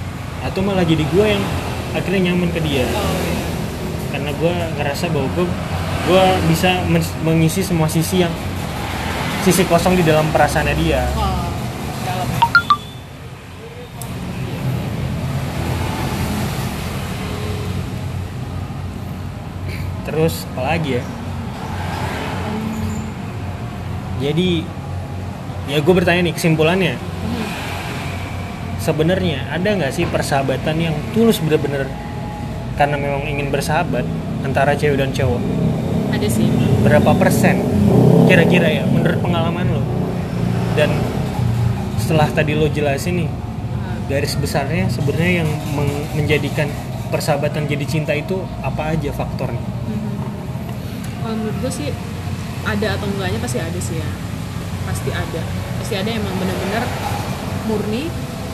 atau 0.41 0.63
malah 0.63 0.87
jadi 0.87 1.03
gua 1.11 1.27
yang 1.27 1.43
akhirnya 1.91 2.31
nyaman 2.31 2.55
ke 2.55 2.63
dia 2.63 2.87
Oh, 2.87 3.03
iya. 3.19 3.43
karena 4.09 4.31
gua 4.39 4.55
ngerasa 4.79 5.11
bahwa 5.11 5.27
gua, 5.35 5.47
gua 6.07 6.23
bisa 6.47 6.87
men- 6.87 7.15
mengisi 7.21 7.61
semua 7.61 7.91
sisi 7.91 8.23
yang 8.23 8.31
sisi 9.43 9.67
kosong 9.67 9.99
di 9.99 10.07
dalam 10.07 10.31
perasaannya 10.31 10.77
dia 10.79 11.03
Oh, 11.13 11.51
dalam. 12.05 12.29
terus 20.05 20.45
apalagi 20.53 21.01
ya 21.01 21.03
jadi 24.25 24.65
ya 25.67 25.79
gue 25.79 25.95
bertanya 25.95 26.21
nih 26.23 26.35
kesimpulannya 26.35 26.97
Mhm. 26.97 27.45
sebenarnya 28.79 29.49
ada 29.51 29.69
nggak 29.71 29.93
sih 29.93 30.05
persahabatan 30.07 30.77
yang 30.79 30.95
tulus 31.13 31.37
bener-bener 31.39 31.89
karena 32.75 32.97
memang 32.97 33.23
ingin 33.25 33.49
bersahabat 33.49 34.05
antara 34.43 34.73
cewek 34.75 34.97
dan 34.97 35.11
cowok 35.11 35.41
Ada 36.11 36.29
sih. 36.31 36.49
berapa 36.81 37.13
persen 37.15 37.61
kira-kira 38.25 38.69
ya 38.73 38.85
menurut 38.85 39.21
pengalaman 39.21 39.67
lo 39.69 39.83
dan 40.75 40.89
setelah 41.97 42.29
tadi 42.29 42.53
lo 42.53 42.67
jelasin 42.67 43.15
nih 43.19 43.31
Ah. 43.75 43.97
garis 44.07 44.35
besarnya 44.35 44.89
sebenarnya 44.89 45.43
yang 45.43 45.51
menjadikan 46.15 46.69
persahabatan 47.07 47.65
jadi 47.65 47.85
cinta 47.85 48.13
itu 48.13 48.37
apa 48.61 48.93
aja 48.93 49.11
faktornya 49.11 49.61
Mhm. 49.61 50.13
Kalau 51.21 51.35
menurut 51.37 51.57
gue 51.59 51.73
sih 51.73 51.89
ada 52.65 52.89
atau 52.97 53.07
enggaknya 53.09 53.39
pasti 53.41 53.59
ada 53.61 53.79
sih 53.79 54.01
ya. 54.01 54.09
Pasti 54.89 55.11
ada. 55.13 55.43
Pasti 55.81 55.95
ada 55.95 56.11
emang 56.11 56.35
bener-bener 56.41 56.85
murni 57.69 58.09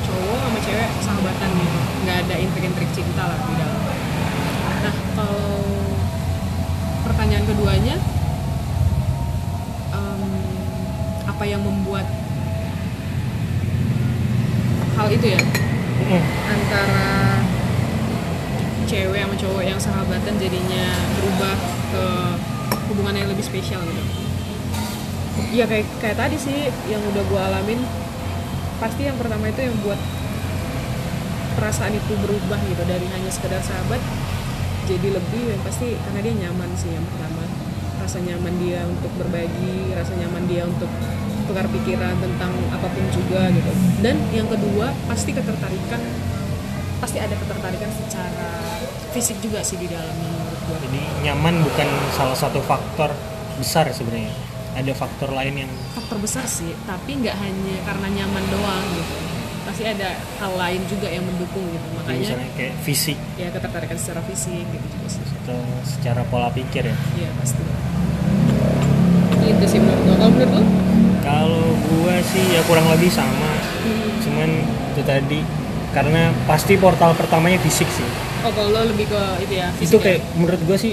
cowok 0.07 0.39
sama 0.43 0.59
cewek 0.63 0.91
sahabatan 1.03 1.49
gitu. 1.55 1.79
Nggak 2.07 2.17
ada 2.27 2.35
intrik-intrik 2.39 2.91
cinta 2.95 3.23
lah 3.31 3.39
di 3.39 3.55
dalam. 3.59 3.81
Nah 4.81 4.95
kalau 5.15 5.49
pertanyaan 7.07 7.45
keduanya 7.47 7.97
em, 9.95 10.23
apa 11.27 11.45
yang 11.47 11.63
membuat 11.63 12.07
hal 14.99 15.09
itu 15.09 15.29
ya 15.33 15.43
Mm, 16.01 16.25
antara 16.49 17.39
cewek 18.89 19.21
sama 19.21 19.37
cowok 19.37 19.63
yang 19.63 19.79
sahabatan 19.79 20.35
jadinya 20.41 20.87
berubah 21.21 21.55
ke 21.93 22.07
hubungan 22.91 23.15
yang 23.15 23.31
lebih 23.31 23.47
spesial 23.47 23.81
gitu. 23.87 24.03
Ya 25.55 25.65
kayak 25.65 25.87
kayak 26.03 26.19
tadi 26.19 26.37
sih 26.37 26.69
yang 26.91 27.01
udah 27.15 27.23
gue 27.23 27.41
alamin 27.41 27.81
pasti 28.83 29.07
yang 29.07 29.17
pertama 29.17 29.47
itu 29.49 29.61
yang 29.63 29.77
buat 29.87 30.01
perasaan 31.55 31.95
itu 31.95 32.13
berubah 32.23 32.61
gitu 32.67 32.83
dari 32.87 33.07
hanya 33.11 33.31
sekedar 33.31 33.61
sahabat 33.61 34.01
jadi 34.91 35.13
lebih 35.13 35.43
yang 35.55 35.61
pasti 35.63 35.95
karena 35.95 36.21
dia 36.25 36.35
nyaman 36.47 36.71
sih 36.75 36.91
yang 36.91 37.07
pertama. 37.15 37.47
Rasa 38.01 38.19
nyaman 38.19 38.55
dia 38.59 38.81
untuk 38.89 39.13
berbagi 39.21 39.95
rasa 39.95 40.17
nyaman 40.19 40.49
dia 40.51 40.67
untuk 40.67 40.91
tukar 41.47 41.67
pikiran 41.69 42.15
tentang 42.19 42.53
apa 42.75 42.87
pun 42.91 43.05
juga 43.15 43.55
gitu. 43.55 43.71
Dan 44.03 44.19
yang 44.35 44.51
kedua 44.51 44.91
pasti 45.07 45.31
ketertarikan 45.31 46.03
pasti 46.99 47.17
ada 47.23 47.33
ketertarikan 47.33 47.91
secara 47.97 48.51
fisik 49.15 49.39
juga 49.41 49.65
sih 49.65 49.79
di 49.79 49.89
dalamnya 49.89 50.40
jadi 50.79 51.01
nyaman 51.27 51.65
bukan 51.67 51.89
salah 52.15 52.39
satu 52.39 52.63
faktor 52.63 53.11
besar 53.59 53.91
sebenarnya. 53.91 54.33
Ada 54.71 54.95
faktor 54.95 55.35
lain 55.35 55.67
yang 55.67 55.73
faktor 55.99 56.23
besar 56.23 56.47
sih 56.47 56.71
tapi 56.87 57.19
nggak 57.19 57.35
hanya 57.35 57.77
karena 57.83 58.07
nyaman 58.23 58.45
doang 58.49 58.85
gitu. 58.95 59.15
Pasti 59.67 59.83
ada 59.85 60.17
hal 60.41 60.53
lain 60.57 60.81
juga 60.89 61.11
yang 61.11 61.27
mendukung 61.27 61.67
gitu. 61.69 61.87
Ya, 61.87 61.95
makanya 62.01 62.21
misalnya 62.23 62.51
kayak 62.57 62.75
fisik. 62.87 63.19
Ya 63.35 63.49
ketertarikan 63.51 63.99
secara 63.99 64.21
fisik 64.25 64.65
gitu 64.65 64.87
juga 64.95 65.09
sih. 65.11 65.25
Atau 65.45 65.61
secara 65.85 66.23
pola 66.31 66.49
pikir 66.55 66.87
ya? 66.87 66.97
Iya 67.19 67.31
pasti. 67.43 67.63
Itu 69.41 69.65
sih 69.67 69.79
menurut 69.83 70.07
lo 70.07 70.15
kalau 70.17 70.31
menurut 70.33 70.53
lo 70.55 70.63
kalau 71.21 71.67
gua 71.91 72.15
sih 72.31 72.45
ya 72.55 72.63
kurang 72.65 72.87
lebih 72.95 73.11
sama. 73.11 73.51
Cuman 74.23 74.51
itu 74.95 75.03
tadi 75.03 75.41
karena 75.91 76.31
pasti 76.47 76.79
portal 76.79 77.19
pertamanya 77.19 77.59
fisik 77.59 77.91
sih 77.91 78.07
oh 78.41 78.51
kalau 78.51 78.69
lo 78.71 78.81
lebih 78.87 79.07
ke 79.07 79.21
itu 79.43 79.55
ya 79.55 79.69
itu 79.73 79.81
fisik 79.83 79.95
ya? 79.95 80.05
kayak 80.07 80.21
menurut 80.35 80.61
gua 80.63 80.77
sih 80.77 80.93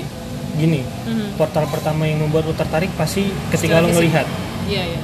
gini 0.53 0.81
Mhm. 1.05 1.27
portal 1.35 1.65
pertama 1.67 2.03
yang 2.03 2.19
membuat 2.19 2.43
lo 2.43 2.53
tertarik 2.53 2.89
pasti 2.93 3.29
ketika 3.47 3.77
Secara 3.77 3.83
lo 3.83 3.93
ngelihat. 3.93 4.25
Iya 4.65 4.83
iya. 4.85 4.99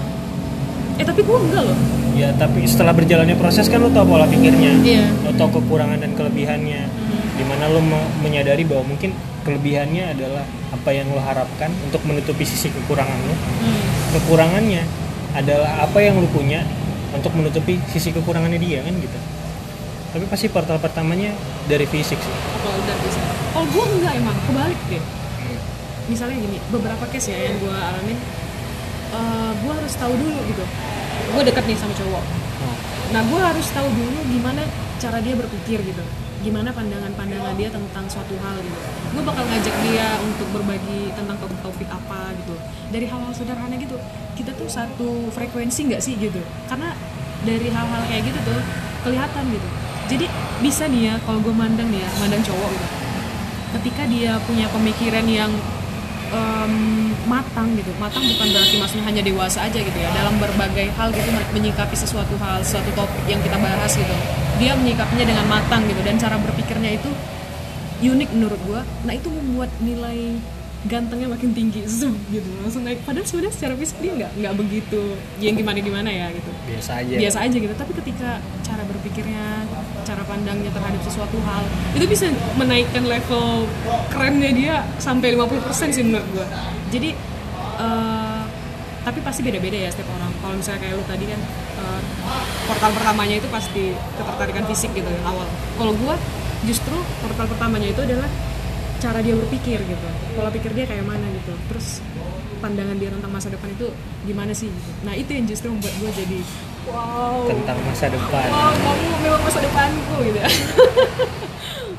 Eh 0.93 1.03
tapi 1.03 1.21
gue 1.21 1.37
enggak 1.39 1.63
loh. 1.63 1.77
Ya 2.13 2.29
tapi 2.33 2.65
setelah 2.65 2.89
berjalannya 2.91 3.33
proses 3.33 3.65
kan 3.65 3.77
lo 3.77 3.89
tau 3.89 4.01
pola 4.03 4.25
pikirnya. 4.25 4.77
Iya. 4.79 5.09
Lo 5.21 5.33
tau 5.33 5.49
kekurangan 5.51 5.97
dan 5.99 6.13
kelebihannya. 6.13 6.81
Mhm. 6.83 7.11
di 7.33 7.43
mana 7.43 7.65
lo 7.65 7.81
me- 7.81 8.09
menyadari 8.21 8.61
bahwa 8.61 8.85
mungkin 8.87 9.09
kelebihannya 9.43 10.13
adalah 10.13 10.41
apa 10.69 10.89
yang 10.89 11.09
lo 11.09 11.17
harapkan 11.17 11.73
untuk 11.81 12.01
menutupi 12.03 12.43
sisi 12.43 12.69
kekurangan 12.69 13.17
lo. 13.19 13.33
Hmm. 13.33 13.81
kekurangannya 14.13 14.85
adalah 15.33 15.81
apa 15.81 15.97
yang 15.97 16.13
lo 16.15 16.29
punya 16.29 16.61
untuk 17.09 17.33
menutupi 17.33 17.81
sisi 17.89 18.09
kekurangannya 18.11 18.57
dia 18.57 18.81
kan 18.81 18.93
gitu 18.95 19.17
tapi 20.13 20.29
pasti 20.29 20.45
portal 20.45 20.77
pertamanya 20.77 21.33
dari 21.65 21.89
fisik 21.89 22.21
sih. 22.21 22.35
Oh, 22.37 22.59
kalau 22.61 22.77
udah 22.77 22.95
bisa? 23.01 23.21
Oh 23.57 23.65
gue 23.65 23.85
enggak 23.97 24.13
emang 24.21 24.37
kebalik 24.45 24.81
deh. 24.93 25.03
Misalnya 26.05 26.37
gini 26.37 26.57
beberapa 26.69 27.01
case 27.09 27.33
ya 27.33 27.49
yang 27.49 27.57
gue 27.57 27.73
alamin. 27.73 28.17
Gue 29.65 29.73
harus 29.73 29.93
tahu 29.97 30.13
dulu 30.13 30.39
gitu. 30.53 30.63
Gue 31.33 31.41
deket 31.41 31.65
nih 31.65 31.77
sama 31.81 31.97
cowok. 31.97 32.23
Oh, 32.61 32.77
nah 33.09 33.21
gue 33.25 33.41
harus 33.41 33.67
tahu 33.73 33.89
dulu 33.89 34.19
gimana 34.29 34.61
cara 35.01 35.17
dia 35.17 35.33
berpikir 35.33 35.81
gitu. 35.81 36.03
Gimana 36.45 36.69
pandangan-pandangan 36.75 37.55
dia 37.57 37.73
tentang 37.73 38.05
suatu 38.05 38.37
hal 38.37 38.57
gitu. 38.61 38.77
Gue 39.17 39.23
bakal 39.25 39.49
ngajak 39.49 39.75
dia 39.81 40.07
untuk 40.21 40.45
berbagi 40.53 41.09
tentang 41.17 41.41
topik-topik 41.41 41.89
apa 41.89 42.37
gitu. 42.37 42.53
Dari 42.93 43.05
hal-hal 43.09 43.33
sederhana 43.33 43.73
gitu. 43.81 43.97
Kita 44.37 44.53
tuh 44.53 44.69
satu 44.69 45.33
frekuensi 45.33 45.89
nggak 45.89 46.01
sih 46.05 46.13
gitu? 46.21 46.41
Karena 46.69 46.93
dari 47.47 47.69
hal-hal 47.73 48.01
kayak 48.05 48.29
gitu 48.29 48.39
tuh 48.45 48.61
kelihatan 49.03 49.43
gitu 49.51 49.67
jadi 50.11 50.25
bisa 50.63 50.87
nih 50.87 51.01
ya 51.11 51.15
kalau 51.23 51.39
gue 51.43 51.53
mandang 51.55 51.87
nih 51.91 52.01
ya 52.03 52.09
mandang 52.19 52.43
cowok 52.43 52.69
gitu. 52.73 52.87
Ketika 53.79 54.03
dia 54.05 54.37
punya 54.45 54.69
pemikiran 54.69 55.25
yang 55.25 55.51
em, 56.33 56.73
matang 57.29 57.73
gitu 57.77 57.89
matang 57.97 58.21
bukan 58.25 58.47
berarti 58.51 58.75
maksudnya 58.77 59.05
hanya 59.07 59.21
dewasa 59.23 59.65
aja 59.65 59.79
gitu 59.79 59.97
ya 59.97 60.09
dalam 60.13 60.35
berbagai 60.37 60.91
hal 60.93 61.09
gitu 61.13 61.29
men- 61.31 61.51
menyikapi 61.55 61.95
sesuatu 61.95 62.35
hal 62.41 62.61
suatu 62.61 62.89
topik 62.93 63.23
yang 63.25 63.41
kita 63.41 63.57
bahas 63.57 63.91
gitu. 63.95 64.15
Dia 64.61 64.77
menyikapinya 64.77 65.25
dengan 65.25 65.45
matang 65.49 65.83
gitu 65.89 66.01
dan 66.05 66.15
cara 66.21 66.37
berpikirnya 66.37 66.99
itu 66.99 67.09
unik 68.03 68.29
menurut 68.35 68.59
gua. 68.67 68.81
Nah 69.07 69.13
itu 69.15 69.31
membuat 69.31 69.71
nilai 69.79 70.37
gantengnya 70.83 71.31
makin 71.31 71.55
tinggi 71.55 71.87
zoom 71.87 72.15
gitu. 72.27 72.47
Langsung 72.59 72.83
naik. 72.83 72.99
Padahal 73.07 73.23
sebenarnya 73.23 73.53
secara 73.55 73.73
fisik 73.79 73.97
dia 74.03 74.13
nggak 74.19 74.31
nggak 74.43 74.53
begitu 74.59 75.01
yang 75.39 75.55
gimana 75.55 75.79
gimana 75.79 76.09
ya 76.11 76.27
gitu. 76.35 76.51
Biasa 76.67 76.91
aja. 76.99 77.15
Biasa 77.15 77.37
aja 77.47 77.55
gitu. 77.55 77.73
Tapi 77.75 77.91
ketika 78.03 78.29
cara 78.67 78.83
berpikirnya 78.83 79.45
cara 80.03 80.23
pandangnya 80.27 80.71
terhadap 80.75 81.01
sesuatu 81.07 81.39
hal 81.47 81.63
itu 81.95 82.05
bisa 82.05 82.27
menaikkan 82.59 83.07
level 83.07 83.63
kerennya 84.11 84.51
dia 84.51 84.75
sampai 84.99 85.35
50% 85.39 85.95
sih 85.95 86.03
menurut 86.03 86.27
gua. 86.35 86.45
Jadi 86.91 87.15
eh, 87.79 88.43
tapi 89.03 89.19
pasti 89.23 89.43
beda-beda 89.43 89.75
ya 89.75 89.89
setiap 89.91 90.11
orang. 90.19 90.31
Kalau 90.43 90.55
misalnya 90.59 90.79
kayak 90.83 90.95
lu 90.99 91.03
tadi 91.07 91.25
kan 91.31 91.41
eh, 91.79 92.01
portal 92.67 92.91
pertamanya 92.91 93.35
itu 93.39 93.47
pasti 93.47 93.95
ketertarikan 94.19 94.63
fisik 94.67 94.91
gitu 94.91 95.07
ya, 95.07 95.21
awal. 95.23 95.47
Kalau 95.79 95.95
gua 95.95 96.19
justru 96.67 96.95
portal 97.23 97.47
pertamanya 97.47 97.91
itu 97.91 98.03
adalah 98.03 98.27
cara 99.03 99.19
dia 99.19 99.35
berpikir 99.35 99.83
gitu. 99.83 100.07
Pola 100.33 100.47
pikir 100.47 100.71
dia 100.71 100.87
kayak 100.87 101.03
mana 101.03 101.27
gitu. 101.27 101.51
Terus 101.67 101.99
pandangan 102.57 102.95
dia 102.95 103.11
tentang 103.11 103.27
masa 103.27 103.51
depan 103.51 103.67
itu 103.69 103.91
gimana 104.23 104.55
sih 104.55 104.71
gitu. 104.71 104.91
Nah 105.03 105.11
itu 105.11 105.27
yang 105.29 105.43
justru 105.43 105.67
membuat 105.67 105.91
gue 105.99 106.11
jadi 106.15 106.39
wow 106.87 107.43
tentang 107.43 107.75
masa 107.83 108.07
depan. 108.07 108.47
Wow 108.47 108.71
kamu 108.73 109.03
memang 109.19 109.41
masa 109.43 109.59
depanku 109.59 110.15
gitu. 110.23 110.39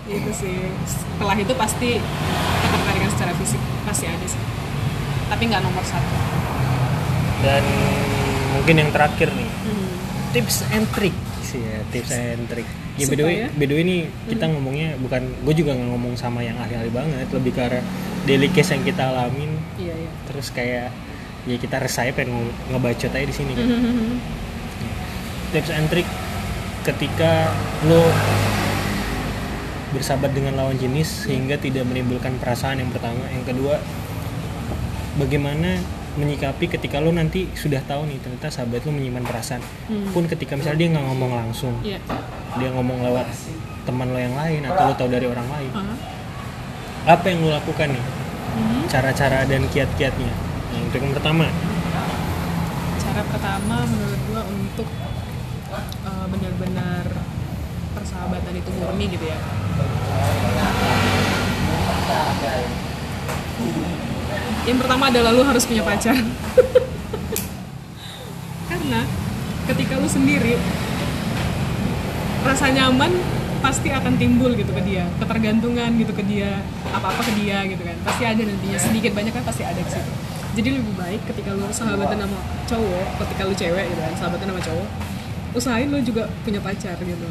Gitu 0.04 0.30
sih. 0.36 0.68
Setelah 0.84 1.32
itu 1.32 1.52
pasti 1.56 1.96
ketertarikan 2.60 3.08
secara 3.08 3.32
fisik 3.34 3.56
pasti 3.84 4.04
ada 4.04 4.26
sih. 4.28 4.36
Tapi 5.32 5.42
nggak 5.48 5.64
nomor 5.64 5.80
satu. 5.80 6.16
Dan 7.40 7.64
mungkin 8.52 8.74
yang 8.78 8.90
terakhir 8.92 9.32
nih 9.32 9.48
Hmm. 9.64 9.88
tips 10.32 10.60
and 10.70 10.84
trick 10.92 11.16
sih 11.40 11.60
ya 11.60 11.80
tips 11.88 12.12
and 12.12 12.44
trick 12.48 12.68
ya 12.94 13.04
by 13.10 13.16
the 13.18 13.24
way 13.26 13.36
Supaya? 13.42 13.58
by 13.58 13.64
the 13.66 13.74
way 13.74 13.82
ini 13.82 13.96
kita 14.30 14.44
ngomongnya 14.46 14.88
bukan 15.02 15.22
gue 15.42 15.54
juga 15.54 15.74
nggak 15.74 15.90
ngomong 15.90 16.14
sama 16.14 16.46
yang 16.46 16.54
ahli-ahli 16.58 16.90
banget 16.94 17.26
lebih 17.34 17.50
ke 17.54 17.60
arah 17.66 17.82
daily 18.24 18.48
case 18.48 18.72
yang 18.72 18.82
kita 18.86 19.10
alamin. 19.10 19.50
Iya 19.76 19.94
iya. 19.98 20.10
Terus 20.30 20.48
kayak 20.54 20.88
ya 21.44 21.56
kita 21.60 21.76
resah 21.76 22.08
pengen 22.14 22.40
nge- 22.48 22.56
ngebacot 22.72 23.12
aja 23.12 23.26
di 23.26 23.34
sini 23.34 23.52
kan. 23.52 23.66
Hmm. 23.68 24.16
tips 25.52 25.70
and 25.70 25.86
trick 25.86 26.08
ketika 26.82 27.46
lo 27.86 28.02
bersahabat 29.94 30.34
dengan 30.34 30.58
lawan 30.58 30.74
jenis 30.74 31.30
sehingga 31.30 31.54
tidak 31.54 31.86
menimbulkan 31.86 32.34
perasaan 32.42 32.82
yang 32.82 32.90
pertama. 32.90 33.22
Yang 33.30 33.54
kedua 33.54 33.74
bagaimana 35.14 35.78
menyikapi 36.14 36.64
ketika 36.68 36.98
lo 36.98 37.10
nanti 37.10 37.50
sudah 37.52 37.82
tahu 37.82 38.06
nih 38.06 38.18
ternyata 38.18 38.46
sahabat 38.48 38.82
lo 38.82 38.90
menyimpan 38.90 39.22
perasaan 39.22 39.62
Hmm. 39.84 40.10
pun 40.10 40.24
ketika 40.24 40.54
misalnya 40.54 40.78
dia 40.78 40.88
nggak 40.90 41.06
ngomong 41.06 41.32
langsung 41.36 41.74
iya 41.80 41.98
dia 42.54 42.68
ngomong 42.70 43.02
lewat 43.02 43.26
teman 43.82 44.08
lo 44.08 44.16
yang 44.16 44.32
lain 44.32 44.62
atau 44.64 44.82
lo 44.84 44.94
tahu 44.94 45.08
dari 45.08 45.26
orang 45.26 45.44
lain 45.44 45.70
Aha. 45.72 45.94
apa 47.10 47.24
yang 47.26 47.38
lo 47.40 47.50
lakukan 47.52 47.88
nih 47.90 48.04
Mhm. 48.54 48.80
cara-cara 48.86 49.42
dan 49.44 49.66
kiat-kiatnya 49.66 50.30
nah, 50.70 50.80
untuk 50.80 51.00
yang 51.00 51.12
pertama 51.12 51.46
cara 52.96 53.22
pertama 53.26 53.76
menurut 53.84 54.20
gua 54.28 54.42
untuk 54.46 54.88
uh, 56.04 56.26
benar-benar 56.26 57.04
persahabatan 57.92 58.54
itu 58.54 58.70
murni 58.72 59.06
gitu 59.08 59.26
ya 59.26 59.38
yang 64.64 64.78
pertama 64.80 65.12
adalah 65.12 65.30
lu 65.32 65.44
harus 65.44 65.64
punya 65.68 65.84
pacar. 65.84 66.14
Karena 68.70 69.00
ketika 69.68 70.00
lu 70.00 70.08
sendiri 70.08 70.56
rasa 72.44 72.68
nyaman 72.72 73.12
pasti 73.64 73.88
akan 73.88 74.20
timbul 74.20 74.52
gitu 74.56 74.72
ke 74.72 74.82
dia. 74.84 75.04
Ketergantungan 75.20 75.96
gitu 76.00 76.12
ke 76.12 76.24
dia 76.24 76.60
apa-apa 76.92 77.24
ke 77.24 77.32
dia 77.40 77.64
gitu 77.68 77.82
kan. 77.84 77.96
Pasti 78.04 78.22
ada 78.24 78.40
nantinya. 78.40 78.78
Sedikit 78.80 79.12
banyak 79.12 79.32
kan 79.32 79.44
pasti 79.44 79.64
ada 79.64 79.80
di 79.80 79.92
jadi 80.54 80.70
lebih 80.70 80.94
baik 80.94 81.20
ketika 81.26 81.50
lu 81.50 81.66
sahabatan 81.74 82.14
sama 82.14 82.38
cowok 82.70 83.06
ketika 83.26 83.42
lu 83.42 83.54
cewek 83.58 83.86
gitu 83.90 84.00
kan 84.00 84.14
sahabatan 84.14 84.46
sama 84.54 84.62
cowok 84.62 84.88
usahain 85.54 85.88
lu 85.90 85.98
juga 86.02 86.30
punya 86.46 86.62
pacar 86.62 86.94
gitu. 86.98 87.28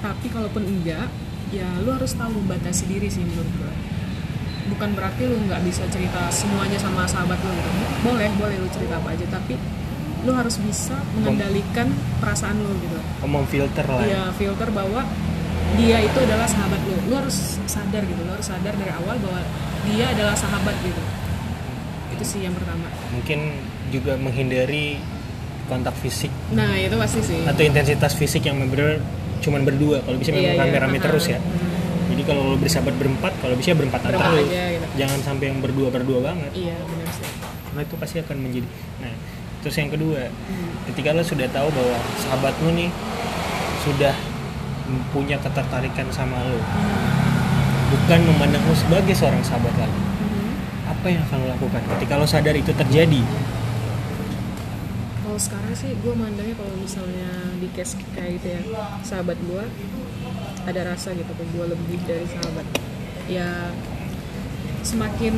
Tapi 0.00 0.26
kalaupun 0.32 0.64
enggak 0.64 1.08
ya 1.52 1.68
lu 1.84 1.92
harus 1.92 2.16
tahu 2.16 2.32
membatasi 2.32 2.88
diri 2.88 3.12
sih 3.12 3.20
menurut 3.20 3.48
gue 3.60 3.72
bukan 4.70 4.94
berarti 4.94 5.26
lu 5.26 5.36
nggak 5.48 5.60
bisa 5.66 5.82
cerita 5.90 6.30
semuanya 6.30 6.78
sama 6.78 7.02
sahabat 7.08 7.38
lu 7.42 7.50
gitu. 7.50 7.70
Boleh 8.06 8.28
boleh 8.38 8.56
lu 8.62 8.68
cerita 8.70 8.98
apa 8.98 9.14
aja 9.14 9.26
tapi 9.26 9.58
lu 10.22 10.30
harus 10.30 10.54
bisa 10.62 10.94
mengendalikan 11.18 11.90
perasaan 12.22 12.62
lu 12.62 12.70
gitu. 12.78 12.98
Oh, 13.22 13.30
memfilter 13.30 13.82
lah 13.82 14.06
ya. 14.06 14.14
ya 14.14 14.22
filter 14.38 14.70
bahwa 14.70 15.02
dia 15.74 15.98
itu 15.98 16.18
adalah 16.22 16.46
sahabat 16.46 16.80
lu. 16.86 16.96
Lu 17.10 17.14
harus 17.18 17.58
sadar 17.66 18.02
gitu 18.06 18.20
lu 18.22 18.30
harus 18.30 18.46
sadar 18.46 18.74
dari 18.78 18.92
awal 18.94 19.18
bahwa 19.18 19.40
dia 19.90 20.06
adalah 20.14 20.34
sahabat 20.38 20.78
gitu. 20.86 21.02
Itu 22.14 22.22
sih 22.22 22.40
yang 22.46 22.54
pertama. 22.54 22.86
Mungkin 23.10 23.38
juga 23.90 24.14
menghindari 24.14 25.02
kontak 25.66 25.94
fisik. 25.98 26.30
Nah 26.54 26.76
itu 26.78 26.94
pasti 26.94 27.20
sih. 27.24 27.40
Atau 27.42 27.66
intensitas 27.66 28.14
fisik 28.14 28.46
yang 28.46 28.62
bener 28.70 29.02
cuman 29.42 29.66
berdua. 29.66 30.06
Kalau 30.06 30.16
bisa 30.22 30.30
memang 30.30 30.54
Iya, 30.54 30.54
iya. 30.54 30.62
rame-rame 30.62 30.98
Aha. 31.02 31.04
terus 31.10 31.24
ya. 31.26 31.38
Hmm. 31.42 31.71
Jadi 32.12 32.22
kalau 32.24 32.42
lo 32.44 32.56
bersahabat 32.56 32.94
berempat 32.94 33.32
kalau 33.40 33.54
bisa 33.56 33.72
Berempat 33.72 34.00
gitu. 34.04 34.86
jangan 34.96 35.18
sampai 35.22 35.46
yang 35.48 35.58
berdua 35.58 35.88
berdua 35.88 36.18
banget 36.22 36.50
iya 36.52 36.76
benar 36.78 37.08
sih 37.10 37.24
karena 37.66 37.80
itu 37.82 37.94
pasti 37.96 38.16
akan 38.20 38.36
menjadi 38.38 38.68
nah 39.00 39.14
terus 39.60 39.74
yang 39.74 39.90
kedua 39.90 40.20
Hmm. 40.28 40.70
ketika 40.86 41.08
lo 41.10 41.22
sudah 41.22 41.48
tahu 41.48 41.68
bahwa 41.70 41.96
sahabat 42.18 42.54
lo 42.58 42.70
nih 42.70 42.90
sudah 43.80 44.14
punya 45.08 45.38
ketertarikan 45.38 46.06
sama 46.10 46.36
lo 46.42 46.60
bukan 47.90 48.20
memandang 48.24 48.62
lo 48.62 48.74
sebagai 48.74 49.12
seorang 49.12 49.40
sahabat 49.40 49.72
lagi 49.76 50.00
Mhm. 50.20 50.52
apa 50.88 51.06
yang 51.06 51.22
akan 51.24 51.36
lo 51.38 51.46
lakukan 51.50 51.82
ketika 51.96 52.12
lo 52.14 52.26
sadar 52.26 52.54
itu 52.54 52.72
terjadi 52.72 53.22
kalau 55.32 55.48
sekarang 55.48 55.72
sih 55.72 55.96
gue 55.96 56.12
mandangnya 56.12 56.52
kalau 56.60 56.76
misalnya 56.76 57.56
di 57.56 57.64
case 57.72 57.96
kayak 58.12 58.36
gitu 58.36 58.52
ya 58.52 58.60
sahabat 59.00 59.40
gue 59.40 59.64
ada 60.68 60.92
rasa 60.92 61.16
gitu 61.16 61.32
ke 61.32 61.44
gue 61.56 61.72
lebih 61.72 62.04
dari 62.04 62.28
sahabat. 62.28 62.68
Ya 63.32 63.72
semakin 64.84 65.32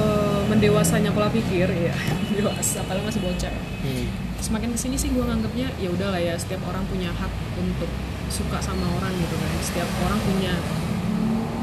eh, 0.00 0.40
mendewasanya 0.48 1.12
pola 1.12 1.28
pikir 1.28 1.68
ya 1.68 1.92
dewasa 2.40 2.80
kalau 2.88 3.04
masih 3.04 3.20
bocah. 3.20 3.52
Hmm. 3.84 4.08
semakin 4.40 4.72
ke 4.72 4.80
sini 4.80 4.96
sih 4.96 5.12
gue 5.12 5.20
nganggapnya 5.20 5.68
ya 5.76 5.92
udahlah 5.92 6.24
ya 6.24 6.40
setiap 6.40 6.64
orang 6.72 6.80
punya 6.88 7.12
hak 7.12 7.28
untuk 7.60 7.92
suka 8.32 8.64
sama 8.64 8.96
orang 8.96 9.12
gitu 9.12 9.36
kan. 9.36 9.50
Setiap 9.60 9.88
orang 10.08 10.16
punya 10.24 10.56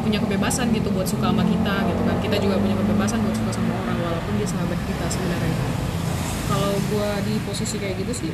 punya 0.05 0.21
kebebasan 0.21 0.69
gitu 0.69 0.93
buat 0.93 1.09
suka 1.09 1.33
sama 1.33 1.41
kita 1.49 1.81
gitu 1.89 2.01
kan. 2.05 2.21
Kita 2.21 2.37
juga 2.37 2.61
punya 2.61 2.77
kebebasan 2.77 3.25
buat 3.25 3.33
suka 3.33 3.57
sama 3.57 3.73
orang 3.89 3.97
walaupun 4.05 4.37
dia 4.37 4.45
sahabat 4.45 4.77
kita 4.85 5.05
sebenarnya 5.09 5.76
kalau 6.57 6.73
gue 6.73 7.09
di 7.29 7.35
posisi 7.45 7.77
kayak 7.77 8.01
gitu 8.01 8.25
sih 8.25 8.31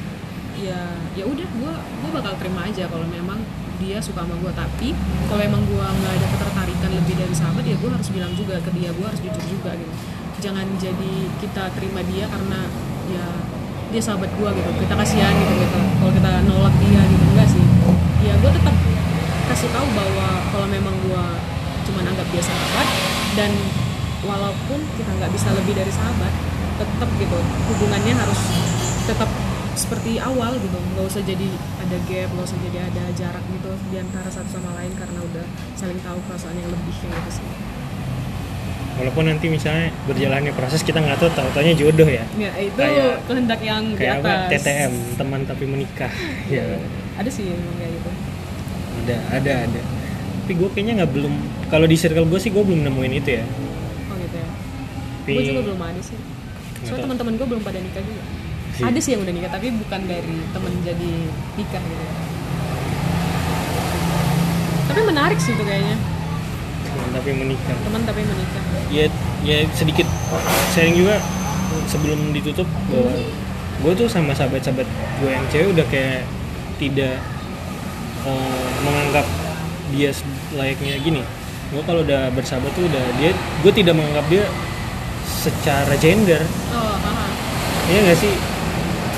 ya 0.63 0.95
ya 1.19 1.27
udah 1.27 1.43
gue 1.43 1.73
gue 1.75 2.09
bakal 2.15 2.33
terima 2.39 2.63
aja 2.63 2.87
kalau 2.87 3.03
memang 3.11 3.35
dia 3.83 3.99
suka 3.99 4.23
sama 4.23 4.39
gue 4.39 4.53
tapi 4.55 4.95
kalau 5.27 5.43
emang 5.43 5.59
gue 5.67 5.83
nggak 5.83 6.13
ada 6.15 6.27
ketertarikan 6.31 6.91
lebih 6.95 7.15
dari 7.19 7.35
sahabat 7.35 7.67
ya 7.67 7.75
gue 7.75 7.89
harus 7.91 8.09
bilang 8.15 8.31
juga 8.31 8.55
ke 8.63 8.71
dia 8.71 8.95
gue 8.95 9.03
harus 9.03 9.19
jujur 9.19 9.43
juga 9.43 9.75
gitu. 9.75 9.93
Jangan 10.39 10.67
jadi 10.79 11.13
kita 11.43 11.63
terima 11.75 11.99
dia 12.07 12.31
karena 12.31 12.63
ya 13.11 13.25
dia 13.91 14.01
sahabat 14.01 14.31
gue 14.31 14.49
gitu. 14.55 14.69
Kita 14.87 14.93
kasihan 14.95 15.33
gitu 15.35 15.53
gitu. 15.59 15.79
Kalau 15.99 16.11
kita 16.15 16.31
nolak 16.47 16.75
dia 16.79 17.01
gitu 17.11 17.25
enggak 17.35 17.47
sih. 17.51 17.65
Ya 18.23 18.33
gue 18.39 18.51
tetap 18.55 18.75
kasih 19.51 19.69
tahu 19.75 19.87
bahwa 19.91 20.27
kalau 20.53 20.67
memang 20.71 20.95
gue 21.03 21.25
cuman 21.91 22.03
anggap 22.07 22.27
dia 22.31 22.43
sahabat 22.45 22.87
dan 23.35 23.51
walaupun 24.23 24.79
kita 24.95 25.11
nggak 25.11 25.31
bisa 25.35 25.51
lebih 25.51 25.75
dari 25.75 25.91
sahabat 25.91 26.31
tetap 26.75 27.09
gitu. 27.15 27.37
Hubungannya 27.69 28.13
harus 28.13 28.39
tetap 29.03 29.29
seperti 29.73 30.17
awal 30.17 30.53
gitu. 30.57 30.77
Nggak 30.93 31.05
usah 31.07 31.21
jadi 31.21 31.47
ada 31.77 31.97
gap 32.03 32.29
nggak 32.29 32.45
usah 32.45 32.59
jadi 32.61 32.77
ada 32.83 33.03
jarak 33.13 33.43
gitu 33.49 33.71
di 33.89 33.97
antara 33.97 34.29
satu 34.29 34.49
sama 34.51 34.71
lain 34.77 34.93
karena 34.93 35.19
udah 35.19 35.45
saling 35.73 35.99
tahu 35.99 36.17
perasaan 36.25 36.55
yang 36.55 36.69
lebih 36.69 36.93
kayak 36.95 37.13
gitu 37.19 37.31
sih. 37.37 37.47
Walaupun 38.93 39.25
nanti 39.25 39.49
misalnya 39.49 39.89
berjalannya 40.05 40.53
proses 40.53 40.85
kita 40.85 41.01
nggak 41.01 41.17
tahu 41.17 41.33
tahu 41.33 41.49
taunya 41.51 41.73
jodoh 41.73 42.05
ya. 42.05 42.21
Ya 42.37 42.53
itu 42.55 42.77
Kayak- 42.77 43.25
kehendak 43.25 43.61
yang 43.65 43.83
di 43.89 43.97
kayak 43.97 44.21
apa? 44.21 44.31
atas. 44.45 44.61
TTM 44.61 44.93
teman 45.17 45.39
tapi 45.49 45.63
menikah. 45.65 46.13
Ya. 46.45 46.77
Ada 47.17 47.29
sih 47.29 47.49
emang 47.49 47.73
kayak 47.73 47.91
gitu. 47.97 48.09
Ada 49.01 49.15
ada 49.33 49.51
ada. 49.65 49.81
Tapi 50.45 50.53
gue 50.53 50.69
kayaknya 50.69 50.93
nggak 51.01 51.11
belum 51.11 51.33
kalau 51.67 51.89
di 51.89 51.97
circle 51.97 52.29
gue 52.29 52.37
sih 52.37 52.53
gue 52.53 52.61
belum 52.61 52.85
nemuin 52.85 53.13
itu 53.17 53.29
ya. 53.33 53.45
Oh 54.05 54.15
gitu 54.15 54.37
ya. 54.37 54.49
Tapi 55.25 55.31
gue 55.31 55.43
juga 55.49 55.61
belum 55.65 55.81
ada 55.81 56.01
sih 56.05 56.17
Soalnya 56.83 56.95
tahu. 56.99 57.05
teman-teman 57.07 57.33
gue 57.39 57.47
belum 57.47 57.63
pada 57.63 57.79
nikah 57.79 58.03
juga. 58.03 58.23
Sih. 58.73 58.81
ada 58.81 58.97
sih 58.97 59.13
yang 59.13 59.21
udah 59.21 59.33
nikah 59.37 59.51
tapi 59.53 59.69
bukan 59.69 60.01
dari 60.09 60.37
temen 60.49 60.73
jadi 60.81 61.11
nikah 61.53 61.81
gitu. 61.85 62.05
Tapi 64.89 65.01
menarik 65.05 65.37
sih 65.37 65.53
itu 65.53 65.63
kayaknya. 65.63 65.97
Teman 66.89 67.09
tapi 67.13 67.29
menikah. 67.37 67.75
Teman 67.85 68.01
tapi 68.01 68.21
menikah. 68.25 68.63
Ya 68.89 69.05
ya 69.45 69.57
sedikit 69.77 70.09
sharing 70.73 70.97
juga 70.97 71.21
sebelum 71.89 72.33
ditutup 72.33 72.65
bahwa 72.89 73.13
gue 73.83 73.91
tuh 73.93 74.07
sama 74.09 74.33
sahabat-sahabat 74.33 74.87
gue 75.21 75.29
yang 75.29 75.45
cewek 75.49 75.67
udah 75.77 75.85
kayak 75.89 76.25
tidak 76.81 77.21
eh, 78.25 78.67
menganggap 78.81 79.25
dia 79.93 80.09
layaknya 80.57 80.97
gini. 80.97 81.21
Gue 81.73 81.81
kalau 81.85 82.01
udah 82.01 82.33
bersahabat 82.33 82.73
tuh 82.73 82.89
udah 82.89 83.05
dia 83.21 83.31
gue 83.35 83.71
tidak 83.73 83.93
menganggap 83.97 84.25
dia 84.33 84.45
secara 85.25 85.93
gender. 86.01 86.41
Iya 87.83 87.99
gak 88.07 88.17
sih? 88.19 88.33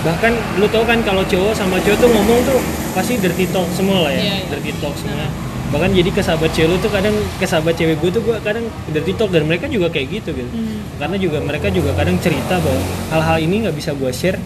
Bahkan 0.06 0.34
lu 0.62 0.66
tau 0.70 0.86
kan 0.86 1.02
kalau 1.02 1.26
cowok 1.26 1.54
sama 1.54 1.82
cowok 1.82 1.98
tuh 1.98 2.10
ngomong 2.10 2.40
tuh 2.46 2.60
pasti 2.94 3.18
dirty 3.18 3.46
talk 3.50 3.66
semua 3.74 4.06
lah 4.06 4.12
ya. 4.14 4.22
Iya, 4.22 4.36
iya. 4.38 4.48
Dirty 4.54 4.72
talk 4.78 4.94
semua. 4.98 5.26
Bahkan 5.74 5.98
jadi 5.98 6.10
ke 6.14 6.22
sahabat 6.22 6.54
cewek 6.54 6.70
lu 6.70 6.78
tuh 6.78 6.92
kadang 6.94 7.16
ke 7.42 7.46
sahabat 7.46 7.74
cewek 7.74 7.98
gue 7.98 8.10
tuh 8.14 8.22
gue 8.22 8.38
kadang 8.46 8.66
dirty 8.94 9.14
talk 9.18 9.34
dan 9.34 9.50
mereka 9.50 9.66
juga 9.66 9.90
kayak 9.90 10.08
gitu 10.14 10.30
gitu. 10.32 10.50
Hmm. 10.50 10.86
Karena 11.02 11.18
juga 11.18 11.38
mereka 11.42 11.68
juga 11.74 11.92
kadang 11.98 12.22
cerita 12.22 12.62
bahwa 12.62 12.80
hal-hal 13.12 13.38
ini 13.42 13.66
nggak 13.66 13.76
bisa 13.76 13.92
gue 13.98 14.12
share 14.14 14.38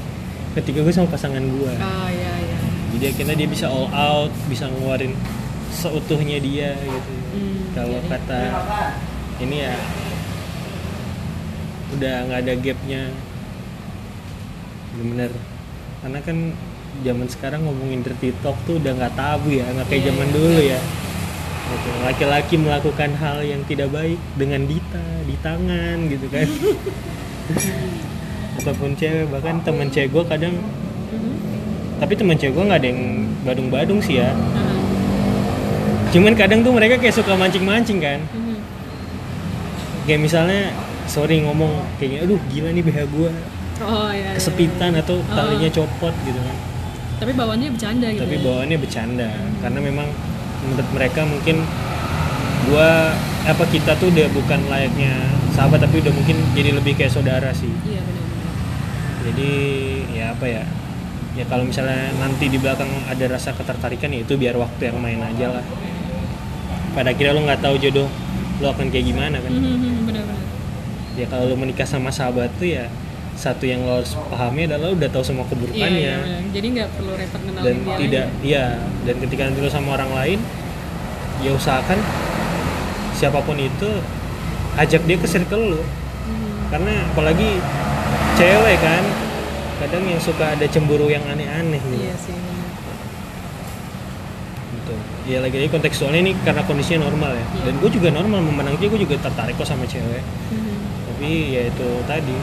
ketika 0.55 0.79
gue 0.79 0.93
sama 0.95 1.11
pasangan 1.11 1.43
gue. 1.43 1.73
ah 1.77 2.07
ya 2.09 2.33
ya 2.39 2.57
Jadi 2.95 3.05
akhirnya 3.13 3.35
dia 3.37 3.47
bisa 3.47 3.65
all 3.69 3.85
out, 3.91 4.31
bisa 4.47 4.65
ngeluarin 4.65 5.13
seutuhnya 5.69 6.39
dia 6.39 6.73
gitu. 6.79 7.11
Hmm, 7.35 7.69
Kalau 7.75 7.99
kata 8.07 8.39
ini 9.39 9.61
ya 9.61 9.75
udah 11.89 12.15
nggak 12.25 12.39
ada 12.47 12.53
gapnya 12.57 13.01
bener 14.91 15.31
karena 15.99 16.19
kan 16.21 16.37
zaman 16.99 17.27
sekarang 17.27 17.61
ngomongin 17.63 18.01
dirty 18.01 18.33
talk 18.39 18.57
tuh 18.63 18.75
udah 18.75 18.91
nggak 18.91 19.13
tabu 19.13 19.51
ya 19.51 19.67
nggak 19.67 19.87
kayak 19.87 20.01
Iya, 20.01 20.07
zaman 20.09 20.27
iya. 20.27 20.33
dulu 20.33 20.59
ya 20.59 20.81
Gitu. 21.69 21.89
laki-laki 22.01 22.55
melakukan 22.57 23.13
hal 23.13 23.45
yang 23.45 23.61
tidak 23.63 23.93
baik 23.93 24.17
dengan 24.33 24.65
dita 24.65 25.05
di 25.23 25.37
tangan 25.37 26.09
gitu 26.09 26.25
kan 26.27 26.49
ataupun 28.57 28.89
cewek 28.93 29.29
bahkan 29.29 29.61
teman 29.61 29.87
cewek 29.87 30.09
gue 30.09 30.23
kadang 30.25 30.55
Mhm. 31.09 31.33
tapi 31.97 32.13
teman 32.13 32.35
cewek 32.35 32.53
gue 32.53 32.65
nggak 32.65 32.79
ada 32.79 32.89
yang 32.89 33.01
badung-badung 33.41 34.01
sih 34.01 34.17
ya 34.17 34.33
Haha. 34.33 34.73
cuman 36.09 36.33
kadang 36.33 36.59
tuh 36.61 36.73
mereka 36.73 36.97
kayak 36.97 37.13
suka 37.13 37.33
mancing-mancing 37.33 38.01
kan 38.01 38.19
Mhm. 38.27 38.57
kayak 40.05 40.21
misalnya 40.21 40.73
sorry 41.05 41.37
ngomong 41.39 41.69
kayaknya 41.97 42.25
aduh 42.25 42.41
gila 42.49 42.69
nih 42.71 42.81
BH 42.81 42.99
gue 43.07 43.31
oh 43.83 44.09
ya 44.11 44.29
ya, 44.29 44.37
kesepitan 44.37 44.91
atau 44.99 45.23
talinya 45.27 45.69
copot 45.71 46.13
gitu 46.27 46.39
kan. 46.39 46.55
Tapi 47.19 47.31
bawaannya 47.35 47.69
bercanda 47.75 48.07
gitu 48.15 48.21
tapi 48.23 48.35
ya. 48.39 48.43
bawaannya 48.47 48.77
bercanda 48.79 49.29
karena 49.59 49.79
memang 49.83 50.07
menurut 50.63 50.89
mereka 50.95 51.21
mungkin 51.27 51.55
gua 52.71 53.11
apa 53.47 53.63
kita 53.71 53.95
tuh 53.99 54.11
udah 54.11 54.27
bukan 54.31 54.59
layaknya 54.67 55.15
sahabat 55.55 55.83
tapi 55.83 55.99
udah 56.03 56.13
mungkin 56.15 56.37
jadi 56.55 56.75
lebih 56.75 56.95
kayak 56.95 57.11
saudara 57.11 57.51
sih. 57.51 57.71
Iya 57.87 57.99
benar-benar 58.03 58.29
jadi 59.19 59.51
ya 60.15 60.25
apa 60.31 60.45
ya 60.47 60.63
ya 61.37 61.45
kalau 61.45 61.63
misalnya 61.67 62.11
nanti 62.17 62.49
di 62.49 62.57
belakang 62.57 62.89
ada 63.07 63.25
rasa 63.29 63.51
ketertarikan 63.53 64.11
ya 64.11 64.23
itu 64.23 64.33
biar 64.39 64.55
waktu 64.55 64.91
yang 64.91 64.97
main 64.99 65.19
aja 65.19 65.59
lah. 65.59 65.65
Pada 66.95 67.13
akhirnya 67.13 67.35
lo 67.37 67.41
nggak 67.45 67.61
tahu 67.61 67.75
jodoh 67.79 68.07
lo 68.59 68.67
akan 68.75 68.91
kayak 68.91 69.05
gimana 69.07 69.39
kan. 69.39 69.51
Mhm, 69.51 70.07
benar-benar 70.07 70.39
ya 71.19 71.27
kalau 71.27 71.51
lo 71.51 71.55
menikah 71.59 71.83
sama 71.83 72.07
sahabat 72.15 72.47
tuh 72.55 72.71
ya 72.71 72.87
satu 73.39 73.63
yang 73.63 73.79
lo 73.81 74.03
harus 74.03 74.19
pahami 74.27 74.67
adalah 74.67 74.91
lo 74.91 74.99
udah 74.99 75.07
tahu 75.07 75.23
semua 75.23 75.41
iya, 75.41 75.49
keburukannya 75.49 76.01
iya, 76.03 76.15
benar. 76.19 76.41
jadi 76.51 76.67
nggak 76.69 76.89
perlu 76.91 77.11
repot 77.15 77.39
kenalin 77.39 77.63
dan 77.63 77.75
dia 77.79 77.95
tidak 77.97 78.25
lagi. 78.27 78.43
iya 78.43 78.65
dan 79.07 79.15
ketika 79.23 79.41
nanti 79.47 79.59
lo 79.59 79.69
sama 79.69 79.89
orang 79.95 80.11
lain 80.11 80.39
ya 81.39 81.51
usahakan 81.51 81.99
siapa 83.13 83.39
pun 83.39 83.55
itu 83.55 83.89
ajak 84.75 85.01
dia 85.03 85.15
ke 85.15 85.23
circle 85.25 85.65
lo 85.71 85.79
Mhm. 85.79 86.67
karena 86.69 86.93
apalagi 87.07 87.49
cewek 88.35 88.77
kan 88.77 89.03
kadang 89.79 90.03
yang 90.05 90.19
suka 90.19 90.53
ada 90.53 90.65
cemburu 90.67 91.07
yang 91.07 91.23
aneh-aneh 91.25 91.79
gitu. 91.81 91.95
iya 91.97 92.15
sih 92.15 92.35
gitu. 94.69 94.93
ya 95.25 95.39
lagi-lagi 95.39 95.69
kontekstualnya 95.69 96.19
ini 96.21 96.31
karena 96.39 96.61
kondisinya 96.61 97.07
normal 97.07 97.33
ya 97.33 97.41
Iya. 97.41 97.63
dan 97.65 97.73
gue 97.77 97.89
juga 97.89 98.09
normal 98.11 98.39
memandang 98.41 98.75
dia 98.75 98.87
gue 98.87 98.99
juga 98.99 99.15
tertarik 99.17 99.55
kok 99.55 99.63
sama 99.63 99.85
cewek 99.85 100.21
Mhm. 100.51 100.75
tapi 101.07 101.29
ya 101.49 101.61
itu 101.67 101.87
tadi 102.03 102.35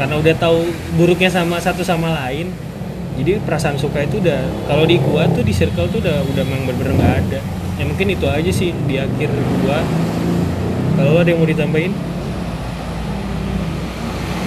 karena 0.00 0.16
udah 0.16 0.34
tahu 0.40 0.64
buruknya 0.96 1.28
sama 1.28 1.60
satu 1.60 1.84
sama 1.84 2.08
lain 2.24 2.48
jadi 3.20 3.36
perasaan 3.44 3.76
suka 3.76 4.00
itu 4.08 4.16
udah 4.16 4.48
kalau 4.64 4.88
di 4.88 4.96
gua 4.96 5.28
tuh 5.28 5.44
di 5.44 5.52
circle 5.52 5.92
tuh 5.92 6.00
udah 6.00 6.24
udah 6.24 6.40
memang 6.40 6.64
bener-bener 6.64 6.96
nggak 6.96 7.14
ada. 7.26 7.40
Ya 7.76 7.84
mungkin 7.84 8.16
itu 8.16 8.24
aja 8.24 8.48
sih 8.48 8.72
di 8.88 8.96
akhir 8.96 9.28
gua. 9.60 9.84
Kalau 10.96 11.20
ada 11.20 11.28
yang 11.28 11.36
mau 11.36 11.44
ditambahin? 11.44 11.92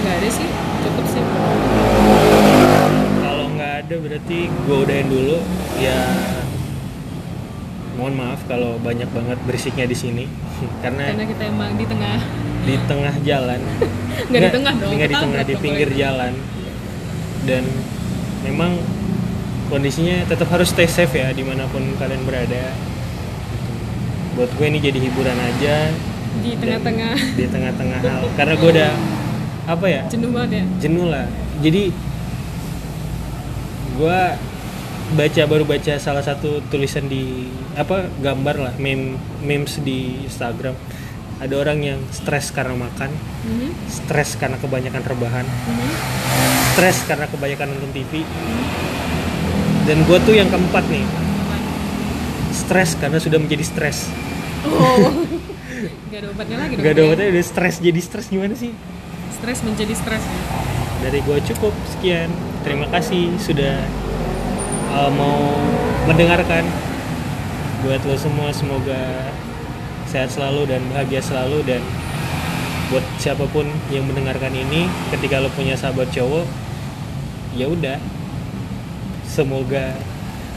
Nggak 0.02 0.14
ada 0.18 0.28
sih 0.32 0.48
cukup 0.82 1.06
sih. 1.06 1.22
Kalau 3.22 3.46
nggak 3.54 3.72
ada 3.86 3.94
berarti 3.94 4.38
gua 4.66 4.76
udahin 4.82 5.06
dulu. 5.06 5.38
Ya 5.78 5.98
mohon 7.94 8.18
maaf 8.18 8.42
kalau 8.50 8.74
banyak 8.82 9.06
banget 9.14 9.38
berisiknya 9.46 9.86
di 9.86 9.94
sini. 9.94 10.24
Karena 10.82 11.14
karena 11.14 11.30
kita 11.30 11.42
emang 11.46 11.78
di 11.78 11.86
tengah 11.86 12.18
di 12.64 12.74
tengah 12.88 13.14
jalan. 13.22 13.60
Nggak 14.30 14.40
di 14.40 14.50
tengah 14.50 14.74
dong, 14.78 14.92
nggak 14.94 15.10
di 15.10 15.16
tengah 15.18 15.42
di 15.42 15.54
pinggir 15.58 15.88
itu. 15.90 16.00
jalan. 16.00 16.32
Dan 17.44 17.64
memang 18.46 18.78
kondisinya 19.68 20.24
tetap 20.24 20.48
harus 20.54 20.70
stay 20.70 20.88
safe 20.88 21.12
ya 21.12 21.34
di 21.34 21.44
mana 21.44 21.68
pun 21.68 21.82
kalian 21.98 22.22
berada. 22.24 22.72
Buat 24.38 24.50
gue 24.54 24.66
ini 24.70 24.78
jadi 24.80 24.98
hiburan 24.98 25.34
aja. 25.34 25.90
Di 26.40 26.56
tengah-tengah. 26.58 27.14
di 27.36 27.46
tengah-tengah 27.46 28.00
hal. 28.00 28.22
Karena 28.38 28.54
gue 28.54 28.70
udah 28.70 28.92
apa 29.66 29.86
ya? 29.90 30.02
Jenuh 30.08 30.30
banget 30.30 30.50
ya? 30.62 30.64
Jenuh 30.88 31.06
lah. 31.10 31.26
Jadi 31.58 31.82
gue 33.94 34.20
baca 35.14 35.42
baru 35.46 35.64
baca 35.68 35.94
salah 36.00 36.24
satu 36.24 36.64
tulisan 36.72 37.06
di 37.06 37.46
apa 37.76 38.08
gambar 38.18 38.56
lah 38.56 38.74
meme 38.80 39.20
memes 39.44 39.78
di 39.84 40.24
Instagram 40.26 40.74
ada 41.44 41.54
orang 41.54 41.78
yang 41.78 42.00
stres 42.08 42.48
karena 42.48 42.72
makan 42.74 43.12
Mhm. 43.44 43.68
stres 43.86 44.34
karena 44.34 44.56
kebanyakan 44.56 45.02
rebahan 45.04 45.44
Mhm. 45.44 45.90
stres 46.70 47.04
karena 47.04 47.26
kebanyakan 47.26 47.68
nonton 47.70 47.90
TV 47.92 48.24
dan 49.84 50.00
gue 50.00 50.18
tuh 50.18 50.32
yang 50.32 50.48
keempat 50.48 50.88
nih 50.88 51.04
stres 52.50 52.96
karena 52.96 53.18
sudah 53.18 53.36
menjadi 53.36 53.62
stres 53.62 54.08
Oh. 54.64 55.12
Gak 56.08 56.18
ada 56.18 56.28
obatnya 56.30 56.56
lagi 56.56 56.72
dong. 56.72 56.80
gak 56.80 56.90
ada 56.90 57.02
ya? 57.02 57.06
obatnya 57.06 57.28
udah 57.30 57.44
stres 57.44 57.74
jadi 57.78 58.00
stres 58.00 58.26
gimana 58.26 58.54
sih 58.54 58.72
Stres 59.34 59.60
menjadi 59.60 59.92
stres. 59.92 60.24
dari 60.98 61.20
gue 61.20 61.38
cukup 61.44 61.74
sekian 61.86 62.32
terima 62.62 62.88
kasih 62.88 63.36
sudah 63.36 63.76
uh, 64.88 65.10
mau 65.10 65.52
mendengarkan 66.06 66.64
buat 67.82 68.00
lo 68.00 68.16
semua 68.16 68.48
semoga 68.50 69.28
sehat 70.14 70.30
selalu 70.30 70.70
dan 70.70 70.78
bahagia 70.94 71.18
selalu 71.18 71.66
dan 71.66 71.82
buat 72.94 73.02
siapa 73.18 73.50
pun 73.50 73.66
yang 73.90 74.06
mendengarkan 74.06 74.54
ini 74.54 74.86
ketika 75.10 75.42
lo 75.42 75.50
punya 75.50 75.74
sahabat 75.74 76.06
cowok 76.14 76.46
ya 77.58 77.66
udah. 77.66 77.98
Semoga 79.26 79.98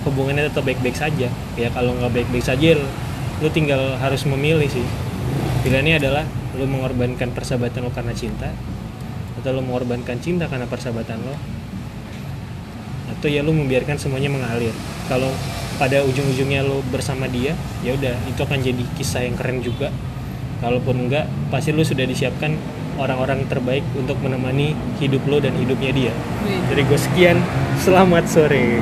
hubungannya 0.06 0.54
tetap 0.54 0.62
baik-baik 0.62 0.94
saja. 0.94 1.34
Ya 1.58 1.68
kalau 1.74 1.98
nggak 1.98 2.14
baik-baik 2.14 2.46
saja 2.46 2.78
lo 3.42 3.50
tinggal 3.50 3.98
harus 3.98 4.22
memilih 4.30 4.70
sih. 4.70 4.86
Pilihannya 5.66 5.98
adalah 5.98 6.30
lo 6.54 6.70
mengorbankan 6.70 7.34
persahabatan 7.34 7.90
lo 7.90 7.90
karena 7.90 8.14
cinta 8.14 8.54
atau 9.42 9.50
lo 9.58 9.66
mengorbankan 9.66 10.22
cinta 10.22 10.46
karena 10.46 10.70
persahabatan 10.70 11.18
lo 11.26 11.34
atau 13.18 13.26
ya 13.26 13.42
lo 13.42 13.50
membiarkan 13.58 13.98
semuanya 13.98 14.30
mengalir. 14.30 14.74
Kalau 15.10 15.34
pada 15.78 16.02
ujung-ujungnya 16.02 16.66
lo 16.66 16.82
bersama 16.90 17.30
dia 17.30 17.54
ya 17.86 17.94
udah 17.94 18.18
itu 18.26 18.40
akan 18.42 18.60
jadi 18.62 18.84
kisah 18.98 19.26
yang 19.26 19.38
keren 19.38 19.62
juga. 19.62 19.94
Kalaupun 20.58 21.06
enggak 21.06 21.30
pasti 21.54 21.70
lo 21.70 21.86
sudah 21.86 22.04
disiapkan 22.04 22.58
orang-orang 22.98 23.46
terbaik 23.46 23.86
untuk 23.94 24.18
menemani 24.26 24.74
hidup 24.98 25.22
lo 25.30 25.38
dan 25.38 25.54
hidupnya 25.54 25.94
dia. 25.94 26.14
Dari 26.74 26.82
gue 26.82 27.00
sekian 27.00 27.38
selamat 27.86 28.26
sore 28.26 28.82